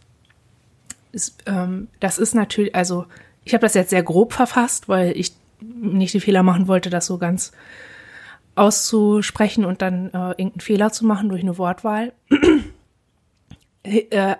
Ist, 1.13 1.43
ähm, 1.47 1.89
das 2.01 2.19
ist 2.19 2.35
natürlich, 2.35 2.75
also 2.75 3.07
ich 3.45 3.55
habe 3.55 3.63
das 3.63 3.75
jetzt 3.75 3.91
sehr 3.91 4.03
grob 4.03 4.33
verfasst, 4.33 4.89
weil 4.89 5.17
ich 5.17 5.33
nicht 5.61 6.15
den 6.15 6.21
Fehler 6.21 6.43
machen 6.43 6.69
wollte, 6.69 6.91
das 6.91 7.07
so 7.07 7.19
ganz 7.19 7.53
auszusprechen 8.55 9.65
und 9.65 9.83
dann 9.83 10.09
äh, 10.09 10.31
irgendeinen 10.31 10.61
Fehler 10.61 10.93
zu 10.93 11.07
machen 11.07 11.29
durch 11.29 11.43
eine 11.43 11.59
Wortwahl. 11.59 12.13
äh, 13.83 14.37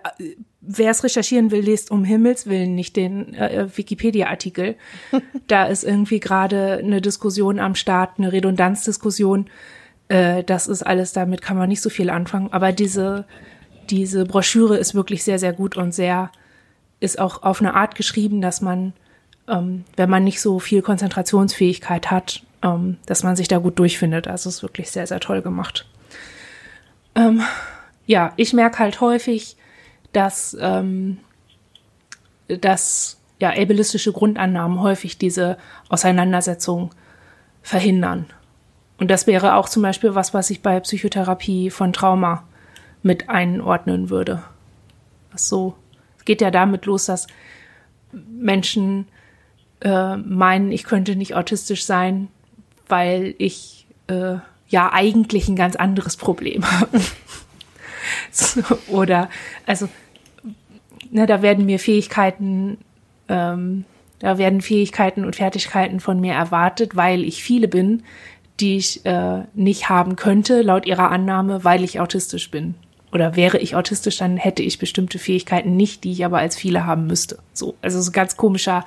Wer 0.61 0.91
es 0.91 1.03
recherchieren 1.05 1.51
will, 1.51 1.61
liest 1.61 1.89
um 1.89 2.03
Himmels 2.03 2.45
Willen 2.45 2.75
nicht 2.75 2.97
den 2.97 3.33
äh, 3.33 3.67
Wikipedia-Artikel. 3.75 4.75
da 5.47 5.65
ist 5.65 5.83
irgendwie 5.83 6.19
gerade 6.19 6.79
eine 6.83 7.01
Diskussion 7.01 7.59
am 7.59 7.75
Start, 7.75 8.19
eine 8.19 8.31
Redundanzdiskussion 8.31 9.49
äh, 10.09 10.43
das 10.43 10.67
ist 10.67 10.83
alles, 10.83 11.13
damit 11.13 11.41
kann 11.41 11.57
man 11.57 11.69
nicht 11.69 11.81
so 11.81 11.89
viel 11.89 12.09
anfangen. 12.09 12.51
Aber 12.51 12.73
diese, 12.73 13.25
diese 13.89 14.25
Broschüre 14.25 14.77
ist 14.77 14.93
wirklich 14.93 15.23
sehr, 15.23 15.39
sehr 15.39 15.53
gut 15.53 15.77
und 15.77 15.93
sehr, 15.93 16.31
ist 16.99 17.19
auch 17.19 17.43
auf 17.43 17.61
eine 17.61 17.75
Art 17.75 17.95
geschrieben, 17.95 18.41
dass 18.41 18.61
man, 18.61 18.93
ähm, 19.47 19.85
wenn 19.95 20.09
man 20.09 20.23
nicht 20.23 20.41
so 20.41 20.59
viel 20.59 20.81
Konzentrationsfähigkeit 20.81 22.11
hat, 22.11 22.41
ähm, 22.61 22.97
dass 23.05 23.23
man 23.23 23.35
sich 23.35 23.47
da 23.47 23.59
gut 23.59 23.79
durchfindet. 23.79 24.27
Also 24.27 24.49
ist 24.49 24.63
wirklich 24.63 24.91
sehr, 24.91 25.07
sehr 25.07 25.21
toll 25.21 25.41
gemacht. 25.41 25.87
ähm, 27.15 27.41
ja, 28.05 28.33
ich 28.37 28.53
merke 28.53 28.79
halt 28.79 29.01
häufig, 29.01 29.55
dass, 30.13 30.57
ähm, 30.59 31.19
dass 32.47 33.19
ja, 33.39 33.51
ableistische 33.51 34.11
Grundannahmen 34.11 34.81
häufig 34.81 35.19
diese 35.19 35.57
Auseinandersetzung 35.89 36.89
verhindern. 37.61 38.25
Und 38.99 39.09
das 39.09 39.27
wäre 39.27 39.55
auch 39.55 39.69
zum 39.69 39.81
Beispiel 39.81 40.13
was, 40.13 40.33
was 40.33 40.49
ich 40.49 40.61
bei 40.61 40.79
Psychotherapie 40.79 41.69
von 41.69 41.93
Trauma 41.93 42.43
mit 43.01 43.29
einordnen 43.29 44.09
würde. 44.09 44.43
So, 45.35 45.75
es 46.17 46.25
geht 46.25 46.41
ja 46.41 46.51
damit 46.51 46.85
los, 46.85 47.05
dass 47.05 47.27
Menschen 48.11 49.07
äh, 49.81 50.17
meinen, 50.17 50.71
ich 50.71 50.83
könnte 50.83 51.15
nicht 51.15 51.33
autistisch 51.33 51.85
sein, 51.85 52.27
weil 52.87 53.35
ich 53.37 53.87
äh, 54.07 54.35
ja 54.67 54.91
eigentlich 54.91 55.47
ein 55.47 55.55
ganz 55.55 55.75
anderes 55.77 56.17
Problem 56.17 56.69
habe. 56.71 56.99
so, 58.31 58.61
oder 58.87 59.29
also 59.65 59.87
ne, 61.09 61.25
da 61.25 61.41
werden 61.41 61.65
mir 61.65 61.79
Fähigkeiten, 61.79 62.77
ähm, 63.29 63.85
da 64.19 64.37
werden 64.37 64.59
Fähigkeiten 64.59 65.23
und 65.23 65.37
Fertigkeiten 65.37 66.01
von 66.01 66.19
mir 66.19 66.33
erwartet, 66.33 66.97
weil 66.97 67.23
ich 67.23 67.43
viele 67.43 67.69
bin, 67.69 68.03
die 68.59 68.77
ich 68.77 69.05
äh, 69.05 69.43
nicht 69.53 69.89
haben 69.89 70.15
könnte, 70.15 70.61
laut 70.61 70.85
ihrer 70.85 71.11
Annahme, 71.11 71.63
weil 71.63 71.83
ich 71.83 71.99
autistisch 71.99 72.51
bin 72.51 72.75
oder 73.11 73.35
wäre 73.35 73.57
ich 73.57 73.75
autistisch, 73.75 74.17
dann 74.17 74.37
hätte 74.37 74.61
ich 74.61 74.77
bestimmte 74.77 75.17
Fähigkeiten 75.17 75.75
nicht, 75.75 76.03
die 76.03 76.11
ich 76.11 76.25
aber 76.25 76.39
als 76.39 76.55
viele 76.55 76.85
haben 76.85 77.07
müsste. 77.07 77.39
So, 77.53 77.75
also 77.81 78.01
so 78.01 78.11
ganz 78.11 78.37
komischer 78.37 78.85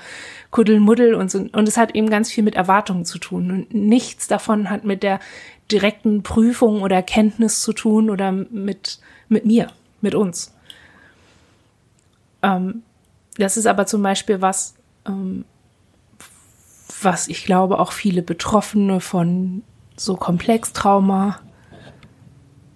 Kuddelmuddel 0.51 1.15
und 1.15 1.31
so. 1.31 1.39
Und 1.39 1.67
es 1.67 1.77
hat 1.77 1.95
eben 1.95 2.09
ganz 2.09 2.31
viel 2.31 2.45
mit 2.45 2.55
Erwartungen 2.55 3.05
zu 3.05 3.19
tun. 3.19 3.51
Und 3.51 3.75
nichts 3.75 4.29
davon 4.29 4.71
hat 4.71 4.85
mit 4.85 5.03
der 5.03 5.19
direkten 5.73 6.23
Prüfung 6.23 6.83
oder 6.83 7.03
Kenntnis 7.03 7.61
zu 7.61 7.73
tun 7.73 8.11
oder 8.11 8.31
mit, 8.31 9.01
mit 9.29 9.45
mir, 9.45 9.69
mit 10.01 10.15
uns. 10.15 10.55
Ähm, 12.43 12.83
das 13.39 13.57
ist 13.57 13.67
aber 13.67 13.87
zum 13.87 14.03
Beispiel 14.03 14.41
was, 14.41 14.75
ähm, 15.07 15.45
was 17.05 17.29
ich 17.29 17.45
glaube 17.45 17.79
auch 17.79 17.93
viele 17.93 18.23
Betroffene 18.23 19.01
von 19.01 19.63
so 19.97 20.17
Komplextrauma 20.17 21.41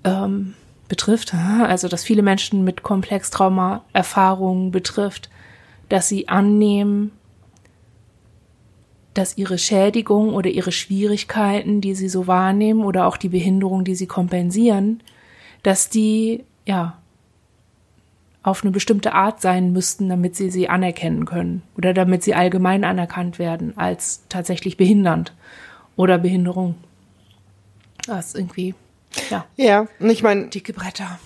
ähm, 0.04 0.54
betrifft, 0.88 1.34
also 1.34 1.88
dass 1.88 2.04
viele 2.04 2.22
Menschen 2.22 2.64
mit 2.64 2.82
Komplextrauma-Erfahrungen 2.82 4.70
betrifft, 4.70 5.30
dass 5.88 6.08
sie 6.08 6.28
annehmen, 6.28 7.12
dass 9.14 9.38
ihre 9.38 9.58
Schädigung 9.58 10.34
oder 10.34 10.50
ihre 10.50 10.72
Schwierigkeiten, 10.72 11.80
die 11.80 11.94
sie 11.94 12.08
so 12.08 12.26
wahrnehmen 12.26 12.84
oder 12.84 13.06
auch 13.06 13.16
die 13.16 13.30
Behinderung, 13.30 13.84
die 13.84 13.94
sie 13.94 14.06
kompensieren, 14.06 15.02
dass 15.62 15.88
die 15.88 16.44
ja 16.66 16.98
auf 18.46 18.62
eine 18.62 18.70
bestimmte 18.70 19.12
Art 19.12 19.40
sein 19.40 19.72
müssten, 19.72 20.08
damit 20.08 20.36
sie 20.36 20.50
sie 20.50 20.68
anerkennen 20.68 21.24
können 21.24 21.62
oder 21.76 21.92
damit 21.92 22.22
sie 22.22 22.36
allgemein 22.36 22.84
anerkannt 22.84 23.40
werden 23.40 23.76
als 23.76 24.22
tatsächlich 24.28 24.76
behindernd 24.76 25.34
oder 25.96 26.16
Behinderung. 26.16 26.76
Das 28.06 28.28
ist 28.28 28.36
irgendwie 28.36 28.76
ja. 29.30 29.46
Ja, 29.56 29.88
und 29.98 30.10
ich 30.10 30.22
meine. 30.22 30.46
Dicke 30.46 30.72
Bretter. 30.72 31.18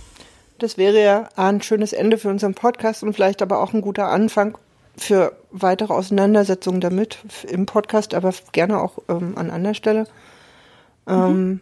Das 0.59 0.79
wäre 0.79 1.03
ja 1.03 1.29
ein 1.37 1.61
schönes 1.61 1.93
Ende 1.93 2.17
für 2.17 2.31
unseren 2.31 2.55
Podcast 2.55 3.03
und 3.03 3.13
vielleicht 3.13 3.43
aber 3.43 3.61
auch 3.61 3.75
ein 3.75 3.83
guter 3.83 4.09
Anfang 4.09 4.57
für 4.97 5.37
weitere 5.51 5.93
Auseinandersetzungen 5.93 6.81
damit 6.81 7.19
im 7.49 7.67
Podcast, 7.67 8.15
aber 8.15 8.33
gerne 8.53 8.81
auch 8.81 8.97
ähm, 9.11 9.37
an 9.37 9.51
anderer 9.51 9.75
Stelle, 9.75 10.07
ähm, 11.07 11.39
mhm. 11.39 11.61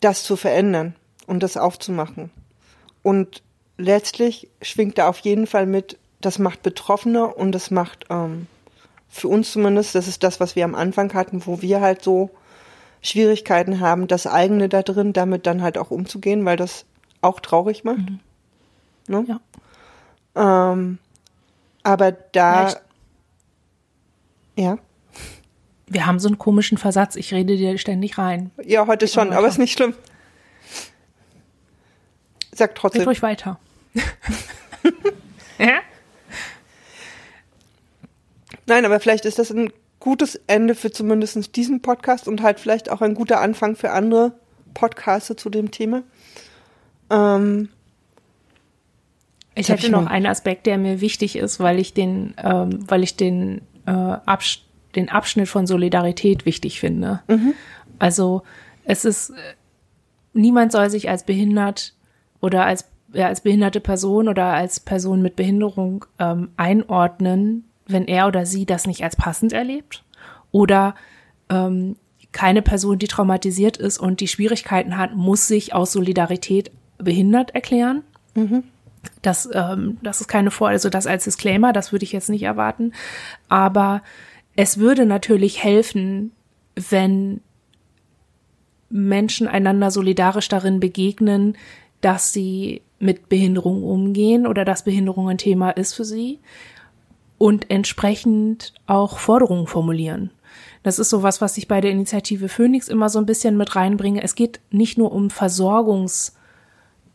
das 0.00 0.22
zu 0.22 0.36
verändern 0.36 0.94
und 1.26 1.42
das 1.42 1.58
aufzumachen. 1.58 2.30
Und 3.02 3.42
letztlich 3.78 4.48
schwingt 4.60 4.98
da 4.98 5.08
auf 5.08 5.20
jeden 5.20 5.46
Fall 5.46 5.66
mit, 5.66 5.96
das 6.20 6.38
macht 6.38 6.62
Betroffene 6.62 7.26
und 7.26 7.52
das 7.52 7.70
macht 7.70 8.06
ähm, 8.10 8.46
für 9.08 9.28
uns 9.28 9.52
zumindest, 9.52 9.94
das 9.94 10.08
ist 10.08 10.22
das, 10.22 10.40
was 10.40 10.56
wir 10.56 10.64
am 10.64 10.74
Anfang 10.74 11.14
hatten, 11.14 11.46
wo 11.46 11.62
wir 11.62 11.80
halt 11.80 12.02
so 12.02 12.30
Schwierigkeiten 13.00 13.80
haben, 13.80 14.08
das 14.08 14.26
eigene 14.26 14.68
da 14.68 14.82
drin, 14.82 15.12
damit 15.12 15.46
dann 15.46 15.62
halt 15.62 15.78
auch 15.78 15.90
umzugehen, 15.90 16.44
weil 16.44 16.56
das 16.56 16.84
auch 17.22 17.40
traurig 17.40 17.84
macht. 17.84 17.98
Mhm. 17.98 18.20
Ne? 19.06 19.24
Ja. 19.26 20.72
Ähm, 20.72 20.98
aber 21.82 22.12
da. 22.12 22.68
Ja, 22.68 22.76
ja. 24.56 24.78
Wir 25.86 26.04
haben 26.04 26.18
so 26.18 26.28
einen 26.28 26.36
komischen 26.36 26.76
Versatz. 26.76 27.16
Ich 27.16 27.32
rede 27.32 27.56
dir 27.56 27.78
ständig 27.78 28.18
rein. 28.18 28.50
Ja, 28.62 28.86
heute 28.86 29.08
schon, 29.08 29.32
aber 29.32 29.48
ist 29.48 29.56
nicht 29.58 29.72
schlimm. 29.72 29.94
Sag 32.52 32.74
trotzdem. 32.74 33.00
Red 33.02 33.08
ruhig 33.08 33.22
weiter. 33.22 33.58
ja? 35.58 35.80
Nein, 38.66 38.84
aber 38.84 39.00
vielleicht 39.00 39.24
ist 39.24 39.38
das 39.38 39.50
ein 39.50 39.72
gutes 40.00 40.40
Ende 40.46 40.74
für 40.74 40.90
zumindest 40.90 41.56
diesen 41.56 41.82
Podcast 41.82 42.28
und 42.28 42.42
halt 42.42 42.60
vielleicht 42.60 42.90
auch 42.90 43.00
ein 43.00 43.14
guter 43.14 43.40
Anfang 43.40 43.76
für 43.76 43.90
andere 43.90 44.32
Podcasts 44.74 45.34
zu 45.36 45.50
dem 45.50 45.70
Thema. 45.70 46.02
Ähm, 47.10 47.68
ich 49.54 49.68
hätte 49.68 49.90
noch 49.90 50.06
einen 50.06 50.26
Aspekt, 50.26 50.66
der 50.66 50.78
mir 50.78 51.00
wichtig 51.00 51.36
ist, 51.36 51.58
weil 51.58 51.78
ich 51.78 51.94
den, 51.94 52.34
ähm, 52.38 52.84
weil 52.88 53.02
ich 53.02 53.16
den, 53.16 53.62
äh, 53.86 53.90
Absch 53.90 54.62
den 54.94 55.10
Abschnitt 55.10 55.48
von 55.48 55.66
Solidarität 55.66 56.46
wichtig 56.46 56.80
finde. 56.80 57.22
Mhm. 57.28 57.54
Also 57.98 58.42
es 58.84 59.04
ist, 59.04 59.32
niemand 60.32 60.72
soll 60.72 60.88
sich 60.90 61.08
als 61.10 61.24
behindert 61.24 61.94
oder 62.40 62.64
als, 62.64 62.86
ja, 63.12 63.26
als 63.26 63.40
behinderte 63.40 63.80
Person 63.80 64.28
oder 64.28 64.46
als 64.46 64.80
Person 64.80 65.22
mit 65.22 65.36
Behinderung 65.36 66.04
ähm, 66.18 66.50
einordnen, 66.56 67.64
wenn 67.86 68.06
er 68.06 68.26
oder 68.26 68.46
sie 68.46 68.66
das 68.66 68.86
nicht 68.86 69.02
als 69.02 69.16
passend 69.16 69.52
erlebt 69.52 70.04
oder 70.50 70.94
ähm, 71.48 71.96
keine 72.32 72.62
Person, 72.62 72.98
die 72.98 73.08
traumatisiert 73.08 73.76
ist 73.78 73.98
und 73.98 74.20
die 74.20 74.28
Schwierigkeiten 74.28 74.98
hat, 74.98 75.14
muss 75.14 75.46
sich 75.46 75.74
aus 75.74 75.92
Solidarität 75.92 76.70
behindert 76.98 77.54
erklären. 77.54 78.02
Mhm. 78.34 78.64
Das, 79.22 79.48
ähm, 79.52 79.96
das 80.02 80.20
ist 80.20 80.28
keine 80.28 80.50
Vor, 80.50 80.68
also 80.68 80.90
das 80.90 81.06
als 81.06 81.24
Disclaimer, 81.24 81.72
das 81.72 81.92
würde 81.92 82.04
ich 82.04 82.12
jetzt 82.12 82.28
nicht 82.28 82.42
erwarten. 82.42 82.92
Aber 83.48 84.02
es 84.56 84.78
würde 84.78 85.06
natürlich 85.06 85.62
helfen, 85.62 86.32
wenn 86.74 87.40
Menschen 88.90 89.48
einander 89.48 89.90
solidarisch 89.90 90.48
darin 90.48 90.80
begegnen, 90.80 91.56
dass 92.00 92.32
sie 92.32 92.82
mit 92.98 93.28
Behinderung 93.28 93.82
umgehen 93.82 94.46
oder 94.46 94.64
dass 94.64 94.84
Behinderung 94.84 95.28
ein 95.28 95.38
Thema 95.38 95.70
ist 95.70 95.94
für 95.94 96.04
sie 96.04 96.40
und 97.38 97.70
entsprechend 97.70 98.74
auch 98.86 99.18
Forderungen 99.18 99.66
formulieren. 99.66 100.30
Das 100.82 100.98
ist 100.98 101.10
sowas, 101.10 101.40
was 101.40 101.56
ich 101.58 101.68
bei 101.68 101.80
der 101.80 101.90
Initiative 101.90 102.48
Phoenix 102.48 102.88
immer 102.88 103.08
so 103.08 103.18
ein 103.18 103.26
bisschen 103.26 103.56
mit 103.56 103.76
reinbringe. 103.76 104.22
Es 104.22 104.34
geht 104.34 104.60
nicht 104.70 104.98
nur 104.98 105.12
um 105.12 105.30
Versorgungs, 105.30 106.34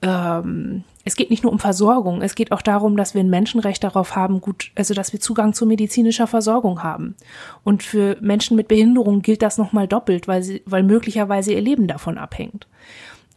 ähm, 0.02 0.84
es 1.06 1.16
geht 1.16 1.30
nicht 1.30 1.44
nur 1.44 1.52
um 1.52 1.60
Versorgung, 1.60 2.22
es 2.22 2.36
geht 2.36 2.52
auch 2.52 2.62
darum, 2.62 2.96
dass 2.96 3.14
wir 3.14 3.22
ein 3.22 3.30
Menschenrecht 3.30 3.84
darauf 3.84 4.16
haben, 4.16 4.40
gut, 4.40 4.72
also 4.76 4.94
dass 4.94 5.12
wir 5.12 5.20
Zugang 5.20 5.54
zu 5.54 5.66
medizinischer 5.66 6.28
Versorgung 6.28 6.82
haben. 6.84 7.16
Und 7.64 7.84
für 7.84 8.18
Menschen 8.22 8.56
mit 8.56 8.70
Behinderung 8.70 9.22
gilt 9.22 9.42
das 9.42 9.58
nochmal 9.58 9.88
doppelt, 9.88 10.28
weil 10.28 10.44
sie, 10.44 10.62
weil 10.66 10.84
möglicherweise 10.84 11.54
ihr 11.54 11.62
Leben 11.62 11.88
davon 11.88 12.18
abhängt. 12.18 12.68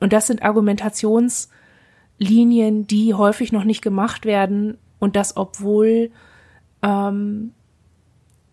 Und 0.00 0.12
das 0.12 0.26
sind 0.26 0.42
Argumentationslinien, 0.42 2.86
die 2.86 3.14
häufig 3.14 3.52
noch 3.52 3.64
nicht 3.64 3.80
gemacht 3.82 4.26
werden 4.26 4.76
und 4.98 5.16
das, 5.16 5.36
obwohl 5.36 6.10
ähm, 6.82 7.52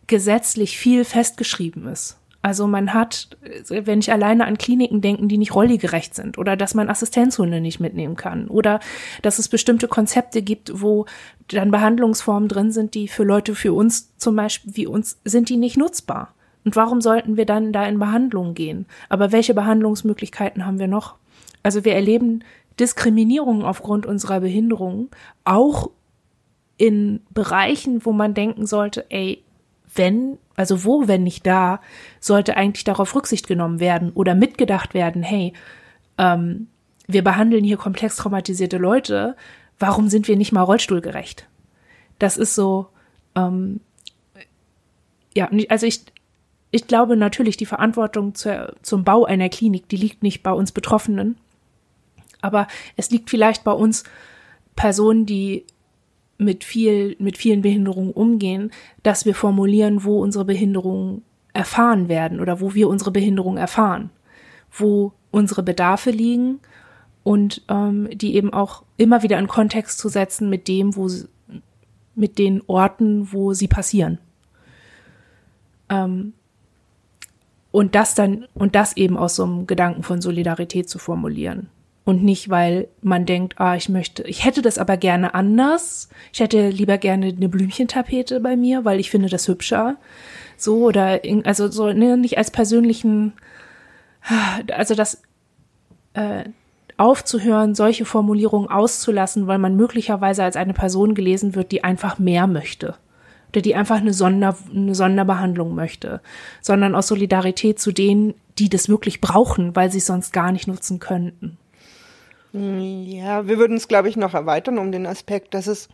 gesetzlich 0.08 0.78
viel 0.78 1.06
festgeschrieben 1.06 1.88
ist. 1.88 2.18
Also 2.46 2.68
man 2.68 2.94
hat, 2.94 3.38
wenn 3.70 4.00
ich 4.00 4.12
alleine 4.12 4.46
an 4.46 4.58
Kliniken 4.58 5.00
denken, 5.00 5.30
die 5.30 5.38
nicht 5.38 5.56
rolligerecht 5.56 6.14
sind 6.14 6.38
oder 6.38 6.58
dass 6.58 6.74
man 6.74 6.90
Assistenzhunde 6.90 7.62
nicht 7.62 7.80
mitnehmen 7.80 8.18
kann 8.18 8.50
oder 8.50 8.82
dass 9.22 9.40
es 9.40 9.48
bestimmte 9.48 9.88
Konzepte 9.88 10.42
gibt, 10.42 10.82
wo 10.82 11.06
dann 11.48 11.72
Behandlungsformen 11.72 12.50
drin 12.50 12.74
sind, 12.74 12.96
die 12.96 13.08
für 13.08 13.24
Leute 13.24 13.56
für 13.56 13.72
uns 13.72 14.12
zum 14.18 14.36
Beispiel 14.36 14.76
wie 14.76 14.88
uns 14.88 15.22
sind 15.24 15.48
die 15.48 15.56
nicht 15.56 15.78
nutzbar. 15.78 16.34
Und 16.66 16.76
warum 16.76 17.00
sollten 17.00 17.38
wir 17.38 17.46
dann 17.46 17.72
da 17.72 17.86
in 17.86 17.98
Behandlung 17.98 18.56
gehen? 18.56 18.88
Aber 19.08 19.32
welche 19.32 19.54
Behandlungsmöglichkeiten 19.54 20.66
haben 20.66 20.80
wir 20.80 20.88
noch? 20.88 21.16
Also 21.64 21.86
wir 21.86 21.96
erleben 21.96 22.44
Diskriminierung 22.80 23.64
aufgrund 23.64 24.06
unserer 24.06 24.40
Behinderung 24.40 25.10
auch 25.44 25.90
in 26.78 27.22
Bereichen, 27.30 28.06
wo 28.06 28.12
man 28.12 28.34
denken 28.34 28.66
sollte, 28.66 29.06
ey, 29.10 29.44
wenn, 29.96 30.38
also 30.56 30.84
wo, 30.84 31.08
wenn 31.08 31.24
nicht 31.24 31.46
da, 31.46 31.80
sollte 32.20 32.58
eigentlich 32.58 32.84
darauf 32.84 33.16
Rücksicht 33.16 33.48
genommen 33.48 33.80
werden 33.80 34.12
oder 34.14 34.36
mitgedacht 34.36 34.94
werden, 34.94 35.24
hey, 35.24 35.54
ähm, 36.18 36.68
wir 37.08 37.24
behandeln 37.24 37.64
hier 37.64 37.78
komplex 37.78 38.16
traumatisierte 38.16 38.78
Leute, 38.78 39.36
warum 39.78 40.08
sind 40.10 40.28
wir 40.28 40.36
nicht 40.36 40.52
mal 40.52 40.62
rollstuhlgerecht? 40.62 41.48
Das 42.18 42.38
ist 42.38 42.56
so, 42.56 42.88
ähm, 43.36 43.82
ja, 45.36 45.50
also 45.70 45.86
ich, 45.86 46.06
ich 46.72 46.88
glaube 46.88 47.18
natürlich, 47.18 47.58
die 47.58 47.66
Verantwortung 47.66 48.34
zur, 48.36 48.76
zum 48.82 49.04
Bau 49.04 49.26
einer 49.26 49.50
Klinik, 49.50 49.90
die 49.90 49.98
liegt 49.98 50.24
nicht 50.24 50.44
bei 50.44 50.52
uns 50.52 50.72
Betroffenen. 50.72 51.38
Aber 52.44 52.68
es 52.98 53.10
liegt 53.10 53.30
vielleicht 53.30 53.64
bei 53.64 53.72
uns 53.72 54.04
Personen, 54.76 55.26
die 55.26 55.66
mit 56.38 56.64
viel, 56.64 57.16
mit 57.20 57.38
vielen 57.38 57.62
Behinderungen 57.62 58.12
umgehen, 58.12 58.72
dass 59.02 59.26
wir 59.26 59.34
formulieren, 59.34 60.04
wo 60.04 60.22
unsere 60.22 60.46
Behinderungen 60.46 61.24
erfahren 61.54 62.10
werden 62.10 62.42
oder 62.42 62.60
wo 62.60 62.74
wir 62.74 62.90
unsere 62.90 63.12
Behinderung 63.12 63.58
erfahren, 63.58 64.10
wo 64.72 65.14
unsere 65.32 65.64
Bedarfe 65.64 66.10
liegen 66.10 66.60
und 67.24 67.62
ähm, 67.70 68.10
die 68.14 68.36
eben 68.36 68.52
auch 68.52 68.84
immer 68.98 69.24
wieder 69.24 69.40
in 69.40 69.48
Kontext 69.48 70.00
zu 70.00 70.10
setzen 70.10 70.50
mit 70.50 70.68
dem, 70.68 70.96
wo 70.96 71.08
sie, 71.08 71.28
mit 72.16 72.38
den 72.38 72.62
Orten, 72.68 73.32
wo 73.32 73.54
sie 73.54 73.68
passieren. 73.68 74.18
Ähm, 75.90 76.34
und 77.72 77.96
das 77.96 78.16
dann, 78.16 78.48
und 78.54 78.76
das 78.76 78.98
eben 78.98 79.18
aus 79.18 79.36
so 79.36 79.44
einem 79.44 79.66
Gedanken 79.66 80.04
von 80.04 80.22
Solidarität 80.22 80.90
zu 80.90 81.00
formulieren. 81.00 81.70
Und 82.06 82.24
nicht, 82.24 82.50
weil 82.50 82.90
man 83.02 83.26
denkt, 83.26 83.60
ah, 83.60 83.76
ich 83.76 83.88
möchte, 83.88 84.24
ich 84.24 84.44
hätte 84.44 84.62
das 84.62 84.78
aber 84.78 84.98
gerne 84.98 85.34
anders. 85.34 86.10
Ich 86.34 86.42
hätte 86.42 86.70
lieber 86.70 86.98
gerne 86.98 87.28
eine 87.28 87.48
Blümchentapete 87.48 88.42
bei 88.42 88.58
mir, 88.58 88.84
weil 88.84 89.00
ich 89.00 89.10
finde 89.10 89.30
das 89.30 89.48
hübscher. 89.48 89.96
So, 90.58 90.84
oder, 90.84 91.22
also 91.46 91.70
so, 91.70 91.94
ne, 91.94 92.18
nicht 92.18 92.38
als 92.38 92.52
persönlichen, 92.52 93.34
also 94.72 94.96
das, 94.96 95.22
äh, 96.14 96.44
aufzuhören, 96.98 97.74
solche 97.74 98.06
Formulierungen 98.06 98.70
auszulassen, 98.70 99.48
weil 99.48 99.58
man 99.58 99.76
möglicherweise 99.76 100.44
als 100.44 100.56
eine 100.56 100.74
Person 100.74 101.16
gelesen 101.16 101.56
wird, 101.56 101.72
die 101.72 101.84
einfach 101.84 102.20
mehr 102.20 102.48
möchte 102.48 102.96
oder 103.54 103.62
die 103.62 103.76
einfach 103.76 103.98
eine, 103.98 104.14
Sonder, 104.14 104.58
eine 104.74 104.96
Sonderbehandlung 104.96 105.76
möchte, 105.76 106.22
sondern 106.62 106.96
aus 106.96 107.08
Solidarität 107.08 107.80
zu 107.80 107.92
denen, 107.92 108.34
die 108.58 108.70
das 108.70 108.90
wirklich 108.90 109.22
brauchen, 109.22 109.76
weil 109.76 109.92
sie 109.92 110.00
es 110.00 110.08
sonst 110.08 110.34
gar 110.34 110.52
nicht 110.52 110.68
nutzen 110.68 111.00
könnten. 111.00 111.58
Ja, 112.54 113.48
wir 113.48 113.58
würden 113.58 113.78
es, 113.78 113.88
glaube 113.88 114.10
ich, 114.10 114.16
noch 114.16 114.34
erweitern 114.34 114.78
um 114.78 114.92
den 114.92 115.06
Aspekt, 115.06 115.54
dass 115.54 115.68
es 115.68 115.90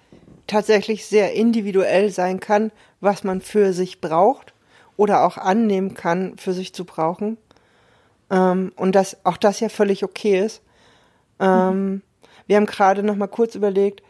tatsächlich 0.45 1.05
sehr 1.05 1.33
individuell 1.33 2.09
sein 2.09 2.39
kann, 2.39 2.71
was 3.01 3.23
man 3.23 3.41
für 3.41 3.73
sich 3.73 4.01
braucht 4.01 4.53
oder 4.97 5.23
auch 5.25 5.37
annehmen 5.37 5.93
kann, 5.93 6.37
für 6.37 6.53
sich 6.53 6.73
zu 6.73 6.85
brauchen. 6.85 7.37
Ähm, 8.29 8.73
und 8.75 8.93
dass 8.93 9.25
auch 9.25 9.37
das 9.37 9.59
ja 9.59 9.69
völlig 9.69 10.03
okay 10.03 10.39
ist. 10.39 10.61
Ähm. 11.39 12.01
Wir 12.49 12.55
haben 12.55 12.65
gerade 12.65 13.03
noch 13.03 13.15
mal 13.15 13.27
kurz 13.27 13.53
überlegt, 13.53 14.01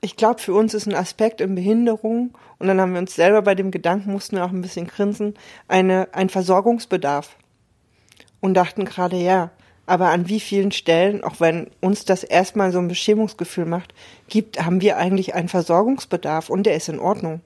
ich 0.00 0.14
glaube, 0.14 0.40
für 0.40 0.54
uns 0.54 0.74
ist 0.74 0.86
ein 0.86 0.94
Aspekt 0.94 1.40
in 1.40 1.56
Behinderung, 1.56 2.38
und 2.60 2.68
dann 2.68 2.80
haben 2.80 2.92
wir 2.92 3.00
uns 3.00 3.16
selber 3.16 3.42
bei 3.42 3.56
dem 3.56 3.72
Gedanken, 3.72 4.12
mussten 4.12 4.36
wir 4.36 4.44
auch 4.44 4.52
ein 4.52 4.62
bisschen 4.62 4.86
grinsen, 4.86 5.34
eine, 5.66 6.06
ein 6.12 6.28
Versorgungsbedarf. 6.28 7.36
Und 8.38 8.54
dachten 8.54 8.84
gerade, 8.84 9.16
ja, 9.16 9.50
aber 9.86 10.10
an 10.10 10.28
wie 10.28 10.40
vielen 10.40 10.72
Stellen, 10.72 11.22
auch 11.22 11.38
wenn 11.38 11.70
uns 11.80 12.04
das 12.04 12.24
erstmal 12.24 12.72
so 12.72 12.78
ein 12.78 12.88
Beschämungsgefühl 12.88 13.66
macht, 13.66 13.94
gibt, 14.28 14.64
haben 14.64 14.80
wir 14.80 14.96
eigentlich 14.96 15.34
einen 15.34 15.48
Versorgungsbedarf 15.48 16.50
und 16.50 16.64
der 16.64 16.76
ist 16.76 16.88
in 16.88 16.98
Ordnung. 16.98 17.40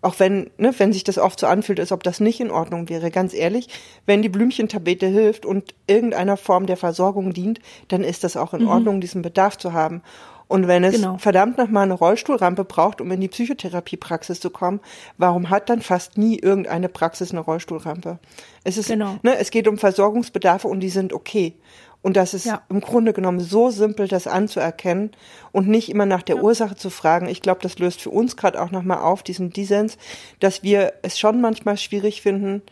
Auch 0.00 0.20
wenn, 0.20 0.50
ne, 0.58 0.72
wenn 0.78 0.92
sich 0.92 1.02
das 1.02 1.18
oft 1.18 1.40
so 1.40 1.48
anfühlt, 1.48 1.80
als 1.80 1.90
ob 1.90 2.04
das 2.04 2.20
nicht 2.20 2.38
in 2.38 2.52
Ordnung 2.52 2.88
wäre. 2.88 3.10
Ganz 3.10 3.34
ehrlich, 3.34 3.68
wenn 4.06 4.22
die 4.22 4.28
Blümchentabete 4.28 5.06
hilft 5.06 5.44
und 5.44 5.74
irgendeiner 5.88 6.36
Form 6.36 6.66
der 6.66 6.76
Versorgung 6.76 7.32
dient, 7.32 7.58
dann 7.88 8.04
ist 8.04 8.22
das 8.22 8.36
auch 8.36 8.54
in 8.54 8.62
mhm. 8.62 8.68
Ordnung, 8.68 9.00
diesen 9.00 9.22
Bedarf 9.22 9.58
zu 9.58 9.72
haben. 9.72 10.02
Und 10.48 10.66
wenn 10.66 10.82
es 10.82 10.94
genau. 10.94 11.18
verdammt 11.18 11.58
nochmal 11.58 11.84
eine 11.84 11.94
Rollstuhlrampe 11.94 12.64
braucht, 12.64 13.02
um 13.02 13.10
in 13.10 13.20
die 13.20 13.28
Psychotherapiepraxis 13.28 14.40
zu 14.40 14.48
kommen, 14.48 14.80
warum 15.18 15.50
hat 15.50 15.68
dann 15.68 15.82
fast 15.82 16.16
nie 16.16 16.38
irgendeine 16.38 16.88
Praxis 16.88 17.32
eine 17.32 17.40
Rollstuhlrampe? 17.40 18.18
Es 18.64 18.78
ist, 18.78 18.88
genau. 18.88 19.18
ne, 19.22 19.36
es 19.36 19.50
geht 19.50 19.68
um 19.68 19.76
Versorgungsbedarfe 19.76 20.66
und 20.66 20.80
die 20.80 20.88
sind 20.88 21.12
okay. 21.12 21.54
Und 22.00 22.16
das 22.16 22.32
ist 22.32 22.46
ja. 22.46 22.62
im 22.70 22.80
Grunde 22.80 23.12
genommen 23.12 23.40
so 23.40 23.70
simpel, 23.70 24.08
das 24.08 24.26
anzuerkennen 24.26 25.10
und 25.52 25.68
nicht 25.68 25.90
immer 25.90 26.06
nach 26.06 26.22
der 26.22 26.36
ja. 26.36 26.42
Ursache 26.42 26.76
zu 26.76 26.90
fragen. 26.90 27.28
Ich 27.28 27.42
glaube, 27.42 27.60
das 27.62 27.78
löst 27.78 28.00
für 28.00 28.10
uns 28.10 28.36
gerade 28.36 28.62
auch 28.62 28.70
nochmal 28.70 28.98
auf, 28.98 29.22
diesen 29.22 29.50
Dissens, 29.50 29.98
dass 30.40 30.62
wir 30.62 30.94
es 31.02 31.18
schon 31.18 31.40
manchmal 31.40 31.76
schwierig 31.76 32.22
finden, 32.22 32.62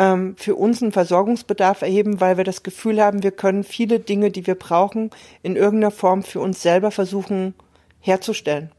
ähm, 0.00 0.34
für 0.38 0.54
uns 0.54 0.82
einen 0.82 0.92
Versorgungsbedarf 0.92 1.82
erheben, 1.82 2.22
weil 2.22 2.38
wir 2.38 2.44
das 2.44 2.62
Gefühl 2.62 3.02
haben, 3.02 3.22
wir 3.22 3.32
können 3.32 3.64
viele 3.64 4.00
Dinge, 4.00 4.30
die 4.30 4.46
wir 4.46 4.54
brauchen, 4.54 5.10
in 5.42 5.56
irgendeiner 5.56 5.90
Form 5.90 6.22
für 6.22 6.40
uns 6.40 6.62
selber 6.62 6.90
versuchen 6.90 7.54
herzustellen. 8.00 8.72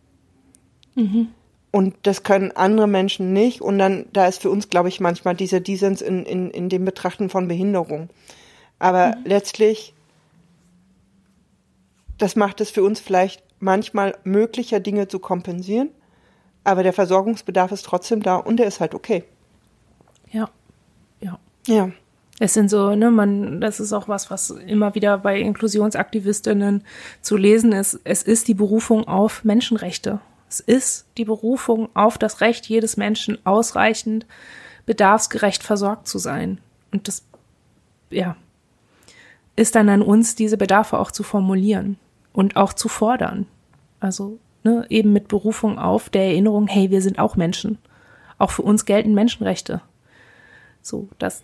Mhm. 0.96 1.28
Und 1.70 1.96
das 2.04 2.24
können 2.24 2.52
andere 2.52 2.88
Menschen 2.88 3.34
nicht. 3.34 3.62
Und 3.62 3.78
dann, 3.78 4.08
da 4.12 4.26
ist 4.26 4.42
für 4.42 4.50
uns, 4.50 4.70
glaube 4.70 4.90
ich, 4.90 5.00
manchmal 5.00 5.36
dieser 5.36 5.60
Dissens 5.60 6.02
in, 6.02 6.26
in, 6.26 6.50
in 6.50 6.70
dem 6.70 6.86
Betrachten 6.86 7.30
von 7.30 7.48
Behinderung. 7.48 8.10
Aber 8.80 9.16
mhm. 9.16 9.26
letztlich, 9.26 9.94
das 12.18 12.36
macht 12.36 12.62
es 12.62 12.72
für 12.72 12.84
uns 12.84 13.00
vielleicht 13.00 13.44
manchmal 13.60 14.18
möglicher, 14.24 14.80
Dinge 14.80 15.08
zu 15.08 15.20
kompensieren. 15.20 15.92
Aber 16.64 16.82
der 16.82 16.94
Versorgungsbedarf 16.94 17.72
ist 17.72 17.86
trotzdem 17.86 18.24
da 18.24 18.38
und 18.38 18.58
der 18.58 18.66
ist 18.66 18.80
halt 18.80 18.96
okay. 18.96 19.24
Ja. 20.32 20.50
Ja. 21.68 21.92
Es 22.40 22.56
sind 22.56 22.70
so, 22.70 22.96
ne, 22.96 23.12
man, 23.12 23.62
das 23.62 23.80
ist 23.80 23.94
auch 23.94 24.08
was, 24.08 24.32
was 24.32 24.50
immer 24.50 24.96
wieder 24.96 25.20
bei 25.20 25.40
Inklusionsaktivistinnen 25.40 26.84
zu 27.22 27.38
lesen 27.38 27.72
ist. 27.72 28.00
Es 28.04 28.24
ist 28.24 28.48
die 28.48 28.56
Berufung 28.56 29.08
auf 29.08 29.44
Menschenrechte. 29.44 30.20
Es 30.50 30.60
ist 30.60 31.06
die 31.18 31.26
Berufung 31.26 31.90
auf 31.94 32.18
das 32.18 32.42
Recht 32.42 32.66
jedes 32.66 32.98
Menschen, 32.98 33.38
ausreichend 33.46 34.26
bedarfsgerecht 34.88 35.62
versorgt 35.62 36.08
zu 36.08 36.18
sein. 36.18 36.60
Und 36.92 37.08
das, 37.08 37.24
ja, 38.10 38.36
ist 39.56 39.76
dann 39.76 39.90
an 39.90 40.02
uns, 40.02 40.36
diese 40.36 40.58
Bedarfe 40.58 40.98
auch 40.98 41.12
zu 41.12 41.24
formulieren 41.24 41.98
und 42.34 42.56
auch 42.56 42.74
zu 42.74 42.90
fordern. 42.90 43.46
Also, 44.00 44.40
ne, 44.64 44.86
eben 44.90 45.14
mit 45.14 45.28
Berufung 45.28 45.78
auf 45.78 46.10
der 46.10 46.24
Erinnerung, 46.24 46.68
hey, 46.68 46.90
wir 46.90 47.02
sind 47.02 47.20
auch 47.20 47.36
Menschen. 47.36 47.78
Auch 48.38 48.50
für 48.52 48.64
uns 48.64 48.86
gelten 48.86 49.14
Menschenrechte. 49.14 49.82
So, 50.82 51.08
das, 51.20 51.44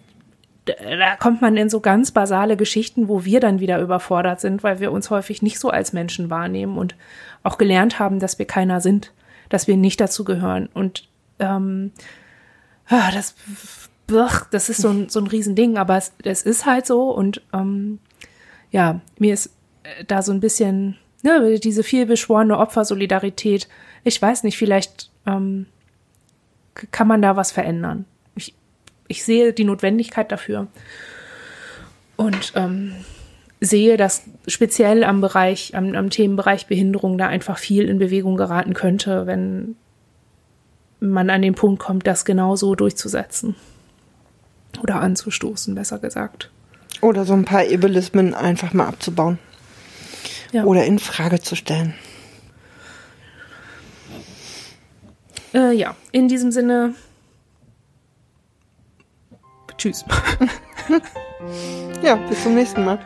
da 0.65 1.15
kommt 1.15 1.41
man 1.41 1.55
in 1.57 1.69
so 1.69 1.79
ganz 1.79 2.11
basale 2.11 2.57
Geschichten, 2.57 3.07
wo 3.07 3.23
wir 3.23 3.39
dann 3.39 3.59
wieder 3.59 3.79
überfordert 3.79 4.41
sind, 4.41 4.63
weil 4.63 4.79
wir 4.79 4.91
uns 4.91 5.09
häufig 5.09 5.41
nicht 5.41 5.59
so 5.59 5.69
als 5.69 5.93
Menschen 5.93 6.29
wahrnehmen 6.29 6.77
und 6.77 6.95
auch 7.43 7.57
gelernt 7.57 7.99
haben, 7.99 8.19
dass 8.19 8.39
wir 8.39 8.45
keiner 8.45 8.81
sind, 8.81 9.13
dass 9.49 9.67
wir 9.67 9.77
nicht 9.77 10.01
dazu 10.01 10.23
gehören. 10.23 10.67
Und 10.73 11.07
ähm, 11.39 11.91
ah, 12.87 13.11
das, 13.11 13.35
das 14.51 14.69
ist 14.69 14.81
so 14.81 14.89
ein, 14.89 15.09
so 15.09 15.19
ein 15.19 15.27
Riesending, 15.27 15.77
aber 15.77 15.97
es, 15.97 16.13
es 16.23 16.43
ist 16.43 16.65
halt 16.65 16.85
so 16.85 17.11
und 17.11 17.41
ähm, 17.53 17.99
ja, 18.71 18.99
mir 19.17 19.33
ist 19.33 19.47
äh, 19.83 20.03
da 20.05 20.21
so 20.21 20.31
ein 20.31 20.39
bisschen, 20.39 20.97
ne, 21.23 21.59
diese 21.59 21.83
vielbeschworene 21.83 22.57
Opfersolidarität, 22.57 23.69
ich 24.03 24.21
weiß 24.21 24.43
nicht, 24.43 24.57
vielleicht 24.57 25.11
ähm, 25.25 25.67
kann 26.91 27.07
man 27.07 27.21
da 27.21 27.35
was 27.35 27.51
verändern 27.51 28.05
ich 29.07 29.23
sehe 29.23 29.53
die 29.53 29.63
Notwendigkeit 29.63 30.31
dafür 30.31 30.67
und 32.15 32.53
ähm, 32.55 32.93
sehe, 33.59 33.97
dass 33.97 34.23
speziell 34.47 35.03
am 35.03 35.21
Bereich, 35.21 35.75
am, 35.75 35.95
am 35.95 36.09
Themenbereich 36.09 36.67
Behinderung 36.67 37.17
da 37.17 37.27
einfach 37.27 37.57
viel 37.57 37.87
in 37.89 37.99
Bewegung 37.99 38.37
geraten 38.37 38.73
könnte, 38.73 39.25
wenn 39.25 39.75
man 40.99 41.29
an 41.29 41.41
den 41.41 41.55
Punkt 41.55 41.81
kommt, 41.81 42.07
das 42.07 42.25
genau 42.25 42.55
so 42.55 42.75
durchzusetzen. 42.75 43.55
Oder 44.81 44.99
anzustoßen, 45.01 45.73
besser 45.73 45.99
gesagt. 45.99 46.51
Oder 47.01 47.25
so 47.25 47.33
ein 47.33 47.45
paar 47.45 47.65
Ebelismen 47.65 48.33
einfach 48.33 48.73
mal 48.73 48.87
abzubauen. 48.87 49.39
Ja. 50.51 50.63
Oder 50.63 50.85
in 50.85 50.99
Frage 50.99 51.39
zu 51.39 51.55
stellen. 51.55 51.93
Äh, 55.53 55.73
ja, 55.73 55.95
in 56.11 56.27
diesem 56.27 56.51
Sinne 56.51 56.93
Tschüss. 59.77 60.05
ja, 62.01 62.15
bis 62.15 62.43
zum 62.43 62.55
nächsten 62.55 62.83
Mal. 62.85 62.99